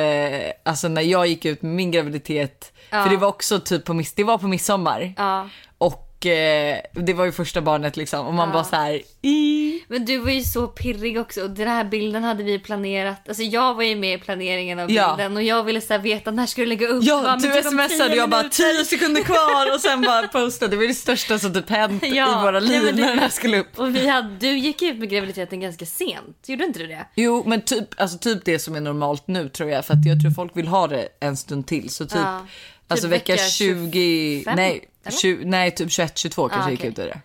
alltså 0.64 0.88
när 0.88 1.02
jag 1.02 1.28
gick 1.28 1.46
ut 1.46 1.62
med 1.62 1.72
min 1.72 1.92
graviditet. 1.92 2.74
För 2.90 3.10
det 3.10 3.18
var 3.18 3.28
också 3.28 3.60
typ 3.60 3.86
på, 3.86 3.94
miss- 3.94 4.14
det 4.16 4.24
var 4.24 4.38
på 4.38 4.48
midsommar. 4.48 5.14
Ja. 5.18 5.50
Och 5.78 6.26
eh, 6.26 6.78
det 6.94 7.14
var 7.14 7.26
ju 7.26 7.32
första 7.32 7.62
barnet 7.62 7.98
liksom. 7.98 8.26
Och 8.28 8.34
man 8.34 8.52
bara 8.52 8.64
så 8.64 8.76
här. 8.76 9.02
I. 9.22 9.84
Men 9.88 10.06
du 10.06 10.18
var 10.18 10.32
ju 10.32 10.42
så 10.44 10.68
pirrig 10.68 11.20
också 11.20 11.42
och 11.44 11.50
den 11.50 11.68
här 11.68 11.84
bilden 11.84 12.24
hade 12.24 12.44
vi 12.44 12.60
planerat. 12.60 13.28
Alltså 13.28 13.44
jag 13.44 13.74
var 13.74 13.84
ju 13.84 13.96
med 13.96 14.14
i 14.14 14.18
planeringen 14.18 14.80
av 14.80 14.92
Ja. 14.92 15.16
bilden 15.18 15.38
och 15.38 15.44
jag 15.44 15.64
ville 15.64 15.82
så 15.82 15.94
här 15.94 16.00
veta 16.00 16.32
när 16.32 16.46
ska 16.46 16.62
du 16.62 16.66
lägga 16.68 16.88
upp? 16.88 17.04
Ja, 17.04 17.22
men 17.22 17.40
du 17.42 17.48
typ 17.54 17.66
om 17.66 17.72
smsade 17.72 17.88
tio 18.10 18.16
jag 18.16 18.30
bara 18.30 18.38
minuter. 18.42 18.74
10 18.78 18.86
sekunder 18.86 19.22
kvar 19.24 19.74
och 19.76 19.82
sen 19.82 20.02
bara 20.02 20.28
postade. 20.28 20.72
Det 20.72 20.78
var 20.78 20.88
det 20.88 20.94
största 20.94 21.40
som 21.40 21.54
typ 21.54 21.70
hänt 21.70 22.04
i 22.04 22.20
våra 22.20 22.52
nej, 22.52 22.62
liv 22.62 22.82
men 22.84 22.96
det- 22.96 23.02
när 23.02 23.10
den 23.10 23.20
här 23.20 23.30
skulle 23.30 23.60
upp. 23.60 23.80
Och 23.80 23.96
vi 23.96 24.08
hade, 24.08 24.30
du 24.40 24.58
gick 24.58 24.82
ut 24.82 24.98
med 24.98 25.10
graviditeten 25.10 25.60
ganska 25.60 25.86
sent, 25.86 26.38
gjorde 26.48 26.64
inte 26.64 26.80
du 26.80 26.88
det? 26.88 27.06
Jo, 27.16 27.44
men 27.46 27.62
typ, 27.62 28.02
alltså 28.02 28.18
typ 28.18 28.46
det 28.46 28.60
som 28.60 28.76
är 28.76 28.82
normalt 28.82 29.28
nu 29.28 29.50
tror 29.50 29.70
jag. 29.70 29.86
För 29.86 29.94
att 29.94 30.06
jag 30.06 30.22
tror 30.22 30.32
folk 30.32 30.58
vill 30.58 30.68
ha 30.68 30.88
det 30.88 31.08
en 31.20 31.38
stund 31.38 31.68
till. 31.68 31.90
Så 31.90 32.06
typ, 32.06 32.20
Ja. 32.24 32.46
Alltså 32.90 33.08
Typ 33.08 33.14
vecka 33.14 33.34
vecka 33.34 33.44
20, 33.50 34.38
25, 34.38 34.56
nej, 34.56 34.90
eller? 35.04 35.18
20, 35.18 35.46
nej 35.46 35.72
typ 35.72 35.92
21, 35.92 36.18
22 36.18 36.50
kanske 36.50 36.68
Ah, 36.68 36.72
gick 36.72 36.80
okej. 36.80 36.90
ut 36.92 37.00
i 37.00 37.02
det. 37.02 37.22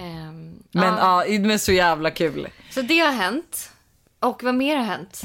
Ehm, 0.00 0.54
Men 0.72 0.84
ja. 0.94 1.24
ja, 1.26 1.38
men 1.40 1.58
så 1.58 1.72
jävla 1.72 2.10
kul. 2.10 2.48
Så 2.70 2.82
det 2.82 2.98
har 2.98 3.12
hänt. 3.12 3.70
Och 4.20 4.42
vad 4.42 4.54
mer 4.54 4.76
har 4.76 4.84
hänt? 4.84 5.22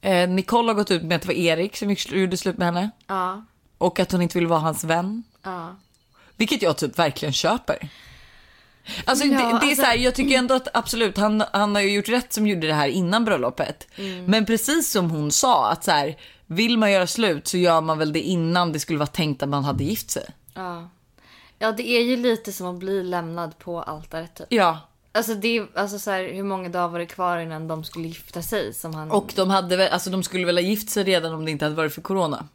Eh, 0.00 0.28
Nicole 0.28 0.68
har 0.68 0.74
gått 0.74 0.90
ut 0.90 1.02
med 1.02 1.16
att 1.16 1.22
det 1.22 1.28
var 1.28 1.34
Erik 1.34 1.76
som 1.76 1.90
gick- 1.90 2.12
gjorde 2.12 2.36
slut 2.36 2.58
med 2.58 2.66
henne. 2.66 2.90
Ja, 3.06 3.44
Och 3.78 3.98
att 4.00 4.12
hon 4.12 4.22
inte 4.22 4.38
vill 4.38 4.46
vara 4.46 4.60
hans 4.60 4.84
vän. 4.84 5.22
Vilket 6.36 6.62
jag 6.62 6.76
typ 6.78 6.98
verkligen 6.98 7.32
köper. 7.32 7.88
Alltså, 9.04 9.24
Ja, 9.24 9.30
det, 9.30 9.36
det 9.44 9.48
är 9.48 9.52
alltså- 9.54 9.74
så 9.82 9.82
här, 9.82 9.96
jag 9.96 10.14
tycker 10.14 10.38
ändå 10.38 10.54
att 10.54 10.68
absolut, 10.76 11.16
han, 11.16 11.44
han 11.52 11.74
har 11.74 11.82
ju 11.82 11.90
gjort 11.94 12.08
rätt 12.08 12.32
som 12.32 12.46
gjorde 12.46 12.66
det 12.66 12.74
här 12.74 12.88
innan 12.88 13.24
bröllopet. 13.24 13.86
Mm. 13.96 14.24
Men 14.24 14.46
precis 14.46 14.90
som 14.90 15.10
hon 15.10 15.32
sa, 15.32 15.70
att 15.70 15.84
så 15.84 15.90
här, 15.90 16.16
vill 16.46 16.78
man 16.78 16.92
göra 16.92 17.06
slut 17.06 17.46
så 17.48 17.56
gör 17.56 17.80
man 17.80 17.98
väl 17.98 18.12
det 18.12 18.20
innan 18.20 18.72
det 18.72 18.80
skulle 18.80 18.98
vara 18.98 19.06
tänkt 19.06 19.42
att 19.42 19.48
man 19.48 19.64
hade 19.64 19.84
gift 19.84 20.10
sig. 20.10 20.26
Ja. 20.54 20.88
ja, 21.58 21.72
det 21.72 21.88
är 21.88 22.02
ju 22.02 22.16
lite 22.16 22.52
som 22.52 22.66
att 22.66 22.76
bli 22.78 23.02
lämnad 23.02 23.58
på 23.58 23.82
altaret 23.82 24.34
typ. 24.34 24.46
Ja, 24.50 24.78
Alltså, 25.16 25.34
det, 25.34 25.48
är- 25.56 25.66
alltså 25.74 25.98
så 25.98 26.10
här, 26.10 26.32
hur 26.32 26.42
många 26.42 26.68
dagar 26.68 26.88
var 26.88 26.98
det 26.98 27.06
kvar 27.06 27.38
innan 27.38 27.68
de 27.68 27.84
skulle 27.84 28.08
gifta 28.08 28.42
sig? 28.42 28.74
Som 28.74 28.94
han... 28.94 29.10
och 29.10 29.32
de, 29.36 29.50
hade 29.50 29.76
väl, 29.76 29.92
alltså, 29.92 30.10
de 30.10 30.22
skulle 30.22 30.46
väl 30.46 30.56
ha 30.56 30.62
gift 30.62 30.90
sig 30.90 31.04
redan 31.04 31.34
om 31.34 31.44
det 31.44 31.50
inte 31.50 31.64
hade 31.64 31.74
varit 31.76 31.94
för 31.94 32.02
corona. 32.02 32.48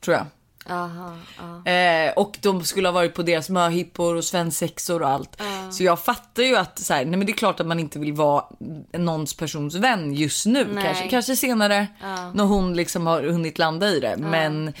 Tror 0.00 0.16
jag. 0.16 0.26
Aha, 0.68 1.16
ja. 1.64 1.70
Eh, 1.70 2.12
och 2.12 2.38
de 2.40 2.64
skulle 2.64 2.88
ha 2.88 2.92
varit 2.92 3.14
på 3.14 3.22
deras 3.22 3.48
möhippor 3.50 4.14
och 4.14 4.24
svensexor 4.24 5.02
och 5.02 5.08
allt. 5.08 5.42
Så 5.70 5.82
jag 5.82 6.00
fattar 6.04 6.42
ju 6.42 6.56
att 6.56 6.78
så 6.78 6.94
här, 6.94 7.04
nej 7.04 7.18
men 7.18 7.26
det 7.26 7.32
är 7.32 7.36
klart 7.36 7.60
att 7.60 7.66
man 7.66 7.80
inte 7.80 7.98
vill 7.98 8.12
vara 8.12 8.44
någons 8.92 9.36
persons 9.36 9.74
vän 9.74 10.14
just 10.14 10.46
nu. 10.46 10.68
Nej. 10.72 10.84
Kanske, 10.84 11.08
kanske 11.08 11.36
senare 11.36 11.86
när 12.34 12.44
hon 12.44 12.74
liksom 12.74 13.06
har 13.06 13.22
hunnit 13.22 13.58
landa 13.58 13.88
i 13.88 14.00
det. 14.00 14.16
Men 14.18 14.72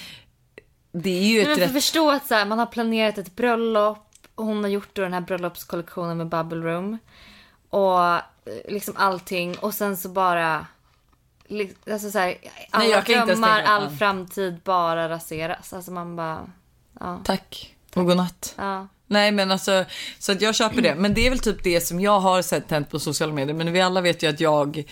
det 0.92 1.10
är 1.10 1.24
ju 1.24 1.42
Men 1.42 1.52
ett 1.52 1.58
rätt... 1.58 1.72
förstå 1.72 2.10
att 2.10 2.26
så 2.26 2.34
här, 2.34 2.44
man 2.44 2.58
har 2.58 2.66
planerat 2.66 3.18
ett 3.18 3.36
bröllop 3.36 4.08
och 4.34 4.44
hon 4.44 4.62
har 4.64 4.70
gjort 4.70 4.88
då 4.92 5.02
den 5.02 5.12
här 5.12 5.20
bröllopskollektionen 5.20 6.16
med 6.16 6.28
Bubble 6.28 6.72
Room. 6.72 6.98
Och 7.70 8.14
eh, 8.14 8.22
liksom 8.68 8.94
allting 8.96 9.58
och 9.58 9.74
sen 9.74 9.96
så 9.96 10.08
bara... 10.08 10.66
Alltså 11.92 12.10
så 12.10 12.18
här, 12.18 12.34
alla 12.70 12.84
jag 12.84 13.06
kan 13.06 13.26
drömmar, 13.26 13.62
all 13.62 13.90
framtid 13.96 14.60
bara 14.64 15.08
raseras. 15.08 15.72
Alltså 15.72 15.90
man 15.90 16.16
bara... 16.16 16.46
Ja. 17.00 17.20
Tack 17.24 17.74
och 17.94 18.06
godnatt. 18.06 18.54
ja. 18.58 18.88
Nej 19.06 19.32
men 19.32 19.50
alltså, 19.50 19.84
så 20.18 20.32
att 20.32 20.40
jag 20.42 20.54
köper 20.54 20.82
det. 20.82 20.94
Men 20.94 21.14
det 21.14 21.26
är 21.26 21.30
väl 21.30 21.38
typ 21.38 21.64
det 21.64 21.80
som 21.80 22.00
jag 22.00 22.20
har 22.20 22.42
sett 22.42 22.70
hänt 22.70 22.90
på 22.90 22.98
sociala 22.98 23.32
medier. 23.32 23.54
Men 23.56 23.72
vi 23.72 23.80
alla 23.80 24.00
vet 24.00 24.22
ju 24.22 24.26
att 24.30 24.40
jag, 24.40 24.84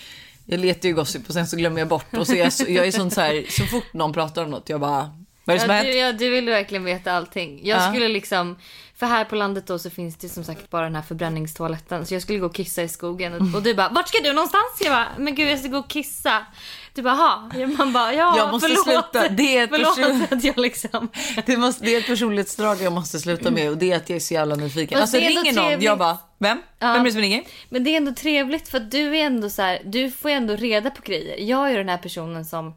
jag 0.45 0.61
letar 0.61 0.89
ju 0.89 0.95
gossip 0.95 1.29
och 1.29 1.33
sen 1.35 1.47
så 1.47 1.57
glömmer 1.57 1.79
jag 1.79 1.89
bort. 1.89 2.17
Och 2.17 2.27
så 2.27 2.33
är 2.35 2.39
jag, 2.39 2.53
så, 2.53 2.65
jag 2.69 2.87
är 2.87 2.93
sån 2.93 3.11
så 3.11 3.21
här, 3.21 3.45
så 3.49 3.65
fort 3.67 3.93
någon 3.93 4.13
pratar 4.13 4.45
om 4.45 4.51
något, 4.51 4.69
jag 4.69 4.81
bara, 4.81 5.11
vad 5.45 5.55
är 5.57 5.59
det 5.59 5.65
som 5.67 5.71
Ja, 5.71 5.77
hänt? 5.77 5.87
du, 5.89 5.97
ja, 5.99 6.13
du 6.13 6.31
vill 6.31 6.49
verkligen 6.49 6.85
veta 6.85 7.13
allting. 7.13 7.61
Jag 7.67 7.79
Ja. 7.83 7.89
skulle 7.93 8.09
liksom... 8.09 8.57
För 9.03 9.07
här 9.07 9.25
på 9.25 9.37
landet 9.37 9.67
då 9.67 9.79
så 9.79 9.91
finns 9.91 10.17
det 10.17 10.29
som 10.29 10.45
sagt 10.45 10.71
bara 10.71 10.85
den 10.85 10.95
här 10.95 11.03
förbränningstoaletten. 11.03 12.07
Så 12.07 12.15
jag 12.15 12.23
skulle 12.23 12.39
gå 12.39 12.47
och 12.47 12.55
kissa 12.55 12.83
i 12.83 12.89
skogen. 12.89 13.35
Och, 13.35 13.55
och 13.57 13.63
du 13.63 13.75
bara, 13.75 13.89
vart 13.89 14.09
ska 14.09 14.19
du 14.23 14.33
någonstans? 14.33 14.65
Jag 14.81 14.93
bara, 14.93 15.07
men 15.19 15.35
gud 15.35 15.49
jag 15.51 15.59
ska 15.59 15.69
gå 15.69 15.79
och 15.79 15.89
kissa. 15.89 16.47
Du 16.95 17.03
bara, 17.03 17.15
ha. 17.15 17.51
Man 17.79 17.93
bara, 17.93 18.15
ja 18.15 18.37
Jag 18.37 18.51
måste 18.51 18.69
förlåt. 18.69 18.85
sluta. 19.13 19.29
Det 19.29 19.57
är 19.57 19.65
ett 19.65 19.71
förlåt 19.71 19.97
person- 19.97 20.27
att 20.31 20.45
jag 20.45 20.59
liksom... 20.59 21.09
Det, 21.47 21.57
måste, 21.57 21.85
det 21.85 21.95
är 21.95 21.99
ett 21.99 22.07
personlighetsdrag 22.07 22.83
jag 22.83 22.93
måste 22.93 23.19
sluta 23.19 23.51
med 23.51 23.71
och 23.71 23.79
det 23.79 23.93
är 23.93 23.97
att 23.97 24.09
jag 24.09 24.17
är 24.17 24.21
så 24.21 24.35
jävla 24.35 24.55
nyfiken. 24.55 25.01
Alltså 25.01 25.17
ringer 25.17 25.53
någon, 25.53 25.55
trevligt. 25.55 25.83
jag 25.87 25.99
bara, 25.99 26.19
vem? 26.39 26.63
Ja. 26.79 26.93
Vem 26.93 27.01
är 27.01 27.05
det 27.05 27.13
som 27.13 27.21
ringer? 27.21 27.43
Men 27.69 27.85
det 27.85 27.91
är 27.91 27.97
ändå 27.97 28.13
trevligt 28.15 28.69
för 28.69 28.79
att 28.79 28.91
du 28.91 29.17
är 29.17 29.25
ändå 29.25 29.51
så 29.51 29.63
här, 29.63 29.83
du 29.85 30.11
får 30.11 30.29
ändå 30.29 30.57
reda 30.57 30.91
på 30.91 31.03
grejer. 31.03 31.37
Jag 31.49 31.67
är 31.67 31.71
ju 31.71 31.77
den 31.77 31.89
här 31.89 31.99
personen 31.99 32.45
som 32.45 32.75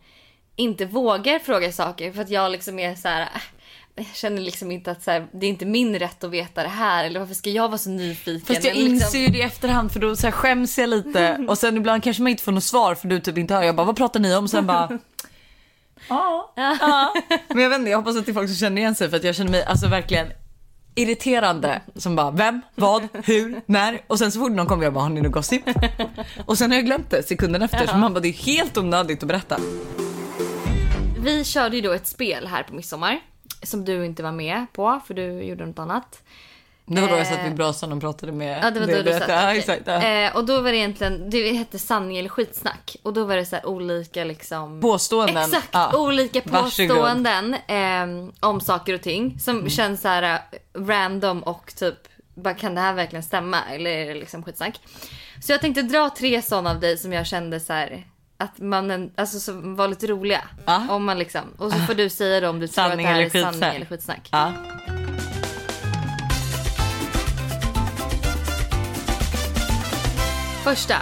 inte 0.55 0.85
vågar 0.85 1.39
fråga 1.39 1.71
saker 1.71 2.11
för 2.11 2.21
att 2.21 2.29
jag 2.29 2.51
liksom 2.51 2.79
är 2.79 2.95
så 2.95 3.07
här. 3.07 3.29
Jag 3.97 4.05
känner 4.13 4.41
liksom 4.41 4.71
inte 4.71 4.91
att 4.91 5.03
så 5.03 5.11
här, 5.11 5.27
det 5.31 5.45
är 5.45 5.49
inte 5.49 5.65
min 5.65 5.99
rätt 5.99 6.23
att 6.23 6.31
veta 6.31 6.63
det 6.63 6.69
här 6.69 7.05
eller 7.05 7.19
varför 7.19 7.33
ska 7.35 7.49
jag 7.49 7.67
vara 7.67 7.77
så 7.77 7.89
nyfiken? 7.89 8.45
Fast 8.55 8.63
jag 8.63 8.75
Eller 8.75 8.85
inser 8.85 9.05
liksom, 9.05 9.19
ju 9.19 9.27
det 9.27 9.37
i 9.37 9.41
efterhand 9.41 9.91
för 9.91 9.99
då 9.99 10.15
så 10.15 10.27
här 10.27 10.31
skäms 10.31 10.77
jag 10.77 10.89
lite 10.89 11.45
och 11.47 11.57
sen 11.57 11.77
ibland 11.77 12.03
kanske 12.03 12.23
man 12.23 12.29
inte 12.29 12.43
får 12.43 12.51
något 12.51 12.63
svar 12.63 12.95
för 12.95 13.07
du 13.07 13.19
typ 13.19 13.37
inte 13.37 13.53
hör. 13.53 13.63
Jag 13.63 13.75
bara, 13.75 13.85
vad 13.85 13.95
pratar 13.95 14.19
ni 14.19 14.35
om? 14.35 14.47
Sen 14.47 14.67
bara, 14.67 14.99
ja, 16.09 16.53
ja. 16.55 17.13
Men 17.47 17.63
jag 17.63 17.69
vet 17.69 17.79
inte, 17.79 17.91
jag 17.91 17.97
hoppas 17.97 18.17
att 18.17 18.25
det 18.25 18.31
är 18.31 18.33
folk 18.33 18.49
som 18.49 18.55
känner 18.55 18.81
igen 18.81 18.95
sig 18.95 19.09
för 19.09 19.17
att 19.17 19.23
jag 19.23 19.35
känner 19.35 19.51
mig 19.51 19.63
alltså 19.63 19.87
verkligen 19.87 20.27
irriterande 20.95 21.81
som 21.95 22.15
bara 22.15 22.31
vem, 22.31 22.61
vad, 22.75 23.07
hur, 23.23 23.61
när 23.65 24.01
och 24.07 24.19
sen 24.19 24.31
så 24.31 24.39
fort 24.39 24.51
någon 24.51 24.67
kommer 24.67 24.83
jag 24.83 24.93
bara 24.93 25.03
har 25.03 25.09
ni 25.09 25.21
något 25.21 25.31
gossip? 25.31 25.63
Och 26.45 26.57
sen 26.57 26.71
har 26.71 26.77
jag 26.77 26.85
glömt 26.85 27.09
det 27.09 27.27
sekunden 27.27 27.61
efter 27.61 27.87
så 27.87 27.97
man 27.97 28.13
bara 28.13 28.19
det 28.19 28.27
är 28.27 28.33
helt 28.33 28.77
onödigt 28.77 29.23
att 29.23 29.27
berätta. 29.27 29.57
Vi 31.19 31.43
körde 31.43 31.75
ju 31.75 31.81
då 31.81 31.91
ett 31.91 32.07
spel 32.07 32.47
här 32.47 32.63
på 32.63 32.75
midsommar 32.75 33.19
som 33.65 33.85
du 33.85 34.05
inte 34.05 34.23
var 34.23 34.31
med 34.31 34.65
på 34.73 35.01
för 35.07 35.13
du 35.13 35.43
gjorde 35.43 35.65
något 35.65 35.79
annat. 35.79 36.23
Det 36.87 37.01
var 37.01 37.07
då 37.09 37.17
jag 37.17 37.27
satt 37.27 37.45
vid 37.45 37.55
brasan 37.55 37.91
och 37.91 38.01
pratade 38.01 38.31
med 38.31 38.59
Ja 38.63 38.71
det 38.71 38.79
var 38.79 38.87
då 38.87 39.01
du 39.01 39.11
satt. 39.19 39.29
Ja, 39.29 39.55
exakt. 39.55 39.81
Ja. 39.85 40.03
Eh, 40.03 40.35
och 40.35 40.45
då 40.45 40.61
var 40.61 40.71
det 40.71 40.77
egentligen, 40.77 41.29
det 41.29 41.51
hette 41.53 41.79
sanning 41.79 42.17
eller 42.17 42.29
skitsnack. 42.29 42.95
Och 43.03 43.13
då 43.13 43.23
var 43.25 43.35
det 43.35 43.45
så 43.45 43.55
här 43.55 43.65
olika 43.65 44.23
liksom... 44.23 44.81
Påståenden. 44.81 45.37
Exakt, 45.43 45.69
Ja. 45.71 45.97
olika 45.97 46.41
påståenden 46.41 47.53
eh, 47.53 48.29
om 48.39 48.61
saker 48.61 48.93
och 48.93 49.01
ting 49.01 49.39
som 49.39 49.55
Mm. 49.57 49.69
känns 49.69 50.01
så 50.01 50.07
här 50.07 50.23
eh, 50.33 50.39
random 50.81 51.43
och 51.43 51.73
typ 51.75 51.95
bara, 52.33 52.53
kan 52.53 52.75
det 52.75 52.81
här 52.81 52.93
verkligen 52.93 53.23
stämma 53.23 53.57
eller 53.71 53.91
är 53.91 54.05
det 54.07 54.13
liksom 54.19 54.43
skitsnack? 54.43 54.79
Så 55.43 55.51
jag 55.51 55.61
tänkte 55.61 55.81
dra 55.81 56.09
tre 56.17 56.41
sådana 56.41 56.69
av 56.71 56.79
dig 56.79 56.97
som 56.97 57.13
jag 57.13 57.25
kände 57.27 57.59
så 57.59 57.73
här 57.73 58.05
att 58.37 58.59
man 58.59 58.91
en- 58.91 59.11
alltså, 59.15 59.39
som 59.39 59.75
var 59.75 59.87
lite 59.87 60.07
roliga. 60.07 60.41
Ja. 60.65 60.85
Om 60.89 61.05
man 61.05 61.19
liksom, 61.19 61.41
och 61.57 61.71
så 61.71 61.77
får 61.79 61.93
du 61.93 62.09
säga 62.09 62.39
då 62.39 62.49
om 62.49 62.59
du 62.59 62.67
tror 62.67 62.83
att 62.85 62.89
det 62.89 62.91
Sanning 62.91 63.07
här 63.07 63.21
är 63.21 63.29
sanning 63.29 63.51
skitsnack. 63.51 63.75
eller 63.75 63.85
skitsnack. 63.85 64.29
Ja. 64.31 64.53
Första. 70.63 70.95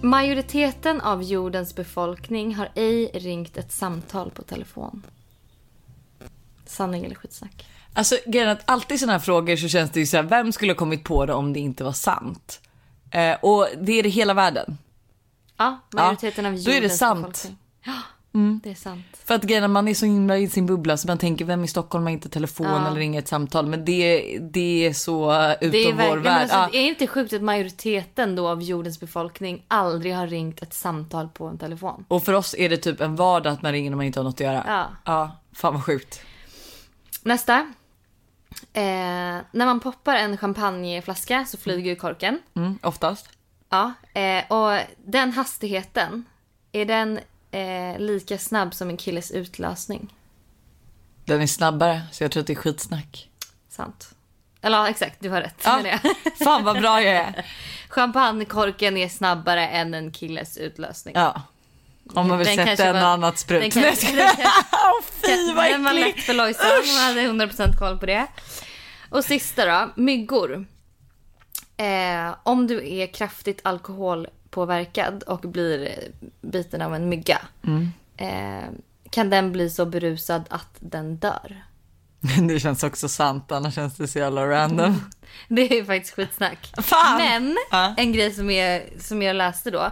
Majoriteten 0.00 1.00
av 1.00 1.22
jordens 1.22 1.74
befolkning 1.74 2.54
har 2.54 2.68
ej 2.74 3.10
ringt 3.14 3.56
ett 3.56 3.72
samtal 3.72 4.30
på 4.30 4.42
telefon. 4.42 5.06
Sanning 6.66 7.04
eller 7.04 7.14
skitsnack? 7.14 7.66
Alltså 7.92 8.16
grejen 8.26 8.48
att 8.48 8.62
alltid 8.64 8.94
i 8.94 8.98
sådana 8.98 9.12
här 9.12 9.20
frågor 9.20 9.56
så 9.56 9.68
känns 9.68 9.90
det 9.90 10.00
ju 10.00 10.06
så 10.06 10.16
här, 10.16 10.24
vem 10.24 10.52
skulle 10.52 10.72
ha 10.72 10.76
kommit 10.76 11.04
på 11.04 11.26
det 11.26 11.32
om 11.32 11.52
det 11.52 11.60
inte 11.60 11.84
var 11.84 11.92
sant? 11.92 12.60
Eh, 13.10 13.36
och 13.42 13.68
det 13.80 13.92
är 13.92 14.02
det 14.02 14.08
hela 14.08 14.34
världen. 14.34 14.78
Ja, 15.56 15.78
majoriteten 15.92 16.46
av 16.46 16.52
då 16.52 16.58
jordens 16.58 16.76
är 16.76 16.80
det 16.80 16.90
sant. 16.90 17.50
Ja, 17.84 17.92
det 18.62 18.70
är 18.70 18.74
sant. 18.74 19.04
För 19.24 19.34
att 19.34 19.42
grejen 19.42 19.70
man 19.72 19.88
är 19.88 19.94
så 19.94 20.06
himla 20.06 20.38
i 20.38 20.48
sin 20.48 20.66
bubbla 20.66 20.96
så 20.96 21.08
man 21.08 21.18
tänker 21.18 21.44
vem 21.44 21.64
i 21.64 21.68
Stockholm 21.68 22.04
har 22.04 22.10
inte 22.10 22.28
telefon 22.28 22.66
Ja. 22.66 22.86
eller 22.86 22.96
ringer 22.96 23.18
ett 23.18 23.28
samtal. 23.28 23.66
Men 23.66 23.84
det, 23.84 24.38
det 24.40 24.86
är 24.86 24.92
så 24.92 25.32
utom 25.60 25.70
Det 25.70 25.84
är, 25.84 26.08
vår 26.08 26.16
värld. 26.16 26.42
alltså, 26.42 26.56
Ja. 26.56 26.68
det 26.72 26.78
är 26.78 26.88
inte 26.88 27.06
sjukt 27.06 27.32
att 27.32 27.42
majoriteten 27.42 28.36
då 28.36 28.48
av 28.48 28.62
jordens 28.62 29.00
befolkning 29.00 29.64
aldrig 29.68 30.14
har 30.14 30.26
ringt 30.26 30.62
ett 30.62 30.74
samtal 30.74 31.28
på 31.28 31.46
en 31.46 31.58
telefon? 31.58 32.04
Och 32.08 32.24
för 32.24 32.32
oss 32.32 32.54
är 32.58 32.68
det 32.68 32.76
typ 32.76 33.00
en 33.00 33.16
vardag 33.16 33.52
att 33.52 33.62
man 33.62 33.72
ringer 33.72 33.90
när 33.90 33.96
man 33.96 34.06
inte 34.06 34.18
har 34.18 34.24
något 34.24 34.34
att 34.34 34.40
göra. 34.40 34.64
Ja. 34.66 34.86
ja 35.04 35.36
fan 35.52 35.74
vad 35.74 35.84
sjukt. 35.84 36.20
Nästa. 37.22 37.58
Eh, 38.72 38.82
när 39.52 39.66
man 39.66 39.80
poppar 39.80 40.14
en 40.14 40.36
champagneflaska 40.36 41.44
så 41.44 41.56
flyger 41.56 41.90
ju 41.90 41.96
korken. 41.96 42.38
Mm, 42.54 42.78
oftast. 42.82 43.28
Ja, 43.72 43.92
eh, 44.20 44.44
och 44.52 44.78
den 45.04 45.32
hastigheten, 45.32 46.24
är 46.72 46.84
den 46.84 47.18
eh, 47.50 47.98
lika 47.98 48.38
snabb 48.38 48.74
som 48.74 48.88
en 48.88 48.96
killes 48.96 49.30
utlösning? 49.30 50.14
Den 51.24 51.40
är 51.42 51.46
snabbare 51.46 52.02
så 52.12 52.24
jag 52.24 52.30
tror 52.32 52.40
att 52.40 52.46
det 52.46 52.52
är 52.52 52.54
skitsnack. 52.54 53.28
Sant. 53.68 54.14
Eller 54.62 54.78
ja, 54.78 54.88
exakt, 54.88 55.16
du 55.20 55.30
har 55.30 55.40
rätt 55.40 55.62
Ja. 55.64 55.82
Fan 56.44 56.64
vad 56.64 56.80
bra 56.80 57.02
jag 57.02 57.14
är. 57.14 57.46
Champagnekorken 57.88 58.96
är 58.96 59.08
snabbare 59.08 59.68
än 59.68 59.94
en 59.94 60.10
killes 60.12 60.56
utlösning. 60.56 61.14
Ja. 61.16 61.42
Om 62.14 62.28
man 62.28 62.38
vill 62.38 62.46
Den 62.56 62.66
sätta 62.66 62.84
en 62.86 62.94
var- 62.94 63.00
annat 63.02 63.38
sprut. 63.38 63.60
den 63.60 63.70
kanske- 63.70 64.06
den 64.16 64.26
kanske- 64.26 64.42
Fy 65.26 65.52
vad 65.52 65.64
Den 65.64 65.84
var 65.84 65.90
äckligt. 65.92 66.16
lätt 66.16 66.24
för 66.26 66.34
Lojsan, 66.34 66.66
hon 66.86 66.96
hade 67.36 67.46
100% 67.46 67.78
koll 67.78 67.98
på 67.98 68.06
det. 68.06 68.26
Och 69.10 69.24
sista 69.24 69.64
då, 69.66 69.90
myggor. 69.96 70.66
Eh, 71.82 72.34
om 72.42 72.66
du 72.66 72.88
är 72.94 73.06
kraftigt 73.06 73.60
alkoholpåverkad 73.64 75.22
och 75.22 75.40
blir 75.40 75.94
biten 76.40 76.82
av 76.82 76.94
en 76.94 77.08
mygga. 77.08 77.38
Eh, 78.16 78.68
kan 79.10 79.30
den 79.30 79.52
bli 79.52 79.70
så 79.70 79.84
berusad 79.86 80.42
att 80.50 80.76
den 80.80 81.16
dör. 81.16 81.64
Det 82.48 82.60
känns 82.60 82.82
också 82.82 83.08
sant, 83.08 83.52
annars 83.52 83.74
känns 83.74 83.94
det 83.96 84.08
så 84.08 84.18
jävla 84.18 84.46
random. 84.48 85.00
Det 85.48 85.78
är 85.78 85.84
faktiskt 85.84 86.14
skitsnack. 86.14 86.72
Fan! 86.82 87.18
Men 87.18 87.56
Ja. 87.70 87.94
en 87.96 88.12
grej 88.12 88.30
som, 88.30 88.50
är, 88.50 88.82
som 88.98 89.22
jag 89.22 89.36
läste 89.36 89.70
då 89.70 89.90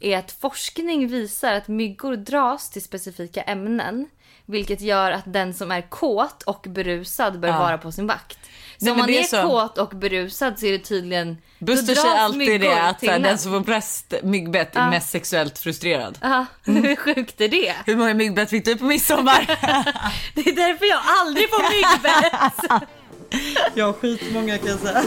är 0.00 0.18
att 0.18 0.32
forskning 0.32 1.08
visar 1.08 1.52
att 1.54 1.68
myggor 1.68 2.16
dras 2.16 2.70
till 2.70 2.82
specifika 2.82 3.42
ämnen. 3.42 4.08
Vilket 4.46 4.80
gör 4.80 5.10
att 5.10 5.24
den 5.26 5.54
som 5.54 5.70
är 5.70 5.80
kåt 5.82 6.42
och 6.42 6.66
berusad 6.68 7.40
bör 7.40 7.48
Ja. 7.48 7.58
vara 7.58 7.78
på 7.78 7.92
sin 7.92 8.06
vakt. 8.06 8.38
Så 8.78 8.84
Nej, 8.84 8.90
om 8.90 8.96
men 8.96 9.06
man 9.06 9.14
är, 9.14 9.20
är 9.20 9.24
så. 9.24 9.42
kåt 9.42 9.78
och 9.78 9.88
berusad 9.88 10.58
så 10.58 10.66
är 10.66 10.72
det 10.72 10.78
tydligen... 10.78 11.38
Buster 11.58 11.94
säger 11.94 12.16
alltid 12.16 12.60
det 12.60 12.82
att 12.82 13.02
här, 13.02 13.18
den 13.18 13.38
som 13.38 13.52
får 13.52 13.64
flest 13.64 14.14
myggbett 14.22 14.76
är 14.76 14.90
mest 14.90 15.10
sexuellt 15.10 15.58
frustrerad. 15.58 16.18
Ja, 16.22 16.46
hur 16.64 16.96
sjukt 16.96 17.40
är 17.40 17.48
det? 17.48 17.74
Hur 17.86 17.96
många 17.96 18.14
myggbett 18.14 18.50
fick 18.50 18.64
du 18.64 18.76
på 18.76 18.84
midsommar? 18.84 19.46
Det 20.34 20.40
är 20.40 20.56
därför 20.56 20.86
jag 20.86 21.00
aldrig 21.20 21.50
får 21.50 21.62
myggbett. 21.70 22.82
Jag 23.74 23.86
har 23.86 23.92
skitmånga 23.92 24.58
kan 24.58 24.68
jag 24.68 24.78
säga. 24.78 25.02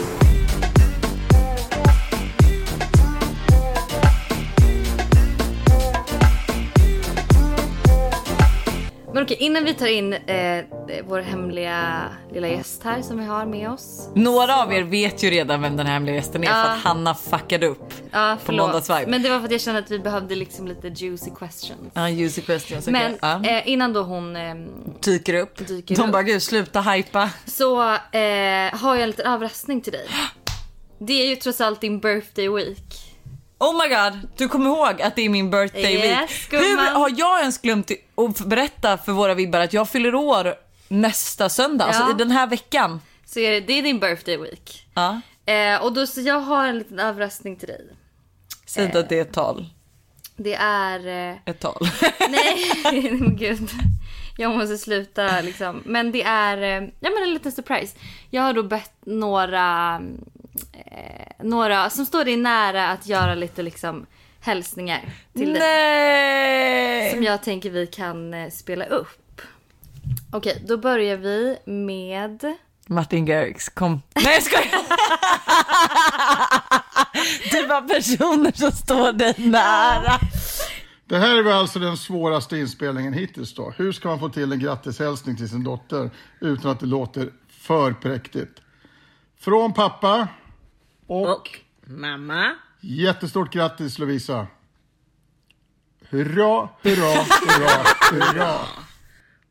Men 9.18 9.24
okej, 9.24 9.36
innan 9.40 9.64
vi 9.64 9.74
tar 9.74 9.86
in 9.86 10.12
eh, 10.12 10.64
vår 11.04 11.20
hemliga 11.20 12.02
lilla 12.32 12.48
gäst 12.48 12.82
här 12.84 13.02
som 13.02 13.18
vi 13.18 13.24
har 13.24 13.46
med 13.46 13.70
oss. 13.70 14.08
Några 14.14 14.62
av 14.62 14.72
er 14.72 14.82
vet 14.82 15.22
ju 15.22 15.30
redan 15.30 15.62
vem 15.62 15.76
den 15.76 15.86
här 15.86 15.92
hemliga 15.92 16.14
gästen 16.16 16.42
är 16.44 16.46
för 16.48 16.54
Ja. 16.54 16.64
att 16.64 16.78
Hanna 16.78 17.14
fuckade 17.14 17.66
upp. 17.66 17.92
Ja, 18.10 18.36
På 18.44 18.52
måndagsvibe. 18.52 19.06
Men 19.06 19.22
det 19.22 19.28
var 19.30 19.38
för 19.38 19.44
att 19.44 19.50
jag 19.52 19.60
kände 19.60 19.80
att 19.80 19.90
vi 19.90 19.98
behövde 19.98 20.34
liksom 20.34 20.68
lite 20.68 20.88
juicy 20.88 21.30
questions. 21.30 21.80
Ja, 21.94 22.08
juicy 22.08 22.42
questions. 22.42 22.86
Men 22.86 23.18
ja. 23.22 23.44
eh, 23.44 23.68
innan 23.68 23.92
då 23.92 24.02
hon 24.02 24.36
ehm, 24.36 24.68
dyker 25.00 25.34
upp. 25.34 25.66
dyker 25.68 25.96
De 25.96 26.02
upp. 26.02 26.12
bara 26.12 26.22
gud 26.22 26.42
sluta 26.42 26.80
hypa. 26.80 27.30
så 27.46 27.82
eh, 27.92 27.98
har 28.72 28.94
jag 28.94 29.00
en 29.02 29.06
liten 29.10 29.26
överraskning 29.26 29.80
till 29.80 29.92
dig. 29.92 30.06
Det 30.98 31.12
är 31.12 31.26
ju 31.28 31.36
trots 31.36 31.60
allt 31.60 31.80
din 31.80 32.00
birthday 32.00 32.48
week. 32.48 33.07
Oh 33.58 33.82
my 33.82 33.88
god, 33.94 34.28
du 34.36 34.48
kommer 34.48 34.66
ihåg 34.70 35.02
att 35.02 35.16
det 35.16 35.22
är 35.22 35.28
min 35.28 35.50
birthday 35.50 35.94
Yes, 35.94 36.30
week. 36.30 36.50
gumman. 36.50 36.86
Hur 36.86 36.94
har 36.94 37.12
jag 37.16 37.40
ens 37.40 37.58
glömt 37.58 37.90
att 38.14 38.40
berätta 38.40 38.98
för 38.98 39.12
våra 39.12 39.34
vibbar 39.34 39.60
att 39.60 39.72
jag 39.72 39.88
fyller 39.88 40.14
år 40.14 40.54
nästa 40.88 41.48
söndag, 41.48 41.84
alltså 41.84 42.02
Ja. 42.02 42.10
i 42.10 42.14
den 42.14 42.30
här 42.30 42.46
veckan. 42.46 43.00
Så 43.26 43.38
är 43.38 43.50
det, 43.50 43.60
det 43.60 43.72
är 43.78 43.82
din 43.82 43.98
birthday 44.00 44.36
week. 44.36 44.86
Ja. 44.94 45.20
Eh, 45.52 45.82
och 45.82 45.92
då 45.92 46.06
så 46.06 46.20
jag 46.20 46.40
har 46.40 46.66
en 46.66 46.78
liten 46.78 46.98
överraskning 47.00 47.56
till 47.56 47.68
dig. 47.68 47.86
Säg 48.66 48.84
inte 48.84 48.98
att 48.98 49.08
det 49.08 49.18
är 49.18 49.22
ett 49.22 49.32
tal. 49.32 49.66
Det 50.36 50.54
är... 50.54 51.30
Eh, 51.30 51.36
Ett 51.44 51.60
tal. 51.60 51.88
nej, 52.30 52.70
gud. 53.36 53.70
Jag 54.36 54.56
måste 54.56 54.78
sluta 54.78 55.40
liksom. 55.40 55.82
Men 55.84 56.12
det 56.12 56.22
är 56.22 56.56
eh, 56.62 56.88
ja, 57.00 57.10
men 57.10 57.22
en 57.22 57.34
liten 57.34 57.52
surprise. 57.52 57.96
Jag 58.30 58.42
har 58.42 58.52
då 58.52 58.62
bett 58.62 58.92
några, 59.06 59.94
eh, 59.94 60.00
några 61.42 61.90
som 61.90 62.06
står 62.06 62.24
dig 62.24 62.36
nära 62.36 62.88
att 62.88 63.06
göra 63.06 63.34
lite 63.34 63.62
liksom 63.62 64.06
hälsningar 64.40 65.00
till 65.32 65.52
dig. 65.52 65.58
Nej! 65.58 67.12
Som 67.12 67.22
jag 67.22 67.42
tänker 67.42 67.70
vi 67.70 67.86
kan 67.86 68.34
eh, 68.34 68.50
spela 68.50 68.84
upp. 68.84 69.40
Okej, 70.32 70.64
då 70.68 70.76
börjar 70.76 71.16
vi 71.16 71.56
med... 71.64 72.56
Martin 72.86 73.24
Garrix, 73.24 73.68
kom. 73.68 74.02
Nej 74.14 74.34
jag 74.34 74.42
skojar! 74.42 74.68
Det 77.50 77.66
var 77.66 77.88
personer 77.88 78.52
som 78.52 78.72
står 78.72 79.12
dig 79.12 79.34
nära. 79.38 80.18
Det 81.06 81.18
här 81.18 81.42
var 81.42 81.52
alltså 81.52 81.78
den 81.78 81.96
svåraste 81.96 82.58
inspelningen 82.58 83.12
hittills 83.12 83.54
då. 83.54 83.72
Hur 83.76 83.92
ska 83.92 84.08
man 84.08 84.20
få 84.20 84.28
till 84.28 84.52
en 84.52 84.58
grattishälsning 84.58 85.36
till 85.36 85.48
sin 85.48 85.64
dotter 85.64 86.10
utan 86.40 86.70
att 86.70 86.80
det 86.80 86.86
låter 86.86 87.30
för 87.48 87.92
präktigt? 87.92 88.60
Från 89.40 89.74
pappa 89.74 90.28
och, 91.08 91.60
Mamma. 91.86 92.54
jättestort 92.80 93.52
grattis 93.52 93.98
Lovisa. 93.98 94.46
Hurra, 96.10 96.68
hurra, 96.82 97.24
hurra, 97.46 97.84
hurra. 98.12 98.54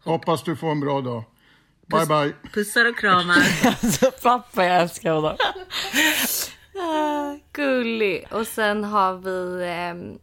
Hoppas 0.04 0.44
du 0.44 0.56
får 0.56 0.72
en 0.72 0.80
bra 0.80 1.02
dag. 1.02 1.24
Bye 1.88 2.06
bye. 2.06 2.34
Pussar 2.54 2.90
och 2.90 2.98
kramar. 2.98 3.36
Alltså 3.66 4.12
pappa 4.24 4.64
jag 4.66 4.82
älskar 4.82 5.12
honom. 5.12 5.38
Ah, 6.80 7.36
gullig. 7.54 8.28
Och 8.32 8.48
sen 8.48 8.84
har 8.84 9.14
vi 9.18 9.64
ehm, 9.68 10.20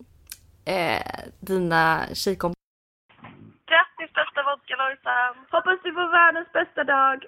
eh, 0.64 1.02
dina 1.40 2.06
tjejkompisar. 2.14 2.54
Grattis 3.70 4.14
bästa 4.14 4.40
vodka 4.48 4.74
Lojsan! 4.82 5.34
Hoppas 5.50 5.78
du 5.84 5.92
får 5.92 6.08
världens 6.18 6.52
bästa 6.52 6.84
dag! 6.84 7.24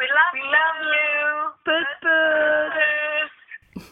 We 0.00 0.06
love, 0.18 0.34
We 0.34 0.44
love 0.56 0.80
you! 0.96 1.26
Puss 1.64 1.90
puss! 2.02 3.30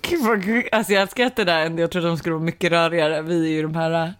Gud, 0.03 0.27
vad 0.27 0.43
gulligt. 0.45 0.75
Alltså 0.75 0.93
jag 0.93 1.11
skrattar 1.11 1.45
där 1.45 1.67
ändå. 1.67 1.83
Jag 1.83 1.91
trodde 1.91 2.07
de 2.07 2.17
skulle 2.17 2.35
vara 2.35 2.45
mycket 2.45 2.73
rörigare. 2.73 3.23
Vi 3.23 3.47
är 3.47 3.51
ju 3.51 3.63
de 3.63 3.75
här... 3.75 4.15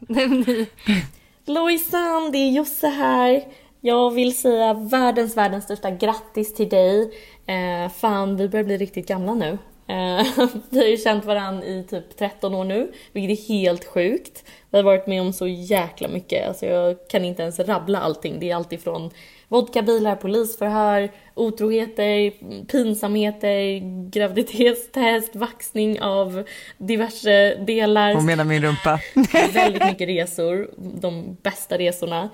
Lojsan, 1.47 2.33
det 2.33 2.39
är 2.39 2.51
Josse 2.51 2.87
här. 2.87 3.43
Jag 3.81 4.11
vill 4.11 4.39
säga 4.39 4.75
världens, 4.75 5.37
världens 5.37 5.65
största 5.65 5.91
grattis 5.91 6.55
till 6.55 6.69
dig. 6.69 7.11
Eh, 7.47 7.91
fan, 7.93 8.37
vi 8.37 8.49
börjar 8.49 8.65
bli 8.65 8.77
riktigt 8.77 9.09
gamla 9.09 9.35
nu. 9.35 9.59
Eh, 9.89 10.27
vi 10.71 10.79
har 10.79 10.87
ju 10.87 10.97
känt 10.97 11.25
varandra 11.25 11.67
i 11.67 11.85
typ 11.91 12.19
13 12.19 12.55
år 12.55 12.65
nu, 12.65 12.93
vilket 13.13 13.39
är 13.39 13.49
helt 13.49 13.85
sjukt. 13.85 14.45
Vi 14.71 14.79
har 14.79 14.85
varit 14.85 15.07
med 15.07 15.23
om 15.23 15.33
så 15.33 15.47
jäkla 15.47 16.09
mycket, 16.09 16.49
alltså 16.49 16.67
jag 16.67 17.09
kan 17.09 17.25
inte 17.25 17.43
ens 17.43 17.59
rabbla 17.59 18.01
allting. 18.01 18.41
Det 18.41 18.51
är 18.51 18.57
allt 18.57 18.73
ifrån 18.73 19.11
vodkabilar, 19.49 20.17
polisförhör, 20.17 21.11
otroheter, 21.35 22.31
pinsamheter, 22.67 23.81
graviditetstest, 24.11 25.37
vaxning 25.37 26.01
av 26.01 26.45
diverse 26.79 27.55
delar 27.55 28.15
Hon 28.15 28.27
menar 28.27 28.45
min 28.45 28.63
rumpa. 28.63 29.01
väldigt 29.53 29.85
mycket 29.85 30.09
resor, 30.09 30.71
de 30.77 31.37
bästa 31.43 31.79
resorna. 31.79 32.29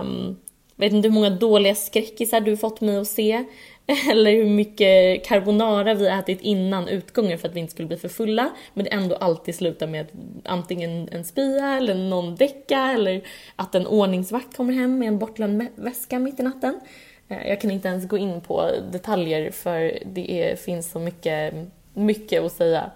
Um, 0.00 0.36
vet 0.76 0.92
inte 0.92 1.08
hur 1.08 1.14
många 1.14 1.30
dåliga 1.30 1.74
skräckisar 1.74 2.40
du 2.40 2.56
fått 2.56 2.80
mig 2.80 2.96
att 2.96 3.08
se. 3.08 3.44
Eller 4.10 4.30
hur 4.30 4.50
mycket 4.50 5.26
carbonara 5.26 5.94
vi 5.94 6.08
ätit 6.08 6.40
innan 6.40 6.88
utgången 6.88 7.38
för 7.38 7.48
att 7.48 7.54
vi 7.54 7.60
inte 7.60 7.72
skulle 7.72 7.88
bli 7.88 7.96
för 7.96 8.08
fulla. 8.08 8.50
Men 8.74 8.84
det 8.84 8.90
ändå 8.90 9.16
alltid 9.16 9.54
slutar 9.54 9.86
med 9.86 10.06
antingen 10.44 11.08
en 11.12 11.24
spya 11.24 11.76
eller 11.76 11.94
någon 11.94 12.36
däcka 12.36 12.92
eller 12.94 13.22
att 13.56 13.74
en 13.74 13.86
ordningsvakt 13.86 14.56
kommer 14.56 14.72
hem 14.72 14.98
med 14.98 15.08
en 15.08 15.18
bortglömd 15.18 15.66
väska 15.74 16.18
mitt 16.18 16.40
i 16.40 16.42
natten. 16.42 16.80
Eh, 17.28 17.48
jag 17.48 17.60
kan 17.60 17.70
inte 17.70 17.88
ens 17.88 18.08
gå 18.08 18.18
in 18.18 18.40
på 18.40 18.70
detaljer 18.92 19.50
för 19.50 19.98
det 20.04 20.30
är, 20.30 20.56
finns 20.56 20.90
så 20.90 20.98
mycket, 20.98 21.54
mycket 21.94 22.42
att 22.42 22.52
säga. 22.52 22.90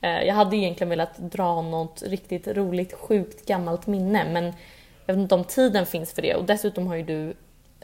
Eh, 0.00 0.22
jag 0.22 0.34
hade 0.34 0.56
egentligen 0.56 0.90
velat 0.90 1.18
dra 1.18 1.62
något 1.62 2.02
riktigt 2.06 2.48
roligt, 2.48 2.92
sjukt 2.92 3.46
gammalt 3.46 3.86
minne 3.86 4.24
men 4.32 4.44
jag 5.06 5.14
vet 5.14 5.22
inte 5.22 5.34
om 5.34 5.44
tiden 5.44 5.86
finns 5.86 6.12
för 6.12 6.22
det 6.22 6.34
och 6.34 6.44
dessutom 6.44 6.86
har 6.86 6.96
ju 6.96 7.02
du 7.02 7.34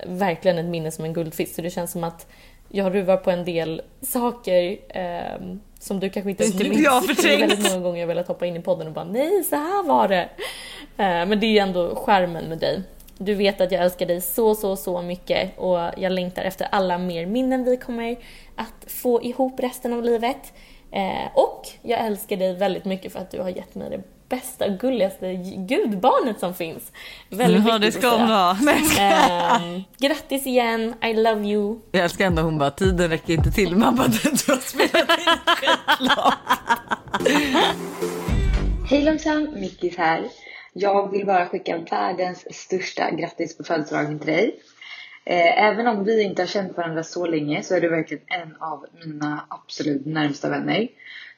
verkligen 0.06 0.58
ett 0.58 0.66
minne 0.66 0.90
som 0.90 1.04
en 1.04 1.12
guldfisk 1.12 1.54
så 1.54 1.62
det 1.62 1.70
känns 1.70 1.92
som 1.92 2.04
att 2.04 2.26
jag 2.68 2.94
ruvar 2.94 3.16
på 3.16 3.30
en 3.30 3.44
del 3.44 3.82
saker 4.00 4.78
ehm, 4.88 5.60
som 5.78 6.00
du 6.00 6.10
kanske 6.10 6.30
inte 6.30 6.42
ens 6.42 6.54
Inte 6.54 6.68
minns. 6.68 6.82
jag 6.84 6.90
har 6.90 7.26
är 7.26 7.38
väldigt 7.38 7.72
många 7.72 7.82
gånger 7.82 8.00
jag 8.00 8.06
velat 8.06 8.28
hoppa 8.28 8.46
in 8.46 8.56
i 8.56 8.60
podden 8.60 8.86
och 8.86 8.92
bara 8.92 9.04
nej, 9.04 9.44
så 9.44 9.56
här 9.56 9.82
var 9.82 10.08
det. 10.08 10.28
Eh, 10.96 11.26
men 11.26 11.40
det 11.40 11.46
är 11.46 11.50
ju 11.50 11.58
ändå 11.58 11.94
skärmen 11.94 12.44
med 12.44 12.58
dig. 12.58 12.82
Du 13.18 13.34
vet 13.34 13.60
att 13.60 13.72
jag 13.72 13.82
älskar 13.82 14.06
dig 14.06 14.20
så, 14.20 14.54
så, 14.54 14.76
så 14.76 15.02
mycket 15.02 15.58
och 15.58 15.78
jag 15.96 16.12
längtar 16.12 16.42
efter 16.42 16.68
alla 16.70 16.98
mer 16.98 17.26
minnen 17.26 17.64
vi 17.64 17.76
kommer 17.76 18.16
att 18.54 18.90
få 18.90 19.22
ihop 19.22 19.60
resten 19.60 19.92
av 19.92 20.02
livet. 20.04 20.52
Eh, 20.90 21.28
och 21.34 21.68
jag 21.82 22.00
älskar 22.06 22.36
dig 22.36 22.54
väldigt 22.54 22.84
mycket 22.84 23.12
för 23.12 23.18
att 23.18 23.30
du 23.30 23.40
har 23.40 23.48
gett 23.48 23.74
mig 23.74 23.90
det 23.90 24.02
bästa, 24.28 24.68
gulligaste 24.68 25.34
gudbarnet 25.68 26.40
som 26.40 26.54
finns. 26.54 26.92
Väldigt 27.30 27.66
Ja, 27.66 27.78
det 27.78 27.92
ska 27.92 28.08
hon 28.10 28.20
ha. 28.28 28.56
Ehm, 29.00 29.82
grattis 29.98 30.46
igen, 30.46 30.94
I 31.02 31.14
love 31.14 31.46
you. 31.48 31.78
Jag 31.92 32.04
älskar 32.04 32.26
ändå 32.26 32.42
hon 32.42 32.58
bara, 32.58 32.70
tiden 32.70 33.10
räcker 33.10 33.32
inte 33.32 33.50
till. 33.50 33.76
Man 33.76 33.96
bara, 33.96 34.06
du 34.08 34.52
har 34.52 34.60
spelat 34.60 35.18
in 35.18 35.38
skitlångt. 35.46 36.34
Hej 38.90 39.02
Lojsan, 39.04 39.60
Mickis 39.60 39.96
här. 39.96 40.22
Jag 40.72 41.10
vill 41.10 41.26
bara 41.26 41.46
skicka 41.46 41.78
världens 41.90 42.54
största 42.54 43.10
grattis 43.10 43.56
på 43.56 43.64
födelsedagen 43.64 44.18
till 44.18 44.26
dig. 44.32 44.54
Eh, 45.24 45.62
Även 45.64 45.86
om 45.86 46.04
vi 46.04 46.22
inte 46.22 46.42
har 46.42 46.46
känt 46.46 46.76
varandra 46.76 47.02
så 47.02 47.26
länge 47.26 47.62
så 47.62 47.74
är 47.74 47.80
du 47.80 47.88
verkligen 47.88 48.22
en 48.26 48.56
av 48.60 48.86
mina 49.04 49.44
absolut 49.48 50.06
närmsta 50.06 50.50
vänner. 50.50 50.88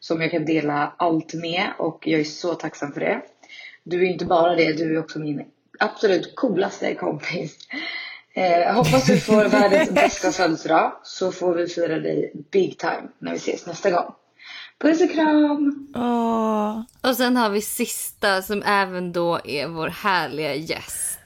Som 0.01 0.21
jag 0.21 0.31
kan 0.31 0.45
dela 0.45 0.93
allt 0.97 1.35
med 1.35 1.71
och 1.79 2.07
jag 2.07 2.21
är 2.21 2.25
så 2.25 2.55
tacksam 2.55 2.93
för 2.93 3.01
det. 3.01 3.23
Du 3.85 4.07
är 4.07 4.11
inte 4.11 4.25
bara 4.25 4.57
det, 4.57 4.73
du 4.73 4.95
är 4.95 4.99
också 4.99 5.19
min 5.19 5.45
absolut 5.79 6.37
coolaste 6.37 6.95
kompis. 6.95 7.59
Eh, 8.35 8.75
hoppas 8.75 9.07
du 9.07 9.21
får 9.21 9.45
världens 9.49 9.91
bästa 9.91 10.33
födelsedag 10.33 10.93
så 11.03 11.33
får 11.33 11.55
vi 11.55 11.67
fira 11.67 11.99
dig 11.99 12.33
big 12.51 12.79
time 12.79 13.09
när 13.19 13.31
vi 13.33 13.37
ses 13.37 13.67
nästa 13.67 13.91
gång. 13.91 14.15
Puss 14.79 15.01
och 15.01 15.11
kram! 15.11 15.89
Åh. 15.95 16.83
Och 17.11 17.17
sen 17.17 17.37
har 17.37 17.51
vi 17.51 17.61
sista 17.61 18.43
som 18.43 18.63
även 18.63 19.13
då 19.13 19.41
är 19.45 19.67
vår 19.69 19.89
härliga 19.89 20.55
gäst. 20.55 21.20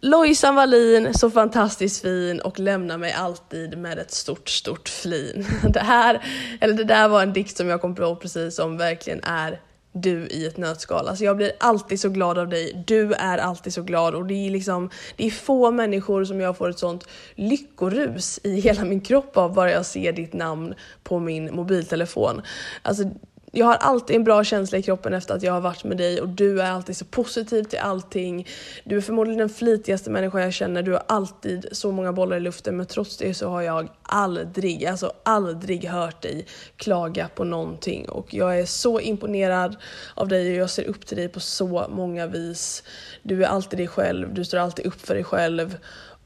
Lojsan 0.00 0.54
Wallin, 0.54 1.14
så 1.14 1.30
fantastiskt 1.30 2.02
fin 2.02 2.40
och 2.40 2.58
lämnar 2.58 2.98
mig 2.98 3.12
alltid 3.12 3.78
med 3.78 3.98
ett 3.98 4.10
stort, 4.10 4.48
stort 4.48 4.88
flin. 4.88 5.46
Det 5.72 5.80
här, 5.80 6.24
eller 6.60 6.74
det 6.74 6.84
där 6.84 7.08
var 7.08 7.22
en 7.22 7.32
dikt 7.32 7.56
som 7.56 7.68
jag 7.68 7.80
kom 7.80 7.94
på 7.94 8.16
precis 8.16 8.56
som 8.56 8.76
verkligen 8.76 9.20
är 9.24 9.60
du 9.92 10.26
i 10.26 10.46
ett 10.46 10.56
nötskal. 10.56 11.08
Alltså 11.08 11.24
jag 11.24 11.36
blir 11.36 11.52
alltid 11.60 12.00
så 12.00 12.08
glad 12.08 12.38
av 12.38 12.48
dig. 12.48 12.84
Du 12.86 13.12
är 13.12 13.38
alltid 13.38 13.74
så 13.74 13.82
glad 13.82 14.14
och 14.14 14.26
det 14.26 14.34
är 14.34 14.50
liksom, 14.50 14.90
det 15.16 15.26
är 15.26 15.30
få 15.30 15.70
människor 15.70 16.24
som 16.24 16.40
jag 16.40 16.56
får 16.56 16.68
ett 16.68 16.78
sånt 16.78 17.06
lyckorus 17.34 18.40
i 18.42 18.60
hela 18.60 18.84
min 18.84 19.00
kropp 19.00 19.36
av 19.36 19.54
bara 19.54 19.70
jag 19.70 19.86
ser 19.86 20.12
ditt 20.12 20.32
namn 20.32 20.74
på 21.02 21.18
min 21.18 21.54
mobiltelefon. 21.54 22.42
Alltså 22.82 23.04
jag 23.52 23.66
har 23.66 23.74
alltid 23.74 24.16
en 24.16 24.24
bra 24.24 24.44
känsla 24.44 24.78
i 24.78 24.82
kroppen 24.82 25.14
efter 25.14 25.34
att 25.34 25.42
jag 25.42 25.52
har 25.52 25.60
varit 25.60 25.84
med 25.84 25.96
dig 25.96 26.20
och 26.20 26.28
du 26.28 26.60
är 26.60 26.70
alltid 26.70 26.96
så 26.96 27.04
positiv 27.04 27.62
till 27.62 27.78
allting. 27.78 28.46
Du 28.84 28.96
är 28.96 29.00
förmodligen 29.00 29.38
den 29.38 29.48
flitigaste 29.48 30.10
människan 30.10 30.42
jag 30.42 30.52
känner. 30.52 30.82
Du 30.82 30.92
har 30.92 31.02
alltid 31.06 31.68
så 31.72 31.92
många 31.92 32.12
bollar 32.12 32.36
i 32.36 32.40
luften 32.40 32.76
men 32.76 32.86
trots 32.86 33.16
det 33.16 33.34
så 33.34 33.48
har 33.48 33.62
jag 33.62 33.88
aldrig, 34.02 34.86
alltså 34.86 35.12
aldrig 35.22 35.84
hört 35.84 36.22
dig 36.22 36.46
klaga 36.76 37.28
på 37.28 37.44
någonting 37.44 38.08
och 38.08 38.34
jag 38.34 38.58
är 38.60 38.66
så 38.66 39.00
imponerad 39.00 39.76
av 40.14 40.28
dig 40.28 40.50
och 40.50 40.56
jag 40.56 40.70
ser 40.70 40.84
upp 40.84 41.06
till 41.06 41.16
dig 41.16 41.28
på 41.28 41.40
så 41.40 41.86
många 41.88 42.26
vis. 42.26 42.82
Du 43.22 43.44
är 43.44 43.48
alltid 43.48 43.78
dig 43.78 43.88
själv, 43.88 44.34
du 44.34 44.44
står 44.44 44.58
alltid 44.58 44.86
upp 44.86 45.00
för 45.00 45.14
dig 45.14 45.24
själv 45.24 45.76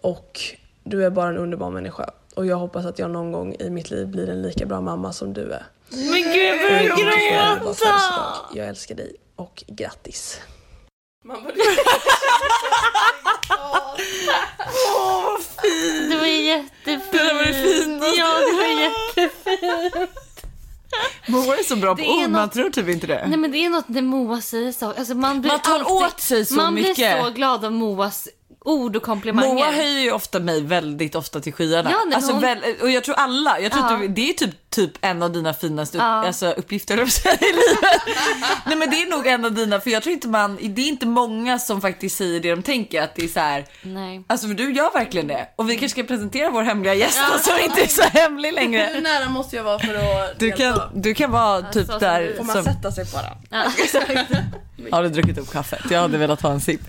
och 0.00 0.40
du 0.84 1.04
är 1.04 1.10
bara 1.10 1.28
en 1.28 1.38
underbar 1.38 1.70
människa. 1.70 2.10
Och 2.34 2.46
jag 2.46 2.56
hoppas 2.56 2.86
att 2.86 2.98
jag 2.98 3.10
någon 3.10 3.32
gång 3.32 3.56
i 3.58 3.70
mitt 3.70 3.90
liv 3.90 4.08
blir 4.08 4.28
en 4.28 4.42
lika 4.42 4.66
bra 4.66 4.80
mamma 4.80 5.12
som 5.12 5.32
du 5.32 5.52
är. 5.52 5.66
Men 5.94 6.22
gud 6.22 6.44
jag 6.44 6.58
börjar 6.58 7.58
gråta! 7.60 8.00
Jag 8.54 8.68
älskar 8.68 8.94
dig 8.94 9.16
och 9.36 9.64
grattis. 9.68 10.40
Det 16.08 16.16
var 16.18 16.26
jättefint. 16.26 17.12
Det 17.12 17.34
var 17.34 17.44
det 17.44 17.54
finaste. 17.54 18.06
Ja, 18.18 18.38
det 18.38 18.52
var 18.56 18.82
jättefint. 18.82 20.10
Moa 21.28 21.56
är 21.56 21.62
så 21.62 21.76
bra 21.76 21.96
på 21.96 22.02
ord, 22.02 22.20
man 22.20 22.32
något- 22.32 22.52
tror 22.52 22.70
typ 22.70 22.88
inte 22.88 23.06
det. 23.06 23.24
Nej 23.28 23.38
men 23.38 23.52
det 23.52 23.58
är 23.64 23.70
något 23.70 23.88
när 23.88 24.02
Moa 24.02 24.40
säger 24.40 24.72
så. 24.72 24.86
Alltså 24.92 25.14
man, 25.14 25.40
blir 25.40 25.50
Man 25.50 25.60
tar 25.60 25.74
alltid, 25.74 25.86
åt 25.92 26.20
sig 26.20 26.46
så 26.46 26.54
man 26.54 26.74
mycket. 26.74 26.96
blir 26.96 27.22
så 27.22 27.30
glad 27.30 27.64
av 27.64 27.72
Moas 27.72 28.28
ord 28.64 28.96
och 28.96 29.02
komplimanger. 29.02 29.54
Moa 29.54 29.70
höjer 29.72 30.00
ju 30.00 30.12
ofta 30.12 30.40
mig 30.40 30.60
väldigt 30.62 31.14
ofta 31.14 31.40
till 31.40 31.52
skyarna. 31.52 31.90
Ja, 31.90 31.98
nej, 32.06 32.14
alltså, 32.16 32.32
hon- 32.32 32.40
väl, 32.42 32.58
och 32.82 32.90
jag 32.90 33.04
tror 33.04 33.14
alla, 33.14 33.60
jag 33.60 33.72
tror 33.72 33.84
Ja. 33.84 33.94
att 33.94 34.00
du, 34.00 34.08
det 34.08 34.30
är 34.30 34.32
typ, 34.34 34.70
typ 34.70 34.90
en 35.00 35.22
av 35.22 35.32
dina 35.32 35.54
finaste 35.54 35.96
upp, 35.98 36.02
Ja. 36.02 36.26
alltså, 36.26 36.46
uppgifter 36.50 36.94
i 36.94 36.96
livet. 36.98 38.02
Nej 38.66 38.76
men 38.76 38.90
det 38.90 39.02
är 39.02 39.10
nog 39.10 39.26
en 39.26 39.44
av 39.44 39.52
dina, 39.52 39.80
för 39.80 39.90
jag 39.90 40.02
tror 40.02 40.12
inte 40.12 40.28
man, 40.28 40.58
det 40.62 40.82
är 40.82 40.88
inte 40.88 41.06
många 41.06 41.58
som 41.58 41.80
faktiskt 41.80 42.16
säger 42.16 42.40
det 42.40 42.50
de 42.50 42.62
tänker 42.62 43.02
att 43.02 43.14
det 43.14 43.24
är 43.24 43.28
så 43.28 43.40
här. 43.40 43.64
Nej. 43.82 44.24
Alltså 44.26 44.46
för 44.46 44.54
du 44.54 44.72
gör 44.72 44.92
verkligen 44.92 45.26
det. 45.26 45.48
Och 45.56 45.70
vi 45.70 45.76
kanske 45.76 46.00
ska 46.00 46.02
presentera 46.08 46.50
vår 46.50 46.62
hemliga 46.62 46.94
gäst 46.94 47.18
då, 47.32 47.38
som 47.38 47.54
inte 47.64 47.82
är 47.82 47.86
så 47.88 48.02
hemlig 48.02 48.48
Hur 48.48 48.54
längre. 48.56 49.00
nära 49.00 49.28
måste 49.28 49.56
jag 49.56 49.64
vara 49.64 49.78
för 49.78 49.94
att 49.94 50.02
Du 50.38 50.50
delta? 50.50 50.62
kan, 50.78 51.02
du 51.02 51.14
kan 51.14 51.30
vara 51.30 51.62
typ 51.62 51.86
så 51.86 51.92
som 51.92 52.00
där. 52.00 52.20
du- 52.20 52.36
Får 52.36 52.44
man 52.44 52.54
som- 52.56 52.64
sätta 52.64 52.92
sig 52.92 53.04
på 53.12 53.18
den? 53.50 53.62
Har 54.90 55.02
du 55.02 55.08
druckit 55.08 55.38
upp 55.38 55.52
kaffet? 55.52 55.80
Jag 55.90 56.00
hade 56.00 56.18
velat 56.18 56.42
ha 56.42 56.50
en 56.52 56.60
sipp. 56.60 56.80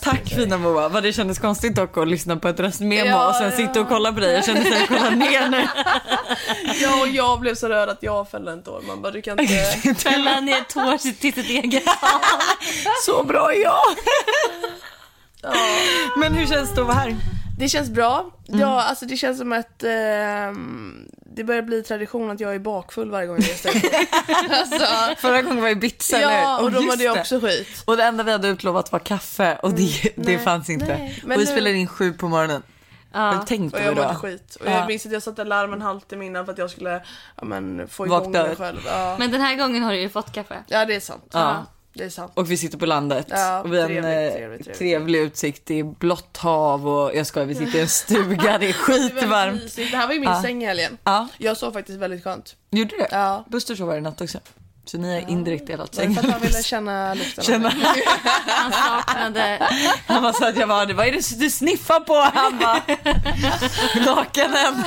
Tack 0.00 0.28
fina 0.28 0.58
Moa. 0.58 0.88
Vad 0.88 1.02
det 1.02 1.12
kändes 1.14 1.38
konstigt 1.38 1.74
dock 1.76 1.98
att 1.98 2.08
lyssna 2.08 2.36
på 2.36 2.48
ett 2.48 2.60
röstmemo 2.60 3.06
Ja, 3.10 3.28
och 3.28 3.34
sen 3.34 3.50
ja. 3.50 3.56
sitta 3.56 3.80
och 3.80 3.88
kolla 3.88 4.12
på 4.12 4.20
dig. 4.20 4.34
Jag 4.34 4.44
kände 4.44 4.60
att 4.60 4.80
jag 4.80 4.88
kolla 4.88 5.10
ner 5.10 5.48
nu. 5.48 5.68
Ja, 6.82 7.00
och 7.00 7.08
jag 7.08 7.40
blev 7.40 7.54
så 7.54 7.68
rörd 7.68 7.88
att 7.88 8.02
jag 8.02 8.30
fällde 8.30 8.52
en 8.52 8.62
tår. 8.62 8.82
Man 8.86 9.02
bara, 9.02 9.12
du 9.12 9.22
kan 9.22 9.40
inte... 9.40 9.54
Fälla 9.98 10.40
ner 10.40 10.60
tår 10.60 10.98
till 10.98 11.32
sitt 11.32 11.50
eget 11.50 11.82
Så 13.06 13.24
bra 13.24 13.52
är 13.52 13.62
jag. 13.62 13.80
Men 16.16 16.34
hur 16.34 16.46
känns 16.46 16.74
det 16.74 16.80
att 16.80 16.86
vara 16.86 16.96
här? 16.96 17.16
Det 17.58 17.68
känns 17.68 17.90
bra. 17.90 18.30
Ja, 18.46 18.82
alltså 18.82 19.06
det 19.06 19.16
känns 19.16 19.38
som 19.38 19.52
att 19.52 19.82
ehm, 19.82 21.08
det 21.36 21.44
börjar 21.44 21.62
bli 21.62 21.82
tradition 21.82 22.30
att 22.30 22.40
jag 22.40 22.54
är 22.54 22.58
bakfull 22.58 23.10
varje 23.10 23.26
gång 23.26 23.36
jag 23.36 23.50
reser. 23.50 23.70
alltså, 24.50 24.86
Förra 25.20 25.42
gången 25.42 25.60
var 25.60 25.68
ju 25.68 25.72
Ibiza 25.74 26.16
eller 26.16 26.32
ja, 26.42 26.60
och 26.60 26.72
då 26.72 26.80
var 26.86 26.96
det 26.96 27.08
också 27.10 27.40
skit. 27.40 27.82
Och 27.84 27.96
det 27.96 28.02
enda 28.04 28.24
vi 28.24 28.32
hade 28.32 28.48
utlovat 28.48 28.92
var 28.92 28.98
kaffe 28.98 29.58
och 29.62 29.70
det, 29.72 30.12
det 30.16 30.38
fanns 30.38 30.70
inte. 30.70 30.86
nej. 30.86 31.20
Men 31.24 31.34
och 31.36 31.40
vi 31.40 31.44
nu- 31.44 31.50
spelade 31.50 31.76
in 31.76 31.86
sju 31.88 32.12
på 32.12 32.28
morgonen. 32.28 32.62
Vad 33.12 33.46
tänkte 33.46 33.78
Och 33.78 33.84
jag 33.84 33.96
mådde 33.96 34.14
skit. 34.14 34.56
Och 34.60 34.66
Ja. 34.66 34.70
jag 34.70 34.86
minns 34.88 35.06
att 35.06 35.12
jag 35.12 35.22
satte 35.22 35.44
larm 35.44 35.72
en 35.72 35.82
halvtimme 35.82 36.26
innan 36.26 36.44
för 36.44 36.52
att 36.52 36.58
jag 36.58 36.70
skulle 36.70 37.02
ja, 37.36 37.44
men, 37.44 37.88
få 37.88 38.06
igång 38.06 38.18
Vakna. 38.20 38.42
mig 38.42 38.56
själv. 38.56 38.80
Ja. 38.86 39.16
Men 39.18 39.30
den 39.30 39.40
här 39.40 39.54
gången 39.56 39.82
har 39.82 39.92
du 39.92 39.98
ju 40.00 40.08
fått 40.08 40.32
kaffe. 40.32 40.64
ja, 40.66 40.84
det 40.84 40.94
är 40.94 41.00
sant. 41.00 41.28
Ja. 41.32 41.66
Det 41.94 42.04
är 42.04 42.08
sant. 42.08 42.32
Och 42.34 42.50
vi 42.50 42.56
sitter 42.56 42.78
på 42.78 42.86
landet. 42.86 43.26
Ja, 43.30 43.60
och 43.60 43.72
vi 43.72 43.80
har 43.80 43.88
en 43.90 44.02
trevligt, 44.02 44.30
eh, 44.32 44.36
trevligt. 44.36 44.74
trevlig 44.78 45.18
utsikt. 45.18 45.62
Det 45.66 45.78
är 45.80 45.84
blått 45.84 46.36
hav 46.36 46.88
och 46.88 47.14
jag 47.16 47.26
skojar, 47.26 47.46
vi 47.46 47.54
sitter 47.54 47.78
i 47.78 47.80
en 47.80 47.88
stuga. 47.88 48.42
Det 48.42 48.50
är 48.50 48.58
Det 48.58 48.68
är 48.68 48.72
skitvarmt. 48.72 49.76
Det 49.76 49.82
här 49.84 50.06
var 50.06 50.14
ju 50.14 50.20
min 50.20 50.28
Ja. 50.30 50.42
säng 50.42 50.62
i 50.62 50.66
helgen. 50.66 50.98
Ja, 51.04 51.28
Jag 51.38 51.56
sov 51.56 51.72
faktiskt 51.72 51.98
väldigt 51.98 52.24
skönt. 52.24 52.56
gjorde 52.70 52.90
du 52.90 52.96
det? 52.96 53.08
Ja. 53.10 53.44
Buster 53.48 53.74
sov 53.74 53.94
i 53.96 54.00
natt 54.00 54.20
också. 54.20 54.38
Så 54.84 54.98
ni 54.98 55.20
har 55.20 55.30
indirekt 55.30 55.66
delat 55.66 55.96
För 55.96 56.02
säng. 56.02 56.18
att 56.18 56.24
han 56.24 56.40
ville 56.40 56.62
känna 56.62 57.14
lukten 57.14 57.40
av 57.40 57.44
Känna. 57.44 57.68
Han 58.46 58.72
saknade... 58.72 59.68
Han 60.06 60.22
bara 60.22 60.32
sa 60.32 60.48
att 60.48 60.56
jag 60.56 60.66
var 60.66 60.86
det. 60.86 60.94
Vad 60.94 61.06
är 61.06 61.12
det 61.12 61.38
du 61.38 61.50
sniffar 61.50 62.00
på? 62.00 62.14
Han 62.14 62.58
bara 62.58 62.82
Lakanen. 64.06 64.84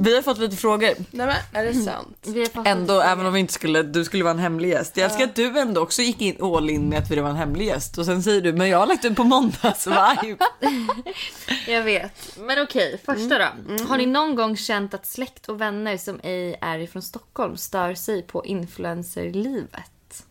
Vi 0.00 0.14
har 0.14 0.22
fått 0.22 0.38
lite 0.38 0.56
frågor. 0.56 0.94
Nej 1.10 1.26
men, 1.26 1.36
är 1.52 1.64
det 1.64 1.74
sant? 1.74 2.16
Vi 2.26 2.40
har 2.40 2.46
fått 2.46 2.66
Ändå, 2.66 3.00
även 3.00 3.26
om 3.26 3.32
vi 3.32 3.40
inte 3.40 3.52
skulle, 3.52 3.82
du 3.82 4.04
skulle 4.04 4.24
vara 4.24 4.34
en 4.34 4.38
hemlig 4.38 4.68
gäst. 4.68 4.96
Jag 4.96 5.04
älskar 5.04 5.24
att 5.24 5.34
du 5.34 5.58
ändå 5.58 5.80
också 5.80 6.02
gick 6.02 6.20
in 6.20 6.36
all 6.42 6.70
in 6.70 6.88
med 6.88 6.98
att 6.98 7.10
vi 7.10 7.20
var 7.20 7.30
en 7.30 7.36
hemlig 7.36 7.66
gäst. 7.66 7.98
Och 7.98 8.04
sen 8.04 8.22
säger 8.22 8.40
du, 8.40 8.52
men 8.52 8.68
jag 8.68 8.78
har 8.78 8.86
lagt 8.86 9.04
upp 9.04 9.16
på 9.16 9.24
måndagsvibe. 9.24 10.44
Jag 11.66 11.82
vet. 11.82 12.36
Men 12.38 12.62
okej, 12.62 13.00
första 13.06 13.38
då. 13.38 13.44
Har 13.88 13.96
ni 13.96 14.06
någon 14.06 14.34
gång 14.34 14.56
känt 14.56 14.94
att 14.94 15.06
släkt 15.06 15.48
och 15.48 15.60
vänner 15.60 15.96
som 15.96 16.20
ej 16.22 16.58
är 16.60 16.78
ifrån 16.78 17.02
Stockholm 17.04 17.56
stör 17.56 17.94
sig 17.94 18.22
på 18.22 18.44
influencerlivet? 18.46 20.24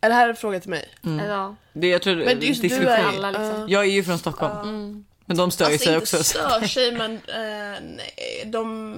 Är 0.00 0.08
det 0.08 0.14
här 0.14 0.28
en 0.28 0.36
fråga 0.36 0.60
till 0.60 0.70
mig? 0.70 0.88
Ja. 1.28 1.56
Det, 1.72 1.88
jag 1.88 2.02
tror, 2.02 2.16
Men 2.16 2.40
just 2.40 2.62
du 2.62 2.68
är 2.88 3.04
alla 3.04 3.30
liksom. 3.30 3.66
Jag 3.68 3.84
är 3.84 3.90
ju 3.90 4.04
från 4.04 4.18
Stockholm. 4.18 5.04
Men 5.26 5.36
de 5.36 5.50
stör 5.50 5.66
ju 5.66 5.72
Alltså 5.72 5.84
sig 5.84 5.94
inte 5.94 6.02
också. 6.02 6.24
stör 6.24 6.66
sig 6.66 6.92
men 6.92 7.12
eh, 7.14 7.80
nej, 7.96 8.42
de... 8.46 8.90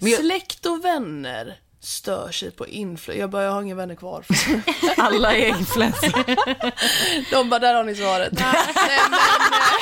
Men 0.00 0.10
jag- 0.10 0.20
Släkt 0.20 0.66
och 0.66 0.84
vänner 0.84 1.60
stör 1.80 2.30
sig 2.30 2.50
på 2.50 2.66
influ. 2.66 3.14
Jag 3.14 3.30
bara, 3.30 3.42
jag 3.44 3.50
har 3.52 3.62
inga 3.62 3.74
vänner 3.74 3.94
kvar. 3.94 4.24
Alla 4.96 5.32
är 5.36 5.46
influencers. 5.48 6.12
De 7.30 7.50
bara, 7.50 7.58
där 7.60 7.74
har 7.74 7.84
ni 7.84 7.94
svaret. 7.94 8.32
nej, 8.38 8.54
men, 8.76 9.14
eh, 9.14 9.18
nej 9.50 9.78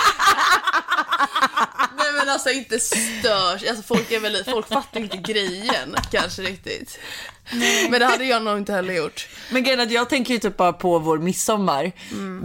men 2.26 2.32
alltså 2.32 2.50
inte 2.50 2.80
störs. 2.80 3.64
Alltså 3.68 3.82
folk 3.82 4.12
är 4.12 4.20
väl, 4.20 4.44
folk 4.44 4.68
fattar 4.68 5.00
inte 5.00 5.16
grejen 5.16 5.96
kanske 6.10 6.42
riktigt. 6.42 6.98
Men 7.90 8.00
det 8.00 8.06
hade 8.06 8.24
jag 8.24 8.42
nog 8.42 8.58
inte 8.58 8.72
heller 8.72 8.94
gjort. 8.94 9.28
Men 9.52 9.62
grejen 9.64 9.90
jag 9.90 10.08
tänker 10.08 10.34
ju 10.34 10.40
typ 10.40 10.56
bara 10.56 10.72
på 10.72 10.98
vår 10.98 11.18
midsommar. 11.18 11.92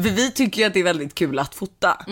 För 0.04 0.10
vi 0.10 0.32
tycker 0.32 0.62
ju 0.62 0.68
att 0.68 0.74
det 0.74 0.80
är 0.80 0.84
väldigt 0.84 1.16
kul 1.16 1.40
att 1.40 1.56
fota. 1.56 2.06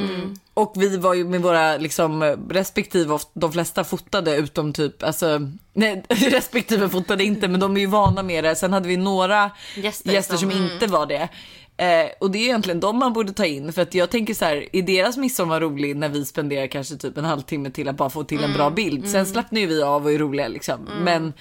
Och 0.53 0.73
vi 0.75 0.97
var 0.97 1.13
ju 1.13 1.25
med 1.25 1.41
våra 1.41 1.77
liksom 1.77 2.23
respektive, 2.49 3.19
de 3.33 3.51
flesta 3.53 3.83
fotade 3.83 4.35
utom 4.35 4.73
typ, 4.73 5.03
alltså, 5.03 5.39
nej 5.73 6.03
respektive 6.09 6.89
fotade 6.89 7.23
inte 7.23 7.47
men 7.47 7.59
de 7.59 7.75
är 7.77 7.81
ju 7.81 7.85
vana 7.87 8.23
med 8.23 8.43
det. 8.43 8.55
Sen 8.55 8.73
hade 8.73 8.87
vi 8.87 8.97
några 8.97 9.51
Gäster 9.75 10.11
gäster, 10.11 10.37
som- 10.37 10.51
som 10.51 10.63
inte 10.63 10.87
var 10.87 11.05
det. 11.05 11.27
Eh, 11.77 12.09
och 12.19 12.31
det 12.31 12.37
är 12.39 12.43
egentligen 12.43 12.79
de 12.79 12.97
man 12.99 13.13
borde 13.13 13.33
ta 13.33 13.45
in 13.45 13.73
för 13.73 13.81
att 13.81 13.93
jag 13.93 14.09
tänker 14.09 14.33
så 14.33 14.45
här, 14.45 14.67
är 14.75 14.81
deras 14.81 15.17
midsommar 15.17 15.59
rolig 15.61 15.95
när 15.95 16.09
vi 16.09 16.25
spenderar 16.25 16.67
kanske 16.67 16.95
typ 16.95 17.17
en 17.17 17.25
halvtimme 17.25 17.71
till 17.71 17.87
att 17.89 17.95
bara 17.97 18.09
få 18.09 18.23
till 18.23 18.43
en 18.43 18.53
bra 18.53 18.69
bild. 18.69 19.09
Sen 19.09 19.25
slappnar 19.25 19.61
ju 19.61 19.67
vi 19.67 19.81
av 19.83 20.05
och 20.05 20.11
är 20.11 20.17
roliga 20.19 20.47
liksom. 20.47 20.89
Men 21.03 21.33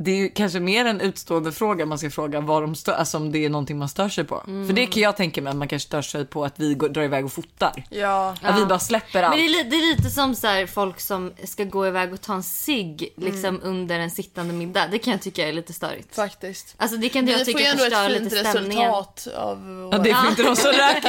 det 0.00 0.10
är 0.10 0.16
ju 0.16 0.28
kanske 0.28 0.60
mer 0.60 0.84
en 0.84 1.00
utstående 1.00 1.52
fråga 1.52 1.86
man 1.86 1.98
ska 1.98 2.10
fråga 2.10 2.40
vad 2.40 2.62
de 2.62 2.74
stör, 2.74 2.92
alltså 2.92 3.16
om 3.16 3.32
det 3.32 3.44
är 3.44 3.50
någonting 3.50 3.78
man 3.78 3.88
stör 3.88 4.08
sig 4.08 4.24
på. 4.24 4.42
För 4.44 4.72
det 4.72 4.86
kan 4.86 5.02
jag 5.02 5.16
tänka 5.16 5.42
mig 5.42 5.50
att 5.50 5.56
man 5.56 5.68
kanske 5.68 5.86
stör 5.86 6.02
sig 6.02 6.24
på 6.26 6.44
att 6.44 6.54
vi 6.60 6.74
går, 6.74 6.88
drar 6.88 7.02
iväg 7.02 7.24
och 7.24 7.32
fotar. 7.32 7.84
Ja. 7.90 8.34
Att 8.42 8.60
vi 8.60 8.66
bara 8.66 8.78
släpper 8.78 9.22
allt. 9.22 9.36
Men 9.36 9.38
det 9.38 9.44
är, 9.58 9.64
li- 9.64 9.70
det 9.70 9.76
är 9.76 9.96
lite 9.96 10.10
som 10.10 10.34
så 10.34 10.46
här, 10.46 10.66
folk 10.66 11.00
som 11.00 11.32
ska 11.44 11.64
gå 11.64 11.86
iväg 11.86 12.12
och 12.12 12.20
ta 12.20 12.34
en 12.34 12.42
cigg 12.42 13.12
liksom 13.16 13.60
under 13.62 13.98
en 13.98 14.10
sittande 14.10 14.54
middag. 14.54 14.88
Det 14.90 14.98
kan 14.98 15.10
jag 15.10 15.22
tycka 15.22 15.48
är 15.48 15.52
lite 15.52 15.72
störigt. 15.72 16.14
Faktiskt. 16.16 16.74
Alltså 16.76 16.96
det 16.96 17.08
kan 17.08 17.26
Vi 17.26 17.30
jag 17.32 17.40
får 17.40 17.44
tycka 17.44 17.60
ju 17.60 17.66
ändå 17.66 17.82
förstör 17.82 18.06
ett 18.10 18.12
fint 18.12 18.24
lite 18.32 18.36
stämningen. 18.50 18.90
resultat 18.90 19.28
av 19.36 19.88
Ja, 19.92 19.98
det 19.98 20.14
får 20.14 20.30
inte 20.30 20.42
de 20.42 20.56
som 20.56 20.70
med. 20.70 21.00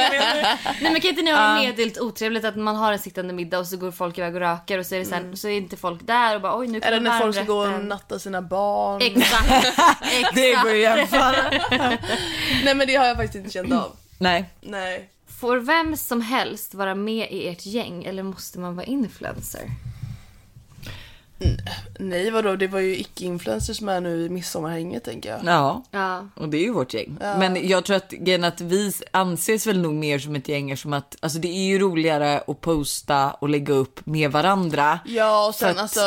Nej 0.80 0.92
men 0.92 1.00
kan 1.00 1.10
inte 1.10 1.22
ni 1.22 1.30
ha 1.32 1.54
med 1.54 1.76
det 1.76 1.84
lite 1.84 2.00
otrevligt 2.00 2.44
att 2.44 2.56
man 2.56 2.76
har 2.76 2.92
en 2.92 2.98
sittande 2.98 3.32
middag 3.34 3.58
och 3.58 3.66
så 3.66 3.76
går 3.76 3.90
folk 3.90 4.18
iväg 4.18 4.34
och 4.34 4.40
röker 4.40 4.78
och 4.78 4.86
så 4.86 4.94
är 4.94 4.98
det 4.98 5.04
sen, 5.04 5.36
så 5.36 5.48
är 5.48 5.52
inte 5.52 5.76
folk 5.76 6.06
där 6.06 6.34
och 6.34 6.40
bara 6.42 6.58
oj 6.58 6.66
nu 6.66 6.80
kommer 6.80 6.92
Eller 6.92 7.00
när 7.10 7.20
folk 7.20 7.34
ska 7.36 7.44
gå 7.44 7.58
och 7.58 7.84
natta 7.84 8.18
sina 8.18 8.42
barn. 8.42 8.79
Exakt. 9.00 9.64
Exakt. 9.64 10.34
Det 10.34 10.54
går 10.62 10.70
ju 10.72 10.86
att 10.86 10.98
jämföra. 10.98 11.50
Nej 12.64 12.74
men 12.74 12.86
det 12.86 12.94
har 12.96 13.06
jag 13.06 13.16
faktiskt 13.16 13.34
inte 13.34 13.50
känt 13.50 13.72
av. 13.72 13.96
Nej, 14.18 14.44
Nej. 14.60 15.08
Får 15.40 15.56
vem 15.56 15.96
som 15.96 16.20
helst 16.20 16.74
vara 16.74 16.94
med 16.94 17.32
i 17.32 17.48
ert 17.48 17.66
gäng 17.66 18.04
eller 18.04 18.22
måste 18.22 18.58
man 18.58 18.76
vara 18.76 18.86
influencer? 18.86 19.60
Nej 21.98 22.30
vadå, 22.30 22.56
det 22.56 22.66
var 22.66 22.80
ju 22.80 22.96
icke-influencers 22.96 23.80
med 23.80 24.02
nu 24.02 24.24
i 24.26 24.28
midsommarhänget 24.28 25.04
tänker 25.04 25.30
jag. 25.30 25.40
Ja, 25.44 25.84
Ja. 25.90 26.28
och 26.34 26.48
det 26.48 26.56
är 26.56 26.62
ju 26.62 26.72
vårt 26.72 26.94
gäng. 26.94 27.16
Men 27.20 27.68
jag 27.68 27.84
tror 27.84 27.96
att 27.96 28.12
att 28.44 28.60
vi 28.60 28.92
anses 29.10 29.66
väl 29.66 29.78
nog 29.80 29.94
mer 29.94 30.18
som 30.18 30.36
ett 30.36 30.48
gäng 30.48 30.76
som 30.76 30.92
att 30.92 31.16
alltså 31.20 31.38
det 31.38 31.48
är 31.48 31.64
ju 31.66 31.78
roligare 31.78 32.42
att 32.46 32.60
posta 32.60 33.30
och 33.30 33.48
lägga 33.48 33.74
upp 33.74 34.06
med 34.06 34.32
varandra. 34.32 34.98
Ja 35.06 35.46
och 35.48 35.54
sen 35.54 35.70
att- 35.70 35.78
alltså 35.78 36.00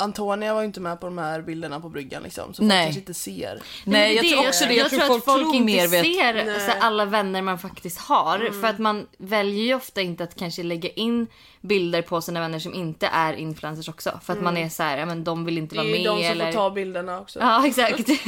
Antonia 0.00 0.54
var 0.54 0.60
ju 0.60 0.66
inte 0.66 0.80
med 0.80 1.00
på 1.00 1.06
de 1.06 1.18
här 1.18 1.42
bilderna 1.42 1.80
på 1.80 1.88
bryggan 1.88 2.22
liksom. 2.22 2.54
Så 2.54 2.56
folk 2.56 2.68
Nej. 2.68 2.84
kanske 2.84 3.00
inte 3.00 3.14
ser. 3.14 3.62
Nej, 3.84 4.14
jag 4.14 4.24
det- 4.24 4.30
tror 4.30 4.48
också 4.48 4.64
det. 4.64 4.74
Jag, 4.74 4.90
tror, 4.90 5.00
folk, 5.00 5.24
tror 5.24 5.54
inte 5.54 5.60
mer 5.64 5.88
vet. 5.88 6.04
ser 6.04 6.58
så 6.66 6.72
alla 6.80 7.04
vänner 7.04 7.42
man 7.42 7.58
faktiskt 7.58 7.98
har. 7.98 8.60
För 8.60 8.68
att 8.68 8.78
man 8.78 9.06
väljer 9.18 9.64
ju 9.64 9.74
ofta 9.74 10.00
inte 10.00 10.24
att 10.24 10.34
kanske 10.34 10.62
lägga 10.62 10.88
in 10.88 11.26
bilder 11.60 12.02
på 12.02 12.20
sina 12.20 12.40
vänner 12.40 12.58
som 12.58 12.74
inte 12.74 13.06
är 13.06 13.32
influencers 13.34 13.88
också. 13.88 14.20
För 14.22 14.32
att 14.32 14.42
man 14.42 14.56
är 14.56 14.68
så 14.68 14.82
här, 14.82 14.98
ja 14.98 15.06
men 15.06 15.24
de 15.24 15.44
vill 15.44 15.58
inte 15.58 15.74
Det 15.74 15.78
vara 15.78 15.88
är 15.88 15.90
med 15.92 16.00
ju 16.00 16.06
de 16.06 16.16
som 16.22 16.24
eller... 16.32 16.46
får 16.46 16.52
ta 16.52 16.70
bilderna 16.70 17.20
också. 17.20 17.38
Ja 17.38 17.66
exakt. 17.66 18.08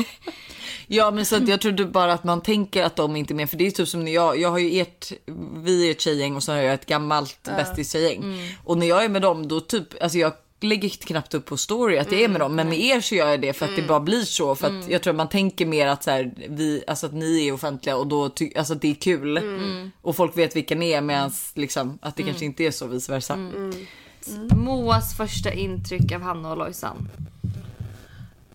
Ja 0.87 1.11
men 1.11 1.27
så 1.27 1.37
att 1.37 1.49
jag 1.49 1.61
trodde 1.61 1.85
bara 1.85 2.13
att 2.13 2.25
man 2.25 2.41
tänker 2.43 2.83
att 2.85 2.97
de 2.97 3.17
inte 3.17 3.33
är 3.33 3.35
med 3.35 3.51
för 3.51 3.57
det 3.57 3.67
är 3.67 3.71
typ 3.71 3.89
som 3.89 4.05
när 4.05 4.13
jag, 4.13 4.39
jag 4.41 4.51
har 4.51 4.59
ju 4.59 4.81
ert, 4.81 5.13
vi 5.57 5.87
är 5.87 5.91
ett 5.91 6.01
tjejgäng 6.01 6.37
och 6.37 6.43
så 6.43 6.53
har 6.53 6.59
jag 6.59 6.75
ett 6.75 6.87
gammalt 6.87 7.39
bästis-tjejgäng. 7.45 8.39
Och 8.65 8.79
när 8.79 8.87
jag 8.87 9.05
är 9.05 9.09
med 9.09 9.23
dem 9.23 9.49
då 9.49 9.61
typ, 9.61 10.03
alltså 10.03 10.19
jag 10.19 10.33
lägger 10.62 10.88
knappt 10.88 11.35
upp 11.35 11.46
på 11.46 11.57
story 11.57 11.98
att 11.98 12.12
jag 12.12 12.20
är 12.20 12.29
med 12.29 12.40
dem 12.40 12.55
men 12.55 12.68
med 12.68 12.81
er 12.81 13.01
så 13.01 13.14
gör 13.14 13.29
jag 13.29 13.40
det 13.40 13.53
för 13.53 13.66
att 13.66 13.77
det 13.77 13.83
bara 13.83 14.01
blir 14.01 14.22
så 14.22 14.55
för 14.55 14.66
att 14.66 14.88
jag 14.88 15.03
tror 15.03 15.12
att 15.12 15.16
man 15.16 15.29
tänker 15.29 15.66
mer 15.66 15.87
att 15.87 16.03
så 16.03 16.11
här, 16.11 16.33
vi, 16.48 16.85
alltså 16.87 17.07
att 17.07 17.12
ni 17.12 17.46
är 17.48 17.53
offentliga 17.53 17.96
och 17.96 18.07
då 18.07 18.29
ty, 18.29 18.53
alltså 18.57 18.72
att 18.72 18.81
det 18.81 18.90
är 18.90 18.94
kul. 18.94 19.40
Och 20.03 20.16
folk 20.16 20.38
vet 20.38 20.57
vilka 20.57 20.75
ni 20.75 20.90
är 20.90 21.01
medan 21.01 21.31
liksom 21.55 21.98
att 22.03 22.16
det 22.16 22.22
kanske 22.22 22.44
inte 22.44 22.64
är 22.64 22.70
så 22.70 22.87
vice 22.87 23.12
versa. 23.12 23.38
Moas 24.57 25.16
första 25.16 25.53
intryck 25.53 26.12
av 26.12 26.20
Hanna 26.20 26.51
och 26.51 26.57
Lojsan. 26.57 27.09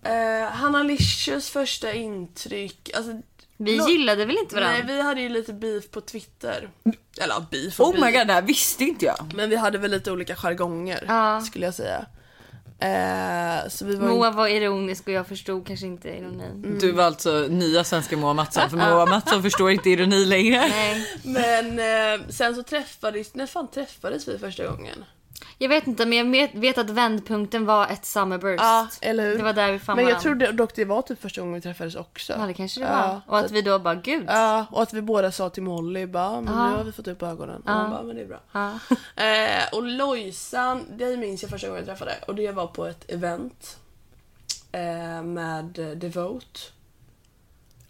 Eh, 0.02 0.50
Hanna 0.50 0.82
Licious 0.82 1.50
första 1.50 1.92
intryck. 1.92 2.90
Alltså, 2.94 3.22
Vi 3.60 3.76
Lo- 3.76 3.88
gillade 3.88 4.24
väl 4.24 4.38
inte 4.38 4.54
varandra? 4.54 4.76
nej 4.84 4.96
vi 4.96 5.02
hade 5.02 5.20
ju 5.20 5.28
lite 5.28 5.52
beef 5.52 5.90
på 5.90 6.00
Twitter. 6.00 6.70
Eller 7.20 7.34
ja, 7.34 7.46
beef 7.50 7.80
och 7.80 7.86
Oh 7.88 7.94
my 7.94 8.00
beef. 8.00 8.14
god 8.14 8.26
det 8.26 8.32
här 8.32 8.42
visste 8.42 8.84
inte 8.84 9.04
jag. 9.04 9.32
Men 9.34 9.50
vi 9.50 9.56
hade 9.56 9.78
väl 9.78 9.90
lite 9.90 10.12
olika 10.12 10.36
jargonger 10.36 11.04
Ja. 11.08 11.40
skulle 11.40 11.64
jag 11.64 11.74
säga. 11.74 12.06
Eh, 12.80 13.68
så 13.68 13.84
vi 13.84 13.96
var 13.96 14.08
Moa 14.08 14.30
var 14.30 14.48
ironisk 14.48 15.06
och 15.06 15.12
jag 15.12 15.26
förstod 15.26 15.66
kanske 15.66 15.86
inte 15.86 16.08
ironin. 16.08 16.78
Du 16.80 16.92
var 16.92 17.04
alltså 17.04 17.46
nya 17.50 17.84
svenska 17.84 18.16
Moa 18.16 18.34
Mattsson 18.34 18.70
för 18.70 18.76
Moa 18.90 19.06
Mattsson 19.06 19.42
förstår 19.42 19.70
inte 19.70 19.90
ironi 19.90 20.24
längre. 20.24 20.68
Nej. 20.68 21.06
Men 21.24 21.78
eh, 22.20 22.26
sen 22.28 22.54
så 22.54 22.62
träffades, 22.62 23.34
när 23.34 23.46
fan 23.46 23.70
träffades 23.70 24.28
vi 24.28 24.38
första 24.38 24.66
gången? 24.66 25.04
Jag 25.58 25.68
vet 25.68 25.86
inte 25.86 26.06
men 26.06 26.34
jag 26.34 26.48
vet, 26.54 26.78
att 26.78 26.90
vändpunkten 26.90 27.66
var 27.66 27.86
ett 27.86 28.04
summerburst. 28.04 28.62
Ja, 28.62 28.88
eller 29.00 29.26
hur? 29.26 29.36
Det 29.38 29.44
var 29.44 29.52
där 29.52 29.72
vi 29.72 29.78
fann 29.78 29.96
Men 29.96 30.04
jag 30.04 30.10
varandra. 30.10 30.22
trodde 30.46 30.52
dock 30.52 30.74
det 30.74 30.84
var 30.84 31.02
typ 31.02 31.20
första 31.22 31.40
gången 31.40 31.54
vi 31.54 31.60
träffades 31.60 31.94
också. 31.94 32.32
Ja 32.38 32.46
det 32.46 32.54
kanske 32.54 32.80
det 32.80 32.86
var. 32.86 32.92
Ja, 32.92 33.20
och 33.26 33.38
att 33.38 33.50
vi 33.50 33.62
då 33.62 33.78
bara 33.78 33.94
gud. 33.94 34.24
Ja, 34.28 34.66
och 34.70 34.82
att 34.82 34.92
vi 34.92 35.02
båda 35.02 35.32
sa 35.32 35.50
till 35.50 35.62
Molly 35.62 36.06
bara, 36.06 36.40
men 36.40 36.44
nu 36.70 36.76
har 36.76 36.84
vi 36.84 36.92
fått 36.92 37.08
upp 37.08 37.22
ögonen. 37.22 37.62
Och 37.62 37.72
hon 37.72 37.90
bara, 37.90 38.02
men 38.02 38.16
det 38.16 38.22
är 38.22 38.26
bra. 38.26 38.40
Ja. 38.52 38.78
Eh, 39.24 39.64
och 39.78 39.82
Lojsan, 39.82 40.84
det 40.98 41.16
minns 41.16 41.42
jag 41.42 41.50
första 41.50 41.66
gången 41.68 41.80
jag 41.86 41.98
träffade. 41.98 42.14
Och 42.26 42.34
det 42.34 42.52
var 42.52 42.66
på 42.66 42.86
ett 42.86 43.10
event. 43.10 43.76
Eh, 44.72 45.22
med 45.22 45.64
Devote. 45.96 46.60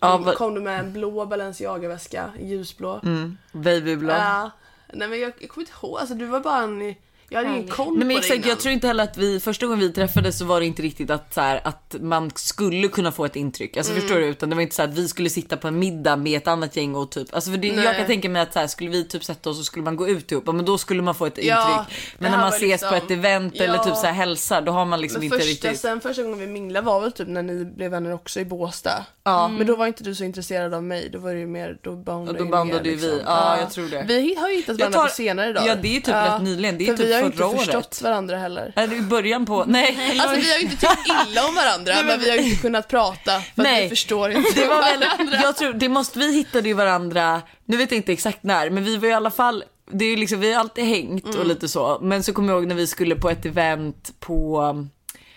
Ja, 0.00 0.12
Kom, 0.12 0.24
vad- 0.24 0.34
kom 0.34 0.54
du 0.54 0.60
med 0.60 0.80
en 0.80 0.92
blå 0.92 1.26
Balenciaga-väska, 1.26 2.30
ljusblå. 2.40 3.00
Mm, 3.04 3.38
babyblå. 3.52 4.12
Ja. 4.12 4.50
nej 4.92 5.08
men 5.08 5.20
jag, 5.20 5.32
jag 5.40 5.50
kommer 5.50 5.66
inte 5.66 5.76
ihåg, 5.82 5.98
alltså 5.98 6.14
du 6.14 6.24
var 6.26 6.40
bara 6.40 6.62
en... 6.62 6.94
Jag 7.30 7.38
hade 7.44 7.50
ingen 7.58 7.68
koll 7.68 7.86
Nej, 7.86 7.96
men 7.98 8.08
på 8.08 8.12
det 8.12 8.18
exakt, 8.18 8.36
innan. 8.36 8.48
jag 8.48 8.60
tror 8.60 8.72
inte 8.72 8.86
heller 8.86 9.04
att 9.04 9.16
vi 9.16 9.40
första 9.40 9.66
gången 9.66 9.80
vi 9.80 9.92
träffades 9.92 10.38
så 10.38 10.44
var 10.44 10.60
det 10.60 10.66
inte 10.66 10.82
riktigt 10.82 11.10
att, 11.10 11.34
så 11.34 11.40
här, 11.40 11.60
att 11.64 11.94
man 12.00 12.30
skulle 12.34 12.88
kunna 12.88 13.12
få 13.12 13.24
ett 13.24 13.36
intryck. 13.36 13.76
Alltså 13.76 13.92
Mm. 13.92 14.02
förstår 14.02 14.18
du? 14.18 14.26
Utan 14.26 14.50
det 14.50 14.54
var 14.56 14.62
inte 14.62 14.74
så 14.74 14.82
här, 14.82 14.88
att 14.88 14.94
vi 14.98 15.08
skulle 15.08 15.30
sitta 15.30 15.56
på 15.56 15.68
en 15.68 15.78
middag 15.78 16.16
med 16.16 16.36
ett 16.36 16.48
annat 16.48 16.76
gäng 16.76 16.94
och 16.94 17.10
typ, 17.10 17.34
alltså 17.34 17.50
för 17.50 17.58
det, 17.58 17.68
jag 17.68 17.96
kan 17.96 18.06
tänka 18.06 18.28
mig 18.28 18.42
att 18.42 18.52
så 18.52 18.58
här, 18.58 18.66
skulle 18.66 18.90
vi 18.90 19.04
typ 19.04 19.24
sätta 19.24 19.50
oss 19.50 19.58
och 19.58 19.64
skulle 19.64 19.84
man 19.84 19.96
gå 19.96 20.08
ut 20.08 20.32
ihop, 20.32 20.44
ja, 20.46 20.52
men 20.52 20.64
då 20.64 20.78
skulle 20.78 21.02
man 21.02 21.14
få 21.14 21.26
ett 21.26 21.38
Ja, 21.44 21.70
intryck. 21.80 21.98
det 22.18 22.22
Men 22.22 22.30
när 22.32 22.38
man 22.38 22.48
ses 22.48 22.62
liksom- 22.62 22.88
på 22.88 22.94
ett 22.94 23.10
event 23.10 23.54
eller 23.56 23.74
Ja. 23.74 23.84
typ 23.84 23.96
så 23.96 24.06
här 24.06 24.12
hälsar, 24.12 24.60
då 24.62 24.72
har 24.72 24.84
man 24.84 25.00
liksom 25.00 25.18
Men 25.20 25.24
inte 25.24 25.36
första, 25.38 25.50
riktigt. 25.50 25.80
sen 25.80 26.00
första 26.00 26.22
gången 26.22 26.38
vi 26.38 26.46
minglade 26.46 26.86
var 26.86 27.00
väl 27.00 27.12
typ 27.12 27.28
när 27.28 27.42
ni 27.42 27.64
blev 27.64 27.90
vänner 27.90 28.12
också 28.14 28.40
i 28.40 28.44
Båstad. 28.44 29.04
Ja. 29.24 29.48
Men 29.48 29.66
då 29.66 29.76
var 29.76 29.86
inte 29.86 30.04
du 30.04 30.14
så 30.14 30.24
intresserad 30.24 30.74
av 30.74 30.82
mig, 30.84 31.08
då 31.12 31.18
var 31.18 31.32
det 31.34 31.40
ju 31.40 31.46
mer, 31.46 31.78
då 31.82 31.96
bondade 31.96 32.38
Ja, 32.38 32.38
då 32.38 32.44
ju 32.44 32.50
bandade 32.50 32.82
mer, 32.82 32.90
ju 32.90 32.96
vi. 32.96 33.02
liksom. 33.06 33.20
Ja, 33.26 33.58
jag 33.60 33.70
tror 33.70 33.88
det. 33.88 34.04
Vi 34.08 34.34
har 34.40 34.48
ju 34.48 34.56
hittat 34.56 34.78
varandra 34.78 34.98
tar- 34.98 35.06
på 35.08 35.14
senare 35.14 35.50
idag. 35.50 35.64
Ja, 35.66 35.74
det 35.74 35.88
är 35.88 35.92
ju 35.92 36.00
typ 36.00 36.14
rätt 36.14 36.42
nyligen. 36.42 36.78
Det 36.78 36.88
är 36.88 36.96
typ 36.96 37.06
har 37.22 37.28
ju 37.28 37.32
inte 37.32 37.44
året. 37.44 37.60
förstått 37.64 38.02
varandra 38.02 38.36
heller. 38.38 38.72
Är 38.76 38.86
det 38.86 38.96
i 38.96 39.00
början 39.02 39.46
på, 39.46 39.64
nej. 39.66 39.98
Alltså 40.20 40.40
vi 40.40 40.50
har 40.52 40.58
ju 40.58 40.64
inte 40.64 40.76
tyckt 40.76 41.06
illa 41.28 41.46
om 41.48 41.54
varandra 41.54 41.94
men 42.06 42.20
vi 42.20 42.30
har 42.30 42.36
ju 42.36 42.42
inte 42.50 42.60
kunnat 42.62 42.88
prata 42.88 43.32
för 43.32 43.38
att 43.40 43.56
Nej. 43.56 43.82
vi 43.82 43.88
förstår 43.88 44.30
inte 44.36 44.52
Det 44.60 44.66
var 44.68 44.82
väl, 44.82 45.00
varandra. 45.00 45.38
jag 45.42 45.56
tror, 45.56 45.72
det 45.72 45.88
måste, 45.88 46.18
vi 46.18 46.32
hittade 46.34 46.68
ju 46.68 46.74
varandra, 46.74 47.42
nu 47.64 47.76
vet 47.76 47.90
jag 47.90 47.98
inte 47.98 48.12
exakt 48.12 48.42
när, 48.42 48.70
men 48.70 48.84
vi 48.84 48.96
var 48.96 49.08
i 49.08 49.12
alla 49.12 49.30
fall, 49.30 49.64
det 49.92 50.04
är 50.04 50.08
ju 50.10 50.16
liksom, 50.16 50.40
vi 50.40 50.52
har 50.52 50.60
alltid 50.60 50.84
hängt 50.84 51.24
Mm. 51.24 51.38
och 51.40 51.46
lite 51.46 51.68
så. 51.68 51.98
Men 52.02 52.22
så 52.22 52.32
kommer 52.32 52.52
jag 52.52 52.58
ihåg 52.60 52.68
när 52.68 52.74
vi 52.74 52.86
skulle 52.86 53.14
på 53.16 53.30
ett 53.30 53.46
event 53.46 54.10
på, 54.20 54.60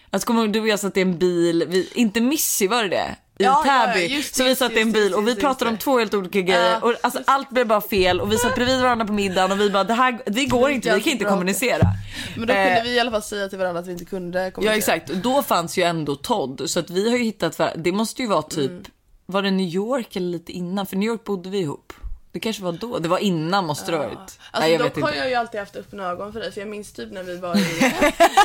alltså 0.09 0.27
kommer 0.27 0.47
du 0.47 0.59
och 0.61 0.67
jag 0.67 0.79
satt 0.79 0.97
i 0.97 1.01
en 1.01 1.17
bil, 1.17 1.65
vi, 1.67 1.89
inte 1.93 2.21
Missy 2.21 2.67
var 2.67 2.83
det 2.83 2.89
det? 2.89 3.15
I 3.41 3.43
Ja, 3.43 3.63
ja, 3.65 3.93
Täby. 3.93 4.05
just 4.15 4.35
så 4.35 4.43
vi 4.43 4.55
satt 4.55 4.71
i 4.71 4.81
en 4.81 4.91
bil 4.91 5.01
just 5.03 5.15
och 5.15 5.27
vi 5.27 5.35
pratade 5.35 5.71
om 5.71 5.77
två 5.77 5.99
helt 5.99 6.13
olika 6.13 6.41
grejer. 6.41 6.71
Ja. 6.71 6.79
Och 6.79 6.93
alltså, 7.01 7.19
allt 7.25 7.49
blev 7.49 7.67
bara 7.67 7.81
fel 7.81 8.21
och 8.21 8.31
vi 8.31 8.37
satt 8.37 8.55
bredvid 8.55 8.81
varandra 8.81 9.05
på 9.05 9.13
middagen 9.13 9.51
och 9.51 9.59
vi 9.61 9.69
bara, 9.69 9.83
det 9.83 9.93
här, 9.93 10.21
det 10.25 10.45
går 10.45 10.69
inte, 10.71 10.95
vi 10.95 11.01
kan 11.01 11.13
inte 11.13 11.25
kommunicera. 11.25 11.87
Men 12.35 12.47
då 12.47 12.53
kunde 12.53 12.77
Eh, 12.77 12.83
vi 12.83 12.95
i 12.95 12.99
alla 12.99 13.11
fall 13.11 13.23
säga 13.23 13.47
till 13.49 13.57
varandra 13.57 13.79
att 13.81 13.87
vi 13.87 13.91
inte 13.91 14.05
kunde 14.05 14.43
Ja 14.43 14.51
kommunicera. 14.51 14.77
exakt, 14.77 15.09
och 15.09 15.17
då 15.17 15.43
fanns 15.43 15.77
ju 15.77 15.83
ändå 15.83 16.15
Todd 16.15 16.61
så 16.65 16.79
att 16.79 16.89
vi 16.89 17.09
har 17.09 17.17
ju 17.17 17.23
hittat 17.23 17.59
varandra. 17.59 17.81
Det 17.83 17.91
måste 17.91 18.21
ju 18.21 18.27
vara 18.27 18.41
typ, 18.41 18.71
Mm. 18.71 18.83
var 19.25 19.41
det 19.41 19.51
New 19.51 19.67
York 19.67 20.15
eller 20.15 20.27
lite 20.27 20.51
innan? 20.51 20.85
För 20.85 20.95
New 20.97 21.09
York 21.09 21.23
bodde 21.23 21.49
vi 21.49 21.59
ihop. 21.59 21.93
Det 22.33 22.39
kanske 22.39 22.63
var 22.63 22.71
då, 22.71 22.99
det 22.99 23.09
var 23.09 23.17
innan 23.17 23.65
måste 23.65 23.91
det 23.91 23.97
ha 23.97 24.03
varit. 24.03 24.17
Alltså 24.17 24.37
Nej, 24.59 24.71
jag 24.71 24.79
dock 24.81 24.97
vet 24.97 25.03
har 25.03 25.09
inte. 25.09 25.19
jag 25.19 25.29
ju 25.29 25.35
alltid 25.35 25.59
haft 25.59 25.75
öppna 25.75 26.03
ögon 26.03 26.33
för 26.33 26.39
dig 26.39 26.51
för 26.51 26.61
jag 26.61 26.67
minns 26.69 26.93
typ 26.93 27.11
när 27.11 27.23
vi 27.23 27.37
var 27.37 27.55
i, 27.55 27.59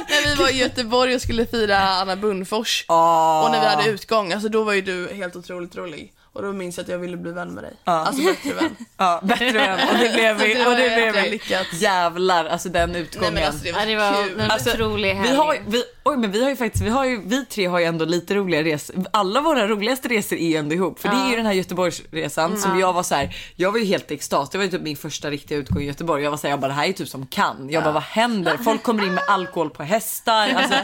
när 0.09 0.29
vi 0.29 0.35
var 0.43 0.49
i 0.49 0.57
Göteborg 0.57 1.15
och 1.15 1.21
skulle 1.23 1.47
fira 1.47 1.79
Anna 1.79 2.17
Bunnfors. 2.17 2.85
Ah. 2.89 3.45
Och 3.45 3.51
när 3.51 3.61
vi 3.61 3.67
hade 3.67 3.89
utgång, 3.91 4.33
alltså 4.33 4.49
då 4.49 4.65
var 4.65 4.73
ju 4.73 4.81
du 4.81 5.09
helt 5.15 5.37
otroligt 5.37 5.77
rolig. 5.77 6.13
Och 6.33 6.43
då 6.43 6.53
minns 6.53 6.77
jag 6.77 6.85
att 6.85 6.89
jag 6.91 6.99
ville 6.99 7.17
bli 7.17 7.33
vän 7.33 7.49
med 7.55 7.65
dig. 7.65 7.73
Alltså 7.85 8.23
bättre 8.23 8.53
vän. 8.53 8.77
Ja, 8.97 9.21
bättre 9.23 9.53
vän. 9.53 9.79
Och 9.93 9.99
det 9.99 10.13
blev 10.15 10.37
vi. 10.39 10.67
Och 10.67 10.71
det 10.77 11.13
blev 11.13 11.23
vi. 11.25 11.31
lyckat. 11.31 11.67
Jävlar, 11.73 12.45
alltså 12.45 12.69
den 12.69 12.93
Nej 12.93 13.01
utgången. 13.01 13.35
men 13.35 13.45
alltså 13.45 13.65
det 13.65 13.73
var, 13.73 13.81
Ja, 13.81 13.87
det 13.87 13.97
var 13.97 14.25
kul. 14.29 14.41
en 14.41 14.51
Alltså, 14.51 14.71
otrolig 14.71 15.15
helg. 15.15 15.31
vi 15.31 15.37
har, 15.37 15.59
vi, 15.67 15.83
oj, 16.07 16.17
men 16.17 16.31
vi 16.31 16.43
har 16.43 16.51
ju 16.51 16.57
faktiskt, 16.57 16.85
vi, 16.85 16.91
har 16.91 17.05
ju, 17.05 17.21
vi 17.25 17.45
tre 17.45 17.67
har 17.67 17.79
ju 17.79 17.85
ändå 17.85 18.05
lite 18.05 18.35
roliga 18.35 18.63
resor. 18.65 19.05
Alla 19.11 19.41
våra 19.41 19.69
roligaste 19.69 20.09
resor 20.09 20.37
är 20.37 20.49
ju 20.49 20.57
ändå 20.57 20.75
ihop. 20.75 21.01
För 21.01 21.09
det 21.09 21.17
är 21.17 21.31
ju 21.31 21.37
den 21.37 21.47
här 21.47 21.53
Göteborgsresan 21.53 22.57
som 22.57 22.79
jag 22.79 22.93
var 22.93 23.03
så 23.03 23.15
här, 23.15 23.37
jag 23.57 23.73
var 23.73 23.79
ju 23.79 23.85
helt 23.85 24.11
extas. 24.11 24.51
Det 24.51 24.59
var 24.59 24.65
ju 24.65 24.71
typ 24.71 24.83
min 24.83 24.97
första 24.97 25.31
riktiga 25.31 25.59
utgång 25.59 25.83
i 25.83 25.87
Göteborg. 25.87 26.25
Jag 26.25 26.31
var 26.31 26.39
så 26.39 26.47
här, 26.47 26.53
jag 26.53 26.61
bara 26.61 26.69
det 26.69 26.75
här 26.75 26.89
är 26.89 26.93
typ 26.93 27.09
som 27.09 27.27
kan. 27.27 27.69
Jag 27.71 27.85
bara 27.85 27.93
vad 27.93 28.03
händer? 28.03 28.57
Folk 28.57 28.83
kommer 28.83 29.07
in 29.07 29.15
med 29.15 29.25
alkohol 29.29 29.71
på 29.71 29.83
hästar. 29.83 30.49
Alltså, 30.49 30.75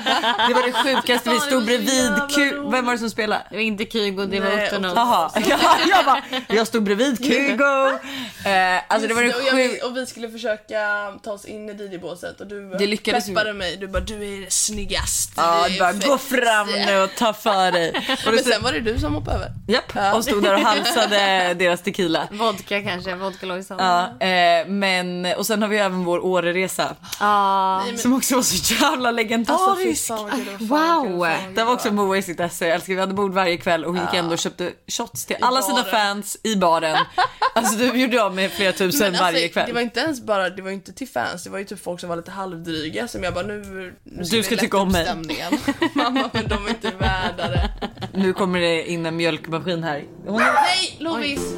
det 0.48 0.54
var 0.54 0.66
det 0.66 0.72
sjukaste. 0.72 1.30
Vi 1.30 1.40
stod 1.40 1.64
bredvid. 1.64 2.11
roligt. 2.11 2.72
Vem 2.72 2.87
var 2.87 2.92
det 2.92 2.98
som 2.98 3.11
spelade? 3.11 3.42
Det 3.50 3.56
var 3.56 3.62
inte 3.62 3.85
Kygo, 3.85 4.26
det 4.26 4.40
var 4.40 4.48
Otto 4.48 4.87
Jaha, 4.96 5.30
ja, 5.35 5.58
jag, 5.88 6.04
bara, 6.04 6.22
jag 6.48 6.66
stod 6.66 6.82
bredvid 6.82 7.24
Kygo. 7.24 7.88
Eh, 8.44 8.82
alltså 8.88 9.08
det 9.08 9.14
var 9.14 9.22
det 9.22 9.28
Just 9.28 9.40
och, 9.40 9.58
jag, 9.58 9.70
sjukt. 9.70 9.85
och 9.85 9.96
vi 9.96 10.06
skulle 10.06 10.30
försöka 10.30 11.12
ta 11.22 11.32
oss 11.32 11.44
in 11.44 11.68
i 11.68 11.72
DJ-båset 11.72 12.40
och 12.40 12.46
du 12.46 12.70
Det 12.78 12.87
lyckades 12.87 13.26
peppade 13.26 13.52
mig. 13.52 13.76
Du 13.76 13.88
bara 13.88 14.00
du 14.00 14.14
är 14.14 14.50
snyggast. 14.50 15.12
Ja, 15.37 15.66
du 15.68 15.79
bara, 15.79 15.92
fett." 15.92 16.07
gå 16.07 16.18
fram 16.18 16.66
nu 16.87 17.01
och 17.03 17.11
ta 17.18 17.33
för 17.33 17.72
dig. 17.72 17.88
Och 18.27 18.35
Men 18.35 18.44
sen 18.44 18.62
var 18.62 18.72
det 18.72 18.81
du 18.81 18.98
som 18.98 19.14
hoppade 19.14 19.37
över. 19.37 19.48
japp, 19.66 20.14
och 20.16 20.25
stod 20.25 20.42
där 20.42 20.55
och 20.55 20.61
halsade 20.61 21.55
deras 21.59 21.83
tequila. 21.83 22.29
Vodka 22.31 22.83
kanske, 22.83 23.14
vodka 23.14 23.46
Lojsan. 23.46 23.79
Ja, 23.79 24.27
eh, 24.27 24.66
men, 24.66 25.27
och 25.37 25.46
sen 25.46 25.62
har 25.62 25.68
vi 25.68 25.79
även 25.79 26.05
vår 26.05 26.25
Åreresa 26.25 26.94
Ah. 27.20 27.83
som 27.98 28.14
också 28.16 28.35
var 28.35 28.42
så 28.42 28.75
jävla 28.75 29.09
Alltså 29.09 29.11
legendarisk. 29.12 30.07
Fan, 30.07 30.18
vad 30.25 30.33
kul 30.33 30.66
Wow. 30.68 31.27
det 31.55 31.64
var. 31.64 31.72
också 31.72 31.92
Moa 31.92 32.16
i 32.16 32.22
sitt 32.22 32.40
esse. 32.40 32.66
Jag 32.66 32.75
älskar, 32.75 32.94
vi 32.94 33.01
hade 33.01 33.14
bord 33.14 33.33
varje 33.35 33.57
kväll 33.57 33.85
och 33.85 33.92
hon 33.94 34.03
gick 34.05 34.14
ändå 34.14 34.33
och 34.33 34.38
köpte 34.38 34.70
shots 34.88 35.27
till 35.27 35.37
alla 35.40 35.62
sina 35.62 35.75
baren. 35.83 35.90
fans 35.90 36.37
i 36.42 36.57
baren. 36.57 36.96
Alltså 37.55 37.77
du 37.77 37.85
gjorde 38.01 38.22
av 38.25 38.35
med 38.35 38.51
flera 38.51 38.72
tusen 38.72 39.12
Men 39.12 39.20
varje 39.20 39.38
alltså, 39.38 39.53
kväll. 39.53 39.66
Det 39.66 39.72
var 39.72 39.81
inte 39.81 40.01
ens 40.01 40.20
bara, 40.22 40.51
det 40.51 40.62
var 40.62 40.70
inte 40.70 40.92
till 40.92 41.09
fans, 41.09 41.44
det 41.44 41.51
var 41.51 41.59
ju 41.59 41.64
typ 41.64 41.83
folk 41.85 42.01
som 42.01 42.09
var 42.09 42.16
lite 42.16 42.31
halvdryga 42.31 43.09
som 43.09 43.22
jag 43.22 43.35
bara 43.35 43.46
nu, 43.46 43.62
nu 44.05 44.22
Du 44.22 44.37
vi 44.37 44.42
ska 44.42 44.57
tycka 44.57 44.79
om 44.79 44.88
upp 44.88 44.94
stämningen. 45.04 45.52
Mamma 45.94 46.30
men 46.32 46.48
de 46.48 46.66
är 46.66 46.68
inte 46.68 46.90
värda 46.90 47.48
det. 47.48 47.70
Nu 48.14 48.32
kommer 48.32 48.60
det 48.60 48.90
in 48.90 49.06
en 49.06 49.16
mjölkmaskin 49.16 49.84
här. 49.84 50.04
Hon. 50.26 50.36
Nej 50.36 50.96
Lovis! 50.98 51.54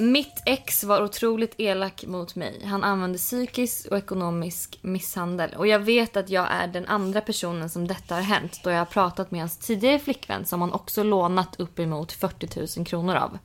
Mitt 0.00 0.42
ex 0.46 0.84
var 0.84 1.02
otroligt 1.02 1.54
elak 1.58 2.04
mot 2.06 2.34
mig. 2.34 2.64
Han 2.64 2.84
använde 2.84 3.18
psykisk 3.18 3.86
och 3.86 3.98
ekonomisk 3.98 4.78
misshandel. 4.82 5.54
Och 5.56 5.66
jag 5.66 5.78
vet 5.78 6.16
att 6.16 6.30
jag 6.30 6.46
är 6.50 6.66
den 6.66 6.86
andra 6.86 7.20
personen 7.20 7.70
som 7.70 7.88
detta 7.88 8.14
har 8.14 8.22
hänt 8.22 8.60
då 8.64 8.70
jag 8.70 8.78
har 8.78 8.84
pratat 8.84 9.30
med 9.30 9.40
hans 9.40 9.58
tidigare 9.58 9.98
flickvän 9.98 10.44
som 10.44 10.60
han 10.60 10.72
också 10.72 11.02
lånat 11.02 11.60
uppemot 11.60 12.12
40 12.12 12.78
000 12.78 12.86
kronor 12.86 13.14
av. 13.14 13.38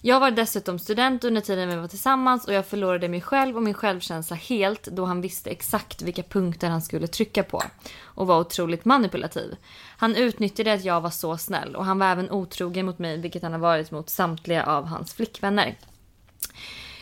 Jag 0.00 0.20
var 0.20 0.30
dessutom 0.30 0.78
student 0.78 1.24
under 1.24 1.40
tiden 1.40 1.68
vi 1.68 1.76
var 1.76 1.88
tillsammans 1.88 2.44
och 2.44 2.54
jag 2.54 2.66
förlorade 2.66 3.08
mig 3.08 3.20
själv 3.20 3.56
och 3.56 3.62
min 3.62 3.74
självkänsla 3.74 4.36
helt 4.36 4.84
då 4.84 5.04
han 5.04 5.20
visste 5.20 5.50
exakt 5.50 6.02
vilka 6.02 6.22
punkter 6.22 6.68
han 6.68 6.82
skulle 6.82 7.06
trycka 7.06 7.42
på 7.42 7.62
och 8.02 8.26
var 8.26 8.40
otroligt 8.40 8.84
manipulativ. 8.84 9.56
Han 9.96 10.16
utnyttjade 10.16 10.72
att 10.72 10.84
jag 10.84 11.00
var 11.00 11.10
så 11.10 11.38
snäll 11.38 11.76
och 11.76 11.84
han 11.84 11.98
var 11.98 12.06
även 12.06 12.30
otrogen 12.30 12.86
mot 12.86 12.98
mig 12.98 13.18
vilket 13.18 13.42
han 13.42 13.52
har 13.52 13.58
varit 13.58 13.90
mot 13.90 14.10
samtliga 14.10 14.64
av 14.64 14.84
hans 14.84 15.14
flickvänner. 15.14 15.76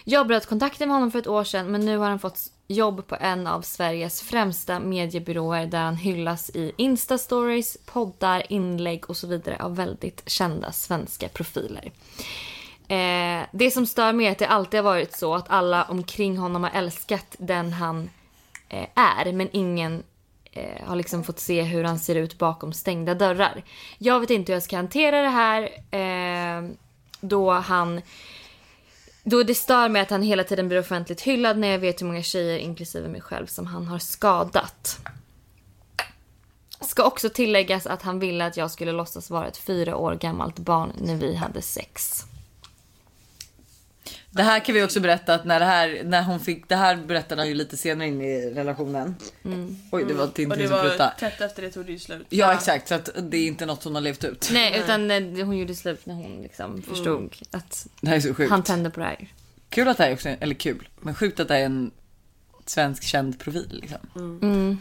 Jag 0.05 0.27
bröt 0.27 0.47
kontakten 0.47 0.89
med 0.89 0.97
honom 0.97 1.11
för 1.11 1.19
ett 1.19 1.27
år 1.27 1.45
sedan 1.45 1.67
men 1.67 1.87
nu 1.87 1.97
har 1.97 2.09
han 2.09 2.19
fått 2.19 2.41
jobb 2.69 3.07
på 3.07 3.17
en 3.21 3.47
av 3.47 3.63
Sveriges 3.63 4.23
främsta 4.23 4.81
mediebyråer 4.81 5.67
där 5.67 5.83
han 5.83 5.97
hyllas 5.97 6.51
i 6.51 6.73
Insta-stories, 6.77 7.77
poddar, 7.87 8.53
inlägg 8.53 9.11
och 9.11 9.17
så 9.17 9.27
vidare 9.27 9.57
av 9.63 9.77
väldigt 9.77 10.23
kända 10.27 10.73
svenska 10.73 11.29
profiler. 11.29 11.93
Eh, 12.89 13.47
det 13.53 13.71
som 13.71 13.87
stör 13.87 14.13
mig 14.13 14.27
är 14.27 14.33
att 14.33 14.39
det 14.39 14.49
alltid 14.49 14.79
har 14.79 14.85
varit 14.85 15.17
så 15.17 15.35
att 15.35 15.51
alla 15.51 15.85
omkring 15.85 16.39
honom 16.39 16.63
har 16.63 16.71
älskat 16.71 17.37
den 17.39 17.73
han 17.73 18.11
eh, 18.69 18.89
är 18.95 19.33
men 19.33 19.49
ingen 19.53 20.03
eh, 20.53 20.87
har 20.87 20.97
liksom 20.97 21.25
fått 21.25 21.41
se 21.41 21.63
hur 21.63 21.85
han 21.85 21.99
ser 21.99 22.15
ut 22.15 22.39
bakom 22.39 22.73
stängda 22.73 23.15
dörrar. 23.15 23.63
Jag 23.99 24.21
vet 24.21 24.31
inte 24.31 24.53
hur 24.53 24.57
jag 24.57 24.63
ska 24.63 24.77
hantera 24.77 25.23
det 25.23 25.29
här 25.29 25.63
eh, 25.91 26.71
då 27.21 27.51
han 27.51 28.03
då 29.29 29.43
det 29.43 29.55
stör 29.55 29.89
mig 29.89 30.03
att 30.03 30.11
han 30.11 30.23
hela 30.23 30.45
tiden 30.45 30.69
blir 30.69 30.81
offentligt 30.81 31.21
hyllad 31.21 31.59
när 31.59 31.69
jag 31.69 31.79
vet 31.79 32.01
hur 32.01 32.07
många 32.07 32.23
tjejer, 32.23 32.59
inklusive 32.59 33.09
mig 33.09 33.21
själv, 33.21 33.47
som 33.47 33.67
han 33.67 33.87
har 33.87 33.99
skadat. 33.99 34.99
Ska 36.81 37.05
också 37.05 37.29
tilläggas 37.29 37.87
att 37.87 38.03
han 38.03 38.19
ville 38.19 38.47
att 38.47 38.57
jag 38.57 38.71
skulle 38.71 38.93
låtsas 38.93 39.31
vara 39.31 39.47
ett 39.47 39.57
fyra 39.57 39.97
år 39.97 40.15
gammalt 40.15 40.59
barn 40.59 40.93
när 40.99 41.17
vi 41.17 41.35
hade 41.35 41.63
sex. 41.63 42.27
Det 44.37 44.43
här 44.43 44.61
kan 44.65 44.75
vi 44.75 44.83
också 44.85 45.01
berätta 45.01 45.35
att 45.35 45.45
när 45.45 45.61
det 45.61 45.67
här, 45.67 46.03
när 46.05 46.23
hon 46.23 46.41
fick, 46.41 46.69
det 46.69 46.77
här 46.77 46.97
berättade 46.97 47.41
han 47.41 47.49
ju 47.49 47.55
lite 47.55 47.77
senare 47.77 48.09
in 48.09 48.21
i 48.21 48.51
relationen. 48.51 49.17
Oj 49.91 50.05
det 50.09 50.15
var 50.15 50.25
Och 50.25 50.35
Tintin 50.35 50.59
det 50.59 50.69
som 50.69 50.77
var 50.77 50.83
prutade. 50.85 51.13
tätt 51.19 51.41
efter 51.41 51.63
det 51.63 51.71
tog 51.71 51.87
det 51.87 51.93
ju 51.93 51.99
slut. 51.99 52.27
Ja 52.29 52.55
exakt 52.55 52.89
så 52.89 52.95
att 52.95 53.09
det 53.23 53.37
är 53.37 53.47
inte 53.47 53.67
något 53.67 53.85
hon 53.85 53.95
har 53.95 54.03
levt 54.03 54.25
ut. 54.25 54.49
Nej, 54.53 54.79
utan 54.79 55.11
eh, 55.11 55.47
hon 55.47 55.59
gjorde 55.59 55.75
slut 55.75 56.07
när 56.07 56.15
hon 56.15 56.43
liksom 56.43 56.83
förstod 56.83 57.35
att 57.51 57.87
Det 58.01 58.09
här 58.09 58.17
är 58.17 58.21
så 58.21 58.35
sjukt. 58.35 58.51
han 58.51 58.63
tände 58.63 58.91
på 58.91 59.01
det 59.01 59.07
här. 59.07 59.29
Kul 59.71 59.89
att 59.89 59.97
det 59.97 60.03
här 60.03 60.11
är 60.11 60.15
också, 60.15 60.29
eller 60.29 60.55
kul, 60.55 60.89
men 61.01 61.15
sjukt 61.15 61.41
att 61.41 61.49
det 61.49 61.57
är 61.57 61.65
en 61.65 61.91
svensk 62.67 63.03
känd 63.03 63.39
profil 63.41 63.79
liksom. 63.83 63.99
Mm. 64.43 64.79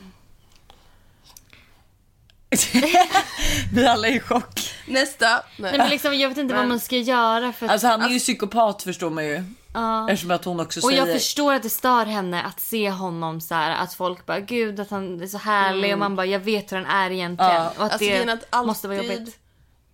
Vi 3.73 3.85
alla 3.87 4.07
är 4.07 4.15
i 4.15 4.19
chock. 4.19 4.59
Nästa. 4.85 5.29
Nej. 5.29 5.43
Nej 5.57 5.77
men 5.77 5.89
liksom 5.89 6.19
jag 6.19 6.29
vet 6.29 6.37
inte 6.37 6.55
vad 6.55 6.67
man 6.67 6.79
ska 6.79 6.97
göra 6.97 7.53
för 7.53 7.65
att... 7.65 7.71
Alltså 7.71 7.87
han 7.87 8.01
är 8.01 8.09
ju 8.09 8.19
psykopat 8.19 8.83
förstår 8.83 9.09
man 9.09 9.25
ju. 9.25 9.43
Ja. 9.73 10.09
Eftersom 10.09 10.31
att 10.31 10.45
hon 10.45 10.59
också 10.59 10.79
Och 10.79 10.89
säger... 10.89 11.05
jag 11.05 11.13
förstår 11.13 11.53
att 11.53 11.63
det 11.63 11.69
stör 11.69 12.05
henne 12.05 12.41
att 12.43 12.59
se 12.59 12.89
honom 12.89 13.41
så 13.41 13.55
här, 13.55 13.83
att 13.83 13.93
folk 13.93 14.25
bara 14.25 14.39
gud 14.39 14.79
att 14.79 14.89
han 14.89 15.21
är 15.21 15.27
så 15.27 15.37
härlig 15.37 15.93
och 15.93 15.99
man 15.99 16.15
bara 16.15 16.25
jag 16.25 16.39
vet 16.39 16.71
hur 16.71 16.77
han 16.77 16.85
är 16.85 17.11
egentligen. 17.11 17.53
Ja. 17.53 17.73
Och 17.77 17.85
att 17.85 17.91
Alltså, 17.91 17.97
det 17.99 18.05
grejen 18.05 18.29
är 18.29 18.33
att 18.33 18.45
alltid, 18.49 18.67
måste 18.67 18.87
vara 18.87 18.97
jobbigt. 18.97 19.39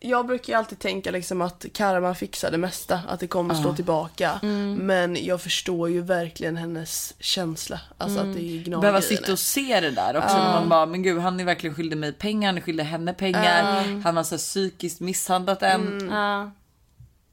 Jag 0.04 0.28
brukar 0.28 0.54
ju 0.54 0.60
alltid 0.60 0.80
tänka 0.80 1.12
liksom 1.12 1.42
att 1.42 1.66
karma 1.74 2.16
fixar 2.16 2.52
det 2.52 2.58
mesta, 2.58 3.00
att 3.08 3.20
det 3.20 3.28
kommer 3.28 3.54
slå 3.56 3.76
tillbaka. 3.76 4.40
Mm. 4.44 4.74
Men 4.76 5.26
jag 5.26 5.42
förstår 5.42 5.90
ju 5.90 6.02
verkligen 6.02 6.58
hennes 6.58 7.14
känsla. 7.20 7.80
Alltså 7.98 8.20
Mm. 8.20 8.32
att 8.32 8.38
det 8.38 8.42
gnager 8.58 8.82
Behöva 8.82 9.02
sitta 9.02 9.32
och 9.32 9.40
se 9.40 9.80
det 9.80 9.92
där 9.92 10.18
också. 10.18 10.38
När 10.38 10.54
man 10.54 10.70
bara, 10.70 10.86
men 10.86 11.04
gud 11.04 11.20
han 11.22 11.40
är 11.40 11.44
verkligen 11.46 11.76
skyldig 11.76 11.98
mig 11.98 12.14
pengar, 12.14 12.48
han 12.48 12.58
är 12.58 12.62
skyldig 12.62 12.84
henne 12.84 13.14
pengar. 13.14 14.02
Han 14.04 14.18
har 14.18 14.24
så 14.24 14.38
psykiskt 14.38 15.00
misshandlat 15.00 15.64
en. 15.64 16.10
Ja. 16.12 16.52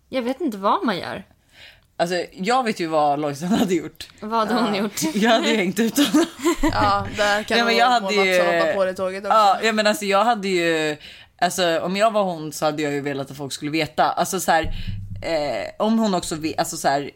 Jag 0.09 0.23
vet 0.23 0.41
inte 0.41 0.57
vad 0.59 0.85
man 0.87 0.99
gör. 0.99 1.25
Alltså 1.97 2.15
jag 2.33 2.65
vet 2.65 2.81
ju 2.81 2.87
vad 2.87 3.21
Lojsan 3.21 3.49
hade 3.49 3.75
gjort. 3.75 4.09
Vad 4.21 4.49
hade 4.49 4.55
hon 4.63 4.75
gjort? 4.75 5.01
Jag 5.15 5.31
hade 5.31 5.49
ju 5.51 5.57
hängt 5.57 5.79
ut 5.81 5.97
honom. 5.99 6.27
Ja, 6.63 7.07
där 7.17 7.43
kan 7.43 7.59
Ja, 7.59 7.65
men 7.65 7.77
jag 7.77 7.87
hade 7.91 8.15
ju- 8.15 8.75
på 8.75 8.85
det 8.85 8.95
tåget 8.95 9.25
också. 9.25 9.35
Ja, 9.37 9.59
ja 9.63 9.73
men 9.73 9.87
alltså 9.87 10.05
jag 10.05 10.25
hade 10.25 10.49
ju, 10.49 10.97
alltså 11.39 11.79
om 11.81 11.97
jag 11.97 12.11
var 12.11 12.25
hon 12.25 12.53
så 12.53 12.65
hade 12.65 12.83
jag 12.83 12.93
ju 12.93 13.01
velat 13.01 13.31
att 13.31 13.37
folk 13.37 13.53
skulle 13.53 13.71
veta. 13.71 14.05
Alltså 14.11 14.41
så 14.41 14.53
här, 14.53 14.63
eh, 15.23 15.71
om 15.87 15.99
hon 15.99 16.15
också 16.15 16.35
vet, 16.37 16.59
alltså 16.59 16.77
så 16.77 16.89
här, 16.89 17.11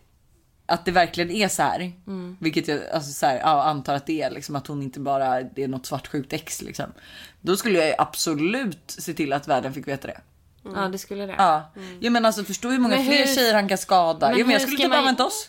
att 0.67 0.85
det 0.85 0.91
verkligen 0.91 1.31
är 1.31 1.49
så 1.49 1.63
här. 1.63 1.93
Vilket 2.41 2.69
jag 2.69 2.81
alltså 2.93 3.13
så 3.13 3.27
här, 3.27 3.39
ja, 3.39 3.63
antar 3.63 3.95
att 3.95 4.07
det 4.07 4.23
är 4.23 4.31
liksom 4.31 4.57
att 4.57 4.67
hon 4.67 4.83
inte 4.83 5.01
bara 5.01 5.43
det 5.43 5.63
är 5.63 5.69
något 5.69 5.87
svartsjukt 5.87 6.33
ex 6.33 6.63
liksom. 6.63 6.87
Då 7.41 7.57
skulle 7.57 7.79
jag 7.79 7.89
ju 7.89 7.95
absolut 7.99 8.79
se 8.87 9.15
till 9.15 9.33
att 9.33 9.49
världen 9.49 9.73
fick 9.75 9.89
veta 9.89 10.07
det. 10.09 10.21
Ja 10.75 10.89
det 10.89 10.99
skulle 10.99 11.27
det. 11.27 11.35
Ja, 11.39 11.73
jag 12.01 12.13
men 12.13 12.25
alltså 12.25 12.45
förstå 12.45 12.69
hur 12.69 12.79
många 12.79 12.97
Men 12.97 13.05
fler 13.07 13.27
hur- 13.27 13.35
tjejer 13.35 13.55
han 13.55 13.69
kan 13.69 13.79
skada. 13.79 14.29
Men 14.29 14.39
ja, 14.39 14.45
men 14.45 14.53
jag 14.53 14.63
skulle 14.63 14.77
typ 14.77 14.89
man- 14.89 14.99
använt 14.99 15.21
oss. 15.21 15.49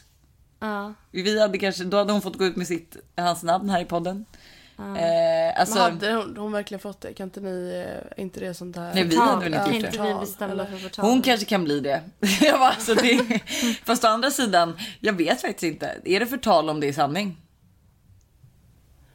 Ja. 0.59 0.93
Vi 1.11 1.41
hade 1.41 1.57
kanske, 1.57 1.84
då 1.84 1.97
hade 1.97 2.11
hon 2.13 2.21
fått 2.21 2.38
gå 2.38 2.45
ut 2.45 2.55
med 2.55 2.67
sitt, 2.67 2.97
hans 3.17 3.43
namn 3.43 3.69
här 3.69 3.82
i 3.82 3.86
podden. 3.86 4.26
Eh, 4.97 5.59
alltså, 5.59 5.75
Men 5.75 5.84
hade 5.84 6.13
hon, 6.13 6.38
hon 6.38 6.51
verkligen 6.51 6.79
fått 6.79 7.01
det? 7.01 7.13
Kan 7.13 7.23
inte 7.23 7.39
ni, 7.39 7.86
är 8.15 8.19
inte 8.19 8.39
det 8.39 8.53
sånt 8.53 8.75
här? 8.75 8.93
Nej, 8.93 9.03
vi 9.03 9.15
hade 9.15 9.49
väl 9.49 9.53
inte 9.53 9.88
gjort 9.88 9.97
det. 10.03 10.17
bestämma 10.19 10.65
för 10.65 10.77
förtal? 10.77 11.05
Hon 11.05 11.21
kanske 11.21 11.45
kan 11.45 11.63
bli 11.63 11.79
det. 11.79 12.01
jag 12.41 12.59
bara, 12.59 12.69
alltså 12.69 12.93
det 12.93 13.41
fast 13.86 14.03
å 14.03 14.07
andra 14.07 14.31
sidan, 14.31 14.77
jag 14.99 15.13
vet 15.13 15.41
faktiskt 15.41 15.63
inte. 15.63 15.95
Är 16.05 16.19
det 16.19 16.25
förtal 16.25 16.69
om 16.69 16.79
det 16.79 16.88
är 16.88 16.93
sanning? 16.93 17.38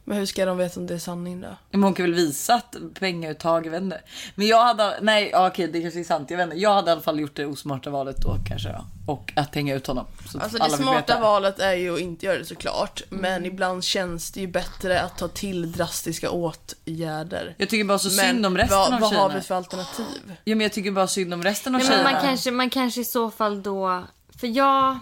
Men 0.09 0.17
hur 0.17 0.25
ska 0.25 0.45
de 0.45 0.57
veta 0.57 0.79
om 0.79 0.87
det 0.87 0.93
är 0.93 0.99
sanning 0.99 1.41
då? 1.41 1.47
Men 1.71 1.83
hon 1.83 1.93
kan 1.93 2.03
väl 2.05 2.13
visa 2.13 2.55
att 2.55 2.75
pengauttag, 2.99 3.65
jag 3.65 3.71
vet 3.71 3.81
inte. 3.81 4.01
Men 4.35 4.47
jag 4.47 4.63
hade, 4.63 4.99
nej 5.01 5.29
ja, 5.31 5.47
okej 5.47 5.67
det 5.67 5.81
kanske 5.81 5.99
är 5.99 6.03
sant, 6.03 6.29
jag 6.29 6.37
vet 6.37 6.43
inte. 6.43 6.57
Jag 6.57 6.73
hade 6.73 6.89
i 6.89 6.91
alla 6.91 7.01
fall 7.01 7.19
gjort 7.19 7.35
det 7.35 7.45
osmarta 7.45 7.89
valet 7.89 8.17
då 8.17 8.35
kanske 8.47 8.69
då. 8.69 8.85
Och 9.13 9.33
att 9.35 9.55
hänga 9.55 9.75
ut 9.75 9.87
honom. 9.87 10.05
Alltså 10.39 10.57
det 10.57 10.69
smarta 10.69 10.99
veta. 10.99 11.19
valet 11.19 11.59
är 11.59 11.73
ju 11.73 11.93
att 11.93 11.99
inte 11.99 12.25
göra 12.25 12.37
det 12.37 12.45
såklart. 12.45 13.03
Men 13.09 13.45
ibland 13.45 13.83
känns 13.83 14.31
det 14.31 14.39
ju 14.39 14.47
bättre 14.47 15.01
att 15.01 15.17
ta 15.17 15.27
till 15.27 15.71
drastiska 15.71 16.29
åtgärder. 16.31 17.55
Jag 17.57 17.69
tycker 17.69 17.83
bara 17.83 17.99
så 17.99 18.07
Men 18.15 18.29
synd 18.35 18.45
om 18.45 18.57
resten 18.57 18.77
vad, 18.77 18.93
av 18.93 18.99
vad 18.99 19.01
har 19.01 19.09
tjejerna. 19.09 19.35
vi 19.35 19.41
för 19.41 19.55
alternativ? 19.55 20.35
Ja 20.43 20.55
men 20.55 20.61
jag 20.61 20.71
tycker 20.73 20.91
bara 20.91 21.07
synd 21.07 21.33
om 21.33 21.43
resten 21.43 21.75
av 21.75 21.79
Nej, 21.81 21.89
men 21.89 21.97
tjejerna. 21.97 22.11
man, 22.11 22.21
kanske, 22.21 22.51
man 22.51 22.69
kanske 22.69 23.01
i 23.01 23.05
så 23.05 23.31
fall 23.31 23.63
då... 23.63 24.03
För 24.39 24.47
jag 24.47 24.99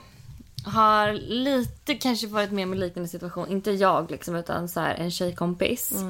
har 0.68 1.14
lite 1.14 1.96
kanske 1.96 2.28
varit 2.28 2.52
med 2.52 2.64
om 2.64 2.74
en 2.74 2.80
liknande 2.80 3.08
situation. 3.10 3.50
Inte 3.50 3.72
jag 3.72 4.12
liksom 4.12 4.36
utan 4.36 4.70
så 4.70 4.80
här, 4.80 4.96
en 4.96 5.12
tjejkompis. 5.12 6.04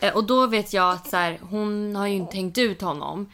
Eh, 0.00 0.14
Och 0.14 0.24
då 0.24 0.46
vet 0.46 0.72
jag 0.72 0.92
att 0.92 1.08
så 1.08 1.16
här, 1.16 1.38
hon 1.42 1.96
har 1.96 2.06
ju 2.06 2.14
inte 2.14 2.36
hängt 2.36 2.58
ut 2.58 2.82
honom. 2.82 3.30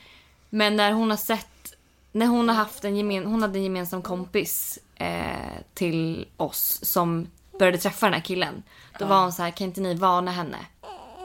Men 0.51 0.77
när 0.77 0.93
hon 0.93 1.11
har 1.11 1.17
sett... 1.17 1.75
När 2.13 2.27
hon 2.27 2.49
har 2.49 2.57
haft 2.57 2.85
en, 2.85 2.97
gemen, 2.97 3.27
hon 3.27 3.43
hade 3.43 3.59
en 3.59 3.63
gemensam 3.63 4.03
kompis 4.03 4.79
eh, 4.95 5.59
till 5.75 6.27
oss 6.37 6.81
som 6.83 7.27
började 7.59 7.79
träffa 7.79 8.07
den 8.07 8.15
här 8.15 8.21
killen. 8.21 8.63
Då 8.99 9.07
var 9.07 9.21
hon 9.23 9.33
så 9.33 9.43
här, 9.43 9.51
kan 9.51 9.67
inte 9.67 9.81
ni 9.81 9.95
varna 9.95 10.31
henne 10.31 10.59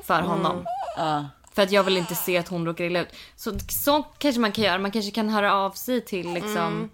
för 0.04 0.22
honom? 0.22 0.66
Ja. 0.97 1.26
För 1.56 1.62
att 1.62 1.72
jag 1.72 1.84
vill 1.84 1.97
inte 1.97 2.16
se 2.16 2.38
att 2.38 2.47
hon 2.47 2.66
råkar 2.66 2.84
illa 2.84 2.99
ut. 3.01 3.08
Så, 3.36 3.60
så 3.70 4.04
kanske 4.18 4.41
man 4.41 4.51
kan 4.51 4.64
göra. 4.64 4.78
Man 4.78 4.91
kanske 4.91 5.12
kan 5.12 5.30
höra 5.30 5.54
av 5.54 5.72
sig 5.72 6.01
till 6.01 6.34
liksom, 6.34 6.89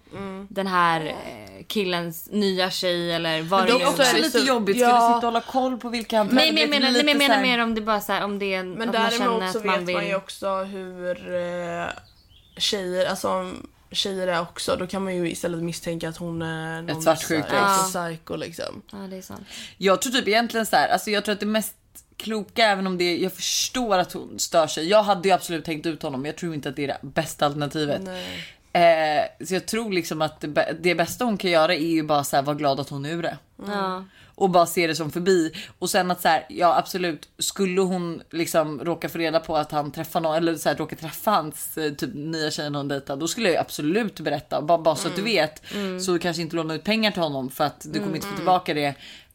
den 0.48 0.66
här 0.66 1.06
eh, 1.06 1.64
killens 1.66 2.28
nya 2.32 2.70
tjej 2.70 3.12
eller 3.12 3.42
vad 3.42 3.66
det 3.66 3.66
nu 3.66 3.74
också 3.74 3.88
Också 3.88 4.02
är 4.02 4.14
det 4.14 4.20
lite 4.20 4.40
så- 4.40 4.46
jobbigt, 4.46 4.76
ska 4.76 4.84
ja. 4.88 4.94
du 5.08 5.14
sitta 5.14 5.16
och 5.16 5.22
hålla 5.32 5.40
koll 5.40 5.78
på 5.78 5.88
vilka 5.88 6.18
han 6.18 6.26
Nej 6.32 6.52
men 6.52 6.60
jag 6.60 6.70
menar, 6.70 6.90
nej, 6.92 7.04
men 7.04 7.18
menar 7.18 7.34
här- 7.34 7.42
mer 7.42 7.58
om 7.58 7.74
det 7.74 7.80
bara 7.80 8.00
så 8.00 8.12
här, 8.12 8.24
om 8.24 8.38
det 8.38 8.54
är 8.54 8.62
Men 8.64 8.92
däremot 8.92 9.52
så 9.52 9.58
att 9.58 9.64
man 9.64 9.78
vet 9.78 9.88
vill... 9.88 9.94
man 9.96 10.06
ju 10.06 10.14
också 10.14 10.54
hur 10.64 11.34
eh, 11.34 11.86
tjejer, 12.56 13.06
alltså 13.06 13.50
tjejer 13.92 14.26
är 14.28 14.40
också, 14.40 14.76
då 14.76 14.86
kan 14.86 15.04
man 15.04 15.16
ju 15.16 15.30
istället 15.30 15.62
misstänka 15.62 16.08
att 16.08 16.16
hon 16.16 16.42
är 16.42 16.82
någon 16.82 17.02
svartsjukt 17.02 17.48
så 17.50 17.54
här- 17.56 18.10
ex. 18.10 18.18
psycho 18.18 18.36
liksom. 18.36 18.82
Ja 18.92 18.98
det 18.98 19.16
är 19.16 19.22
sant. 19.22 19.46
Jag 19.78 20.02
tror 20.02 20.12
typ 20.12 20.28
egentligen 20.28 20.66
så 20.66 20.76
här, 20.76 20.88
alltså 20.88 21.10
jag 21.10 21.24
tror 21.24 21.32
att 21.32 21.40
det 21.40 21.46
mest 21.46 21.74
kloka, 22.20 22.66
även 22.66 22.86
om 22.86 22.98
det, 22.98 23.16
jag 23.16 23.32
förstår 23.32 23.98
att 23.98 24.12
hon 24.12 24.38
stör 24.38 24.66
sig. 24.66 24.88
Jag 24.88 25.02
hade 25.02 25.28
ju 25.28 25.34
absolut 25.34 25.64
tänkt 25.64 25.86
ut 25.86 26.02
honom, 26.02 26.22
men 26.22 26.28
jag 26.28 26.36
tror 26.36 26.54
inte 26.54 26.68
att 26.68 26.76
det 26.76 26.84
är 26.84 26.88
det 26.88 26.98
bästa 27.02 27.46
alternativet. 27.46 28.02
Eh, 28.72 29.46
så 29.46 29.54
jag 29.54 29.66
tror 29.66 29.92
liksom 29.92 30.22
att 30.22 30.40
det, 30.40 30.76
det 30.80 30.94
bästa 30.94 31.24
hon 31.24 31.36
kan 31.36 31.50
göra 31.50 31.74
är 31.74 31.90
ju 31.90 32.02
bara 32.02 32.24
så 32.24 32.36
här, 32.36 32.42
vara 32.42 32.56
glad 32.56 32.80
att 32.80 32.88
hon 32.88 33.04
är 33.04 33.10
ur 33.10 33.22
det. 33.22 33.38
Ja. 33.66 34.04
Och 34.34 34.50
bara 34.50 34.66
se 34.66 34.86
det 34.86 34.94
som 34.94 35.10
förbi. 35.10 35.52
Och 35.78 35.90
sen 35.90 36.10
att 36.10 36.20
så 36.20 36.28
här, 36.28 36.46
ja 36.48 36.76
absolut, 36.78 37.28
skulle 37.38 37.80
hon 37.80 38.22
liksom 38.30 38.80
råka 38.84 39.08
få 39.08 39.18
reda 39.18 39.40
på 39.40 39.56
att 39.56 39.72
han 39.72 39.90
träffar 39.90 40.20
någon, 40.20 40.36
eller 40.36 40.54
så 40.54 40.68
här, 40.68 40.76
råka 40.76 40.96
träffa 40.96 41.30
hans 41.30 41.78
eh, 41.78 41.92
typ 41.92 42.10
nya 42.14 42.50
tjej 42.50 42.70
hon 42.70 42.88
dejtar, 42.88 43.16
då 43.16 43.28
skulle 43.28 43.46
jag 43.46 43.54
ju 43.54 43.60
absolut 43.60 44.20
berätta. 44.20 44.62
Bara, 44.62 44.78
bara 44.78 44.96
så 44.96 45.08
att 45.08 45.16
du 45.16 45.22
vet. 45.22 45.62
Så 46.04 46.12
du 46.12 46.18
kanske 46.18 46.42
inte 46.42 46.56
låna 46.56 46.74
ut 46.74 46.84
pengar 46.84 47.10
till 47.10 47.22
honom 47.22 47.50
för 47.50 47.64
att 47.64 47.86
du 47.92 47.98
kommer 47.98 48.14
inte 48.14 48.28
få 48.28 48.36
tillbaka 48.36 48.74
det. 48.74 48.94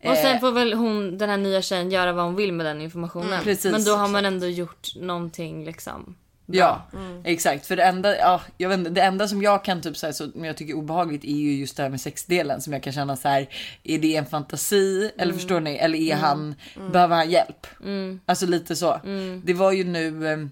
Och 0.10 0.18
sen 0.18 0.36
Eh, 0.36 0.40
får 0.40 0.52
väl 0.52 0.74
hon, 0.74 1.18
den 1.18 1.30
här 1.30 1.38
nya 1.38 1.62
tjejen 1.62 1.92
göra 1.92 2.14
vad 2.14 2.26
hon 2.26 2.36
vill 2.36 2.54
med 2.54 2.66
den 2.66 2.82
informationen. 2.82 3.34
Mm, 3.34 3.44
precis. 3.44 3.72
Men 3.72 3.84
då 3.84 3.96
har 3.96 4.08
man 4.08 4.26
ändå 4.26 4.48
gjort 4.48 4.96
någonting 4.96 5.66
liksom. 5.66 6.16
Ja, 6.46 6.88
exakt. 7.24 7.66
För 7.66 7.76
det 7.76 7.84
enda, 7.84 8.18
ja, 8.18 8.42
jag 8.58 8.70
vet 8.70 8.78
inte, 8.78 8.90
det 8.90 9.02
enda 9.02 9.28
som 9.28 9.42
jag 9.42 9.64
kan 9.64 9.82
typ 9.82 9.98
säga 9.98 10.14
så, 10.14 10.28
men 10.36 10.44
jag 10.44 10.58
tycker 10.58 10.74
är 10.74 10.78
obehagligt 10.78 11.24
är 11.24 11.36
ju 11.36 11.56
just 11.56 11.78
det 11.78 11.84
här 11.84 11.90
med 11.90 12.02
sexdelen 12.02 12.62
som 12.62 12.74
jag 12.74 12.84
kan 12.84 12.94
känna 12.94 13.16
så 13.16 13.28
här. 13.28 13.48
Är 13.84 14.00
det 14.00 14.16
en 14.16 14.26
fantasi 14.26 15.12
eller 15.18 15.34
förstår 15.34 15.60
ni? 15.60 15.76
Eller 15.76 16.00
är 16.00 16.16
han, 16.16 16.56
behöver 16.92 17.16
han 17.16 17.30
hjälp? 17.30 17.68
Alltså 18.26 18.46
lite 18.46 18.76
så. 18.76 19.00
Det 19.44 19.54
var 19.54 19.72
ju 19.72 19.84
nu, 19.84 20.50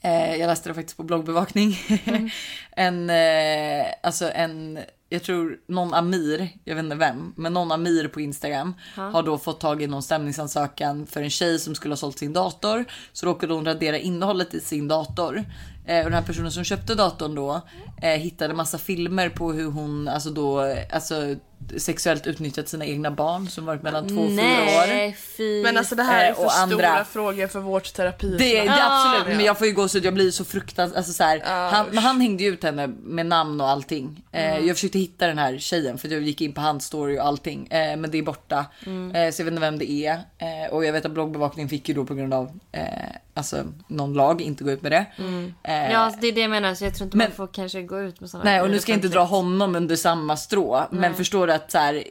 eh, 0.00 0.34
jag 0.36 0.46
läste 0.46 0.68
det 0.68 0.74
faktiskt 0.74 0.96
på 0.96 1.02
bloggbevakning. 1.02 1.78
en, 2.70 3.10
eh, 3.10 3.86
alltså 4.02 4.30
en, 4.34 4.78
jag 5.12 5.22
tror 5.22 5.58
någon 5.66 5.94
Amir, 5.94 6.48
jag 6.64 6.74
vet 6.74 6.84
inte 6.84 6.96
vem, 6.96 7.32
men 7.36 7.52
någon 7.52 7.72
Amir 7.72 8.08
på 8.08 8.20
Instagram 8.20 8.74
har 8.94 9.22
då 9.22 9.38
fått 9.38 9.60
tag 9.60 9.82
i 9.82 9.86
någon 9.86 10.02
stämningsansökan 10.02 11.06
för 11.06 11.22
en 11.22 11.30
tjej 11.30 11.58
som 11.58 11.74
skulle 11.74 11.92
ha 11.92 11.96
sålt 11.96 12.18
sin 12.18 12.32
dator. 12.32 12.84
Så 13.12 13.26
råkade 13.26 13.54
hon 13.54 13.64
radera 13.64 13.98
innehållet 13.98 14.54
i 14.54 14.60
sin 14.60 14.88
dator. 14.88 15.44
Eh, 15.86 15.98
och 15.98 16.04
den 16.04 16.12
här 16.14 16.22
personen 16.22 16.52
som 16.52 16.64
köpte 16.64 16.94
datorn 16.94 17.34
då 17.34 17.60
eh, 18.02 18.08
hittade 18.10 18.54
massa 18.54 18.78
filmer 18.78 19.28
på 19.28 19.52
hur 19.52 19.70
hon 19.70 20.08
alltså 20.08 20.30
då 20.30 20.74
alltså 20.92 21.34
sexuellt 21.76 22.26
utnyttjat 22.26 22.68
sina 22.68 22.84
egna 22.86 23.10
barn 23.10 23.48
som 23.48 23.66
varit 23.66 23.82
mellan 23.82 24.08
två 24.08 24.20
och 24.20 24.28
fyra 24.30 24.42
år. 24.42 25.12
Fy. 25.36 25.62
Men 25.62 25.76
alltså 25.76 25.94
det 25.94 26.02
här 26.02 26.24
är 26.24 26.28
Eh, 26.30 26.34
för 26.34 26.44
och 26.44 26.52
stora 26.52 26.88
andra- 26.88 27.04
frågor 27.04 27.46
för 27.46 27.60
vårt 27.60 27.94
terapi. 27.94 28.30
Det, 28.30 28.36
det 28.38 28.64
Ja. 28.64 29.12
absolut, 29.14 29.36
men 29.36 29.46
jag 29.46 29.58
får 29.58 29.66
ju 29.66 29.72
gå 29.72 29.88
så 29.88 29.98
att 29.98 30.04
jag 30.04 30.14
blir 30.14 30.30
så 30.30 30.44
fruktansvärt, 30.44 30.96
alltså 30.96 31.12
så 31.12 31.24
här, 31.24 31.40
han, 31.70 31.86
men 31.86 31.98
han 31.98 32.20
hängde 32.20 32.42
ju 32.42 32.48
ut 32.52 32.62
henne 32.64 32.86
med 32.86 33.26
namn 33.26 33.60
och 33.60 33.68
allting. 33.68 34.24
Eh, 34.32 34.58
jag 34.58 34.76
försökte 34.76 34.98
hitta 34.98 35.26
den 35.26 35.38
här 35.38 35.58
tjejen 35.58 35.98
för 35.98 36.08
jag 36.08 36.22
gick 36.22 36.40
in 36.40 36.52
på 36.52 36.60
hans 36.60 36.84
story 36.84 37.18
och 37.18 37.26
allting, 37.26 37.66
eh, 37.66 37.96
men 37.96 38.10
det 38.10 38.18
är 38.18 38.22
borta. 38.22 38.66
Eh, 39.14 39.30
så 39.32 39.40
jag 39.42 39.44
vet 39.44 39.46
inte 39.52 39.60
vem 39.60 39.78
det 39.78 39.90
är. 39.90 40.12
Eh, 40.14 40.70
och 40.72 40.84
jag 40.84 40.92
vet 40.92 41.04
att 41.04 41.12
bloggbevakningen 41.12 41.68
fick 41.68 41.88
ju 41.88 41.94
då 41.94 42.04
på 42.04 42.14
grund 42.14 42.34
av 42.34 42.50
eh, 42.72 42.82
alltså, 43.34 43.64
någon 43.86 44.12
lag 44.14 44.40
inte 44.40 44.64
gå 44.64 44.70
ut 44.70 44.82
med 44.82 44.92
det. 44.92 45.06
Eh, 45.64 45.90
Ja, 45.92 45.98
alltså, 45.98 46.20
det 46.20 46.26
är 46.28 46.32
det 46.32 46.40
jag 46.40 46.50
menar. 46.50 46.74
Så 46.74 46.84
jag 46.84 46.94
tror 46.94 47.06
inte 47.06 47.16
Men- 47.16 47.28
man 47.28 47.36
får 47.36 47.46
kanske 47.54 47.82
gå 47.82 48.00
ut 48.00 48.20
med 48.20 48.30
sådana 48.30 48.50
Nej 48.50 48.60
och 48.60 48.70
nu 48.70 48.78
ska 48.78 48.92
jag 48.92 48.96
inte 48.98 49.08
dra 49.08 49.24
honom 49.24 49.76
under 49.76 49.96
samma 49.96 50.36
strå. 50.36 50.82
Men 50.90 51.14
förstår 51.14 51.46
du 51.46 51.52
att 51.52 51.70
så 51.70 51.78
här, 51.78 52.04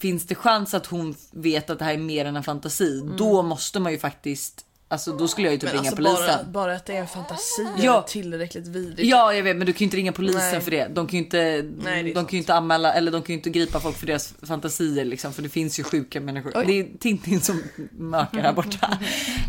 finns 0.00 0.26
det 0.26 0.34
chans 0.34 0.74
att 0.74 0.86
hon 0.86 1.14
vet 1.32 1.70
att 1.70 1.78
det 1.78 1.84
här 1.84 1.94
är 1.94 1.98
mer 1.98 2.24
än 2.24 2.36
en 2.36 2.42
fantasi. 2.42 3.02
Då 3.18 3.42
måste 3.42 3.80
man 3.80 3.92
ju 3.92 3.98
faktiskt, 3.98 4.64
alltså 4.90 5.12
då 5.16 5.28
skulle 5.28 5.46
jag 5.46 5.52
ju 5.52 5.58
typ 5.58 5.68
Men 5.72 5.72
ringa 5.82 5.90
alltså 5.90 5.96
polisen. 5.96 6.26
bara, 6.26 6.44
bara 6.52 6.74
att 6.76 6.86
det 6.86 6.96
är 6.96 7.00
en 7.00 7.06
fantasi 7.08 7.66
Ja. 7.78 7.98
är 7.98 8.02
tillräckligt 8.02 8.66
vidrigt. 8.66 9.08
Ja 9.10 9.34
jag 9.34 9.42
vet 9.42 9.56
men 9.56 9.66
du 9.66 9.72
kan 9.72 9.78
ju 9.78 9.84
inte 9.84 9.96
ringa 9.96 10.12
polisen 10.12 10.40
Nej. 10.52 10.60
för 10.60 10.70
det. 10.70 10.88
De 10.94 11.06
kan 11.06 11.18
ju 11.18 11.24
inte, 11.24 11.70
Nej, 11.78 12.12
de 12.14 12.26
kan 12.26 12.38
inte 12.38 12.54
anmäla 12.54 12.92
eller 12.94 13.12
de 13.12 13.22
kan 13.22 13.32
ju 13.32 13.34
inte 13.38 13.50
gripa 13.50 13.80
folk 13.80 13.96
för 13.96 14.06
deras 14.06 14.34
fantasier 14.42 15.04
liksom. 15.04 15.32
För 15.32 15.42
det 15.42 15.48
finns 15.48 15.78
ju 15.80 15.84
sjuka 15.84 16.20
människor. 16.20 16.52
Oj. 16.54 16.64
Det 16.66 16.80
är 16.80 16.98
Tintin 16.98 17.40
som 17.40 17.62
mökar 17.90 18.38
här 18.40 18.52
borta. 18.52 18.98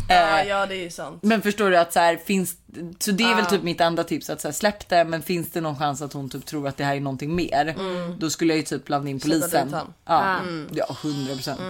ja, 0.08 0.40
Eh, 0.40 0.48
ja 0.48 0.66
det 0.66 0.76
är 0.86 0.90
sant. 0.90 1.22
Men 1.22 1.42
förstår 1.42 1.70
du 1.70 1.76
att 1.76 1.92
så 1.92 1.98
här 2.00 2.16
finns, 2.16 2.56
så 2.98 3.10
det 3.10 3.24
är 3.24 3.34
väl 3.34 3.44
Ja. 3.44 3.50
typ 3.50 3.62
mitt 3.62 3.80
enda 3.80 4.04
tips 4.04 4.30
att 4.30 4.40
så 4.40 4.48
här, 4.48 4.52
släpp 4.52 4.88
det 4.88 5.04
men 5.04 5.22
finns 5.22 5.50
det 5.50 5.60
någon 5.60 5.78
chans 5.78 6.02
att 6.02 6.12
hon 6.12 6.30
typ 6.30 6.46
tror 6.46 6.68
att 6.68 6.76
det 6.76 6.84
här 6.84 6.96
är 6.96 7.00
någonting 7.00 7.34
mer. 7.34 7.74
Då 8.18 8.30
skulle 8.30 8.52
jag 8.52 8.56
ju 8.58 8.62
typ 8.64 8.84
blanda 8.84 9.10
in 9.10 9.20
polisen. 9.20 9.66
dit 9.66 9.74
han. 9.74 9.92
Ja, 10.06 10.40
ja 10.72 10.96
100 11.02 11.34
procent. 11.34 11.60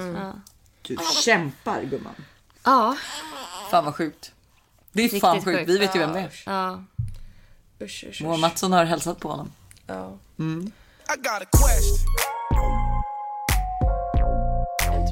Du 0.82 0.96
kämpar 1.24 1.82
gumman. 1.82 2.12
Ja, 2.64 2.96
Fan 3.70 3.84
vad 3.84 3.94
sjukt. 3.94 4.32
Det 4.92 5.02
är 5.04 5.20
fan 5.20 5.34
Riktigt 5.34 5.44
sjukt. 5.44 5.58
sjukt. 5.58 5.70
Vi 5.70 5.78
vet 5.78 5.94
ju 5.96 5.98
vem 5.98 6.12
det 6.12 6.20
är. 6.20 6.30
ja. 6.46 6.84
Usch, 7.82 8.04
usch, 8.08 8.22
Moa 8.22 8.34
usch. 8.34 8.40
Mattsson 8.40 8.72
har 8.72 8.84
hälsat 8.84 9.20
på 9.20 9.28
honom. 9.28 9.52
Ja. 9.86 10.12
I 10.38 11.16
got 11.16 11.42
a 11.42 11.46
question. 11.52 11.98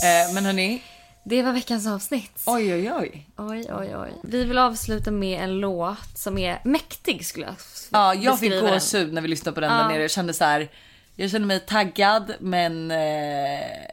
Eh, 0.03 0.35
men 0.35 0.45
hörni, 0.45 0.83
Det 1.25 1.43
var 1.43 1.53
veckans 1.53 1.87
avsnitt. 1.87 2.43
oj 2.47 2.75
oj 2.75 2.93
oj. 2.93 3.27
Oj, 3.37 3.67
oj, 3.73 3.97
oj. 3.97 4.13
Vi 4.23 4.45
vill 4.45 4.59
avsluta 4.59 5.11
med 5.11 5.45
en 5.45 5.61
låt 5.61 6.19
som 6.19 6.39
är 6.39 6.61
mäktig 6.65 7.27
skulle 7.27 7.47
jag 7.47 7.55
Ja, 7.91 8.15
jag 8.15 8.39
fick 8.41 8.51
beskriva 8.51 8.67
den. 8.67 8.75
gåshud 8.75 9.13
när 9.13 9.23
vi 9.23 9.29
lyssnade 9.29 9.55
på 9.55 9.61
den 9.61 9.71
Ja. 9.73 9.79
där 9.79 9.89
nere. 9.89 10.03
Jag 10.03 10.11
kände 10.11 10.33
så 10.35 10.45
här. 10.45 10.69
Jag 11.21 11.31
kände 11.31 11.47
mig 11.47 11.61
taggad 11.61 12.33
men 12.41 12.91
eh, 12.91 12.99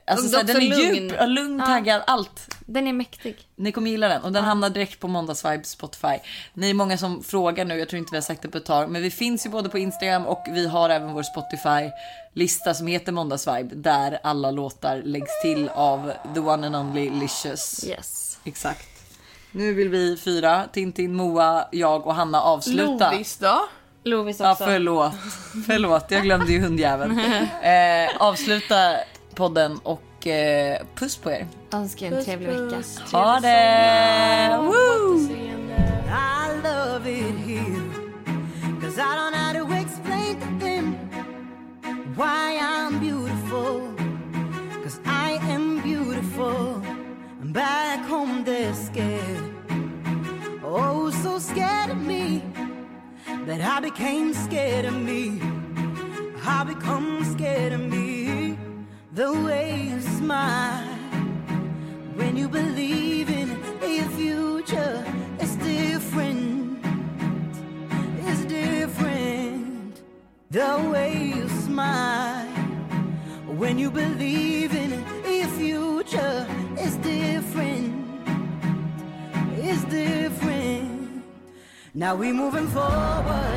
alltså 0.08 0.26
Och 0.26 0.32
så 0.32 0.38
här, 0.38 0.44
den 0.44 0.56
är 0.58 0.62
lugn. 0.62 0.96
djup, 0.96 1.14
ja, 1.20 1.26
lugn, 1.26 1.60
Ja. 1.60 1.66
taggad, 1.66 2.02
allt. 2.08 2.56
Den 2.66 2.88
är 2.88 2.94
mäktig. 2.94 3.38
Ni 3.56 3.72
kommer 3.72 3.92
gilla 3.92 4.08
den 4.08 4.22
och 4.22 4.32
den 4.32 4.44
hamnar 4.44 4.70
direkt 4.70 5.00
på 5.00 5.08
måndagsvibe 5.08 5.64
Spotify. 5.64 6.18
Ni 6.54 6.70
är 6.70 6.74
många 6.74 6.98
som 6.98 7.24
frågar 7.24 7.66
nu, 7.66 7.80
jag 7.80 7.90
tror 7.90 7.98
inte 7.98 8.12
vi 8.12 8.18
har 8.18 8.22
sagt 8.22 8.42
det 8.42 8.48
på 8.50 8.58
ett 8.58 8.66
tag, 8.66 8.90
men 8.90 9.02
vi 9.02 9.12
finns 9.12 9.46
ju 9.46 9.50
både 9.50 9.70
på 9.70 9.78
Instagram 9.78 10.26
och 10.26 10.46
vi 10.52 10.68
har 10.68 10.90
även 10.90 11.14
vår 11.14 11.24
Spotify 11.24 11.92
lista 12.34 12.74
som 12.74 12.88
heter 12.88 13.12
måndagsvibe 13.12 13.76
där 13.76 14.20
alla 14.24 14.52
låtar 14.52 15.02
läggs 15.06 15.42
till 15.42 15.70
av 15.70 16.12
the 16.34 16.40
one 16.40 16.68
and 16.68 16.76
only 16.76 17.10
Licious. 17.10 17.86
Yes. 17.88 18.40
Exakt. 18.44 18.88
Nu 19.52 19.74
vill 19.74 19.90
vi 19.90 20.18
fyra, 20.18 20.66
Tintin, 20.74 21.14
Moa, 21.16 21.68
jag 21.72 22.08
och 22.08 22.16
Hanna 22.16 22.42
avsluta. 22.42 23.12
Lovis 23.12 23.38
då? 23.38 23.68
Lovis 24.08 24.40
Ja, 24.40 24.52
också. 24.52 24.64
förlåt. 24.66 25.14
Förlåt, 25.68 26.06
jag 26.10 26.24
glömde 26.24 26.52
ju 26.52 26.60
hundjäveln. 26.62 27.20
Eh, 27.64 28.10
avsluta 28.20 28.76
podden 29.36 29.80
och 29.84 30.28
eh, 30.28 30.82
puss 30.96 31.18
på 31.18 31.32
er. 31.32 31.48
Önskar 31.74 32.08
en 32.08 32.24
trevlig 32.26 32.48
vecka. 32.48 32.84
Ha 33.12 33.40
det! 33.40 34.58
Woo! 34.62 35.18
I 36.10 36.62
love 36.64 37.12
it 37.12 37.36
here. 37.46 37.82
Cause 38.82 38.98
I 38.98 39.16
don't 39.16 39.32
know 39.32 39.40
how 39.40 39.54
to 39.54 39.82
explain 39.84 40.36
to 40.40 40.66
them 40.66 40.96
why 42.16 42.58
I'm 42.60 43.00
beautiful. 43.00 43.82
Cause 44.84 45.00
I 45.06 45.40
am 45.54 45.82
beautiful. 45.84 46.82
And 47.42 47.54
back 47.54 48.00
home 48.10 48.44
they're 48.46 48.74
scared. 48.74 49.44
Oh, 50.64 51.12
so 51.24 51.40
scared 51.40 51.92
of 51.92 51.98
me 51.98 52.42
that 53.48 53.62
I 53.62 53.80
became 53.80 54.34
scared 54.34 54.84
of 54.84 54.94
me. 54.94 55.40
I 56.44 56.66
become 56.66 57.24
scared 57.24 57.47
now 82.08 82.16
we 82.16 82.32
moving 82.32 82.68
forward 82.70 83.57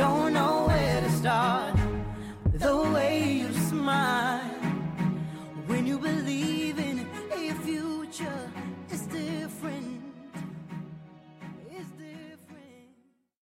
don't 0.00 0.32
know 0.32 0.59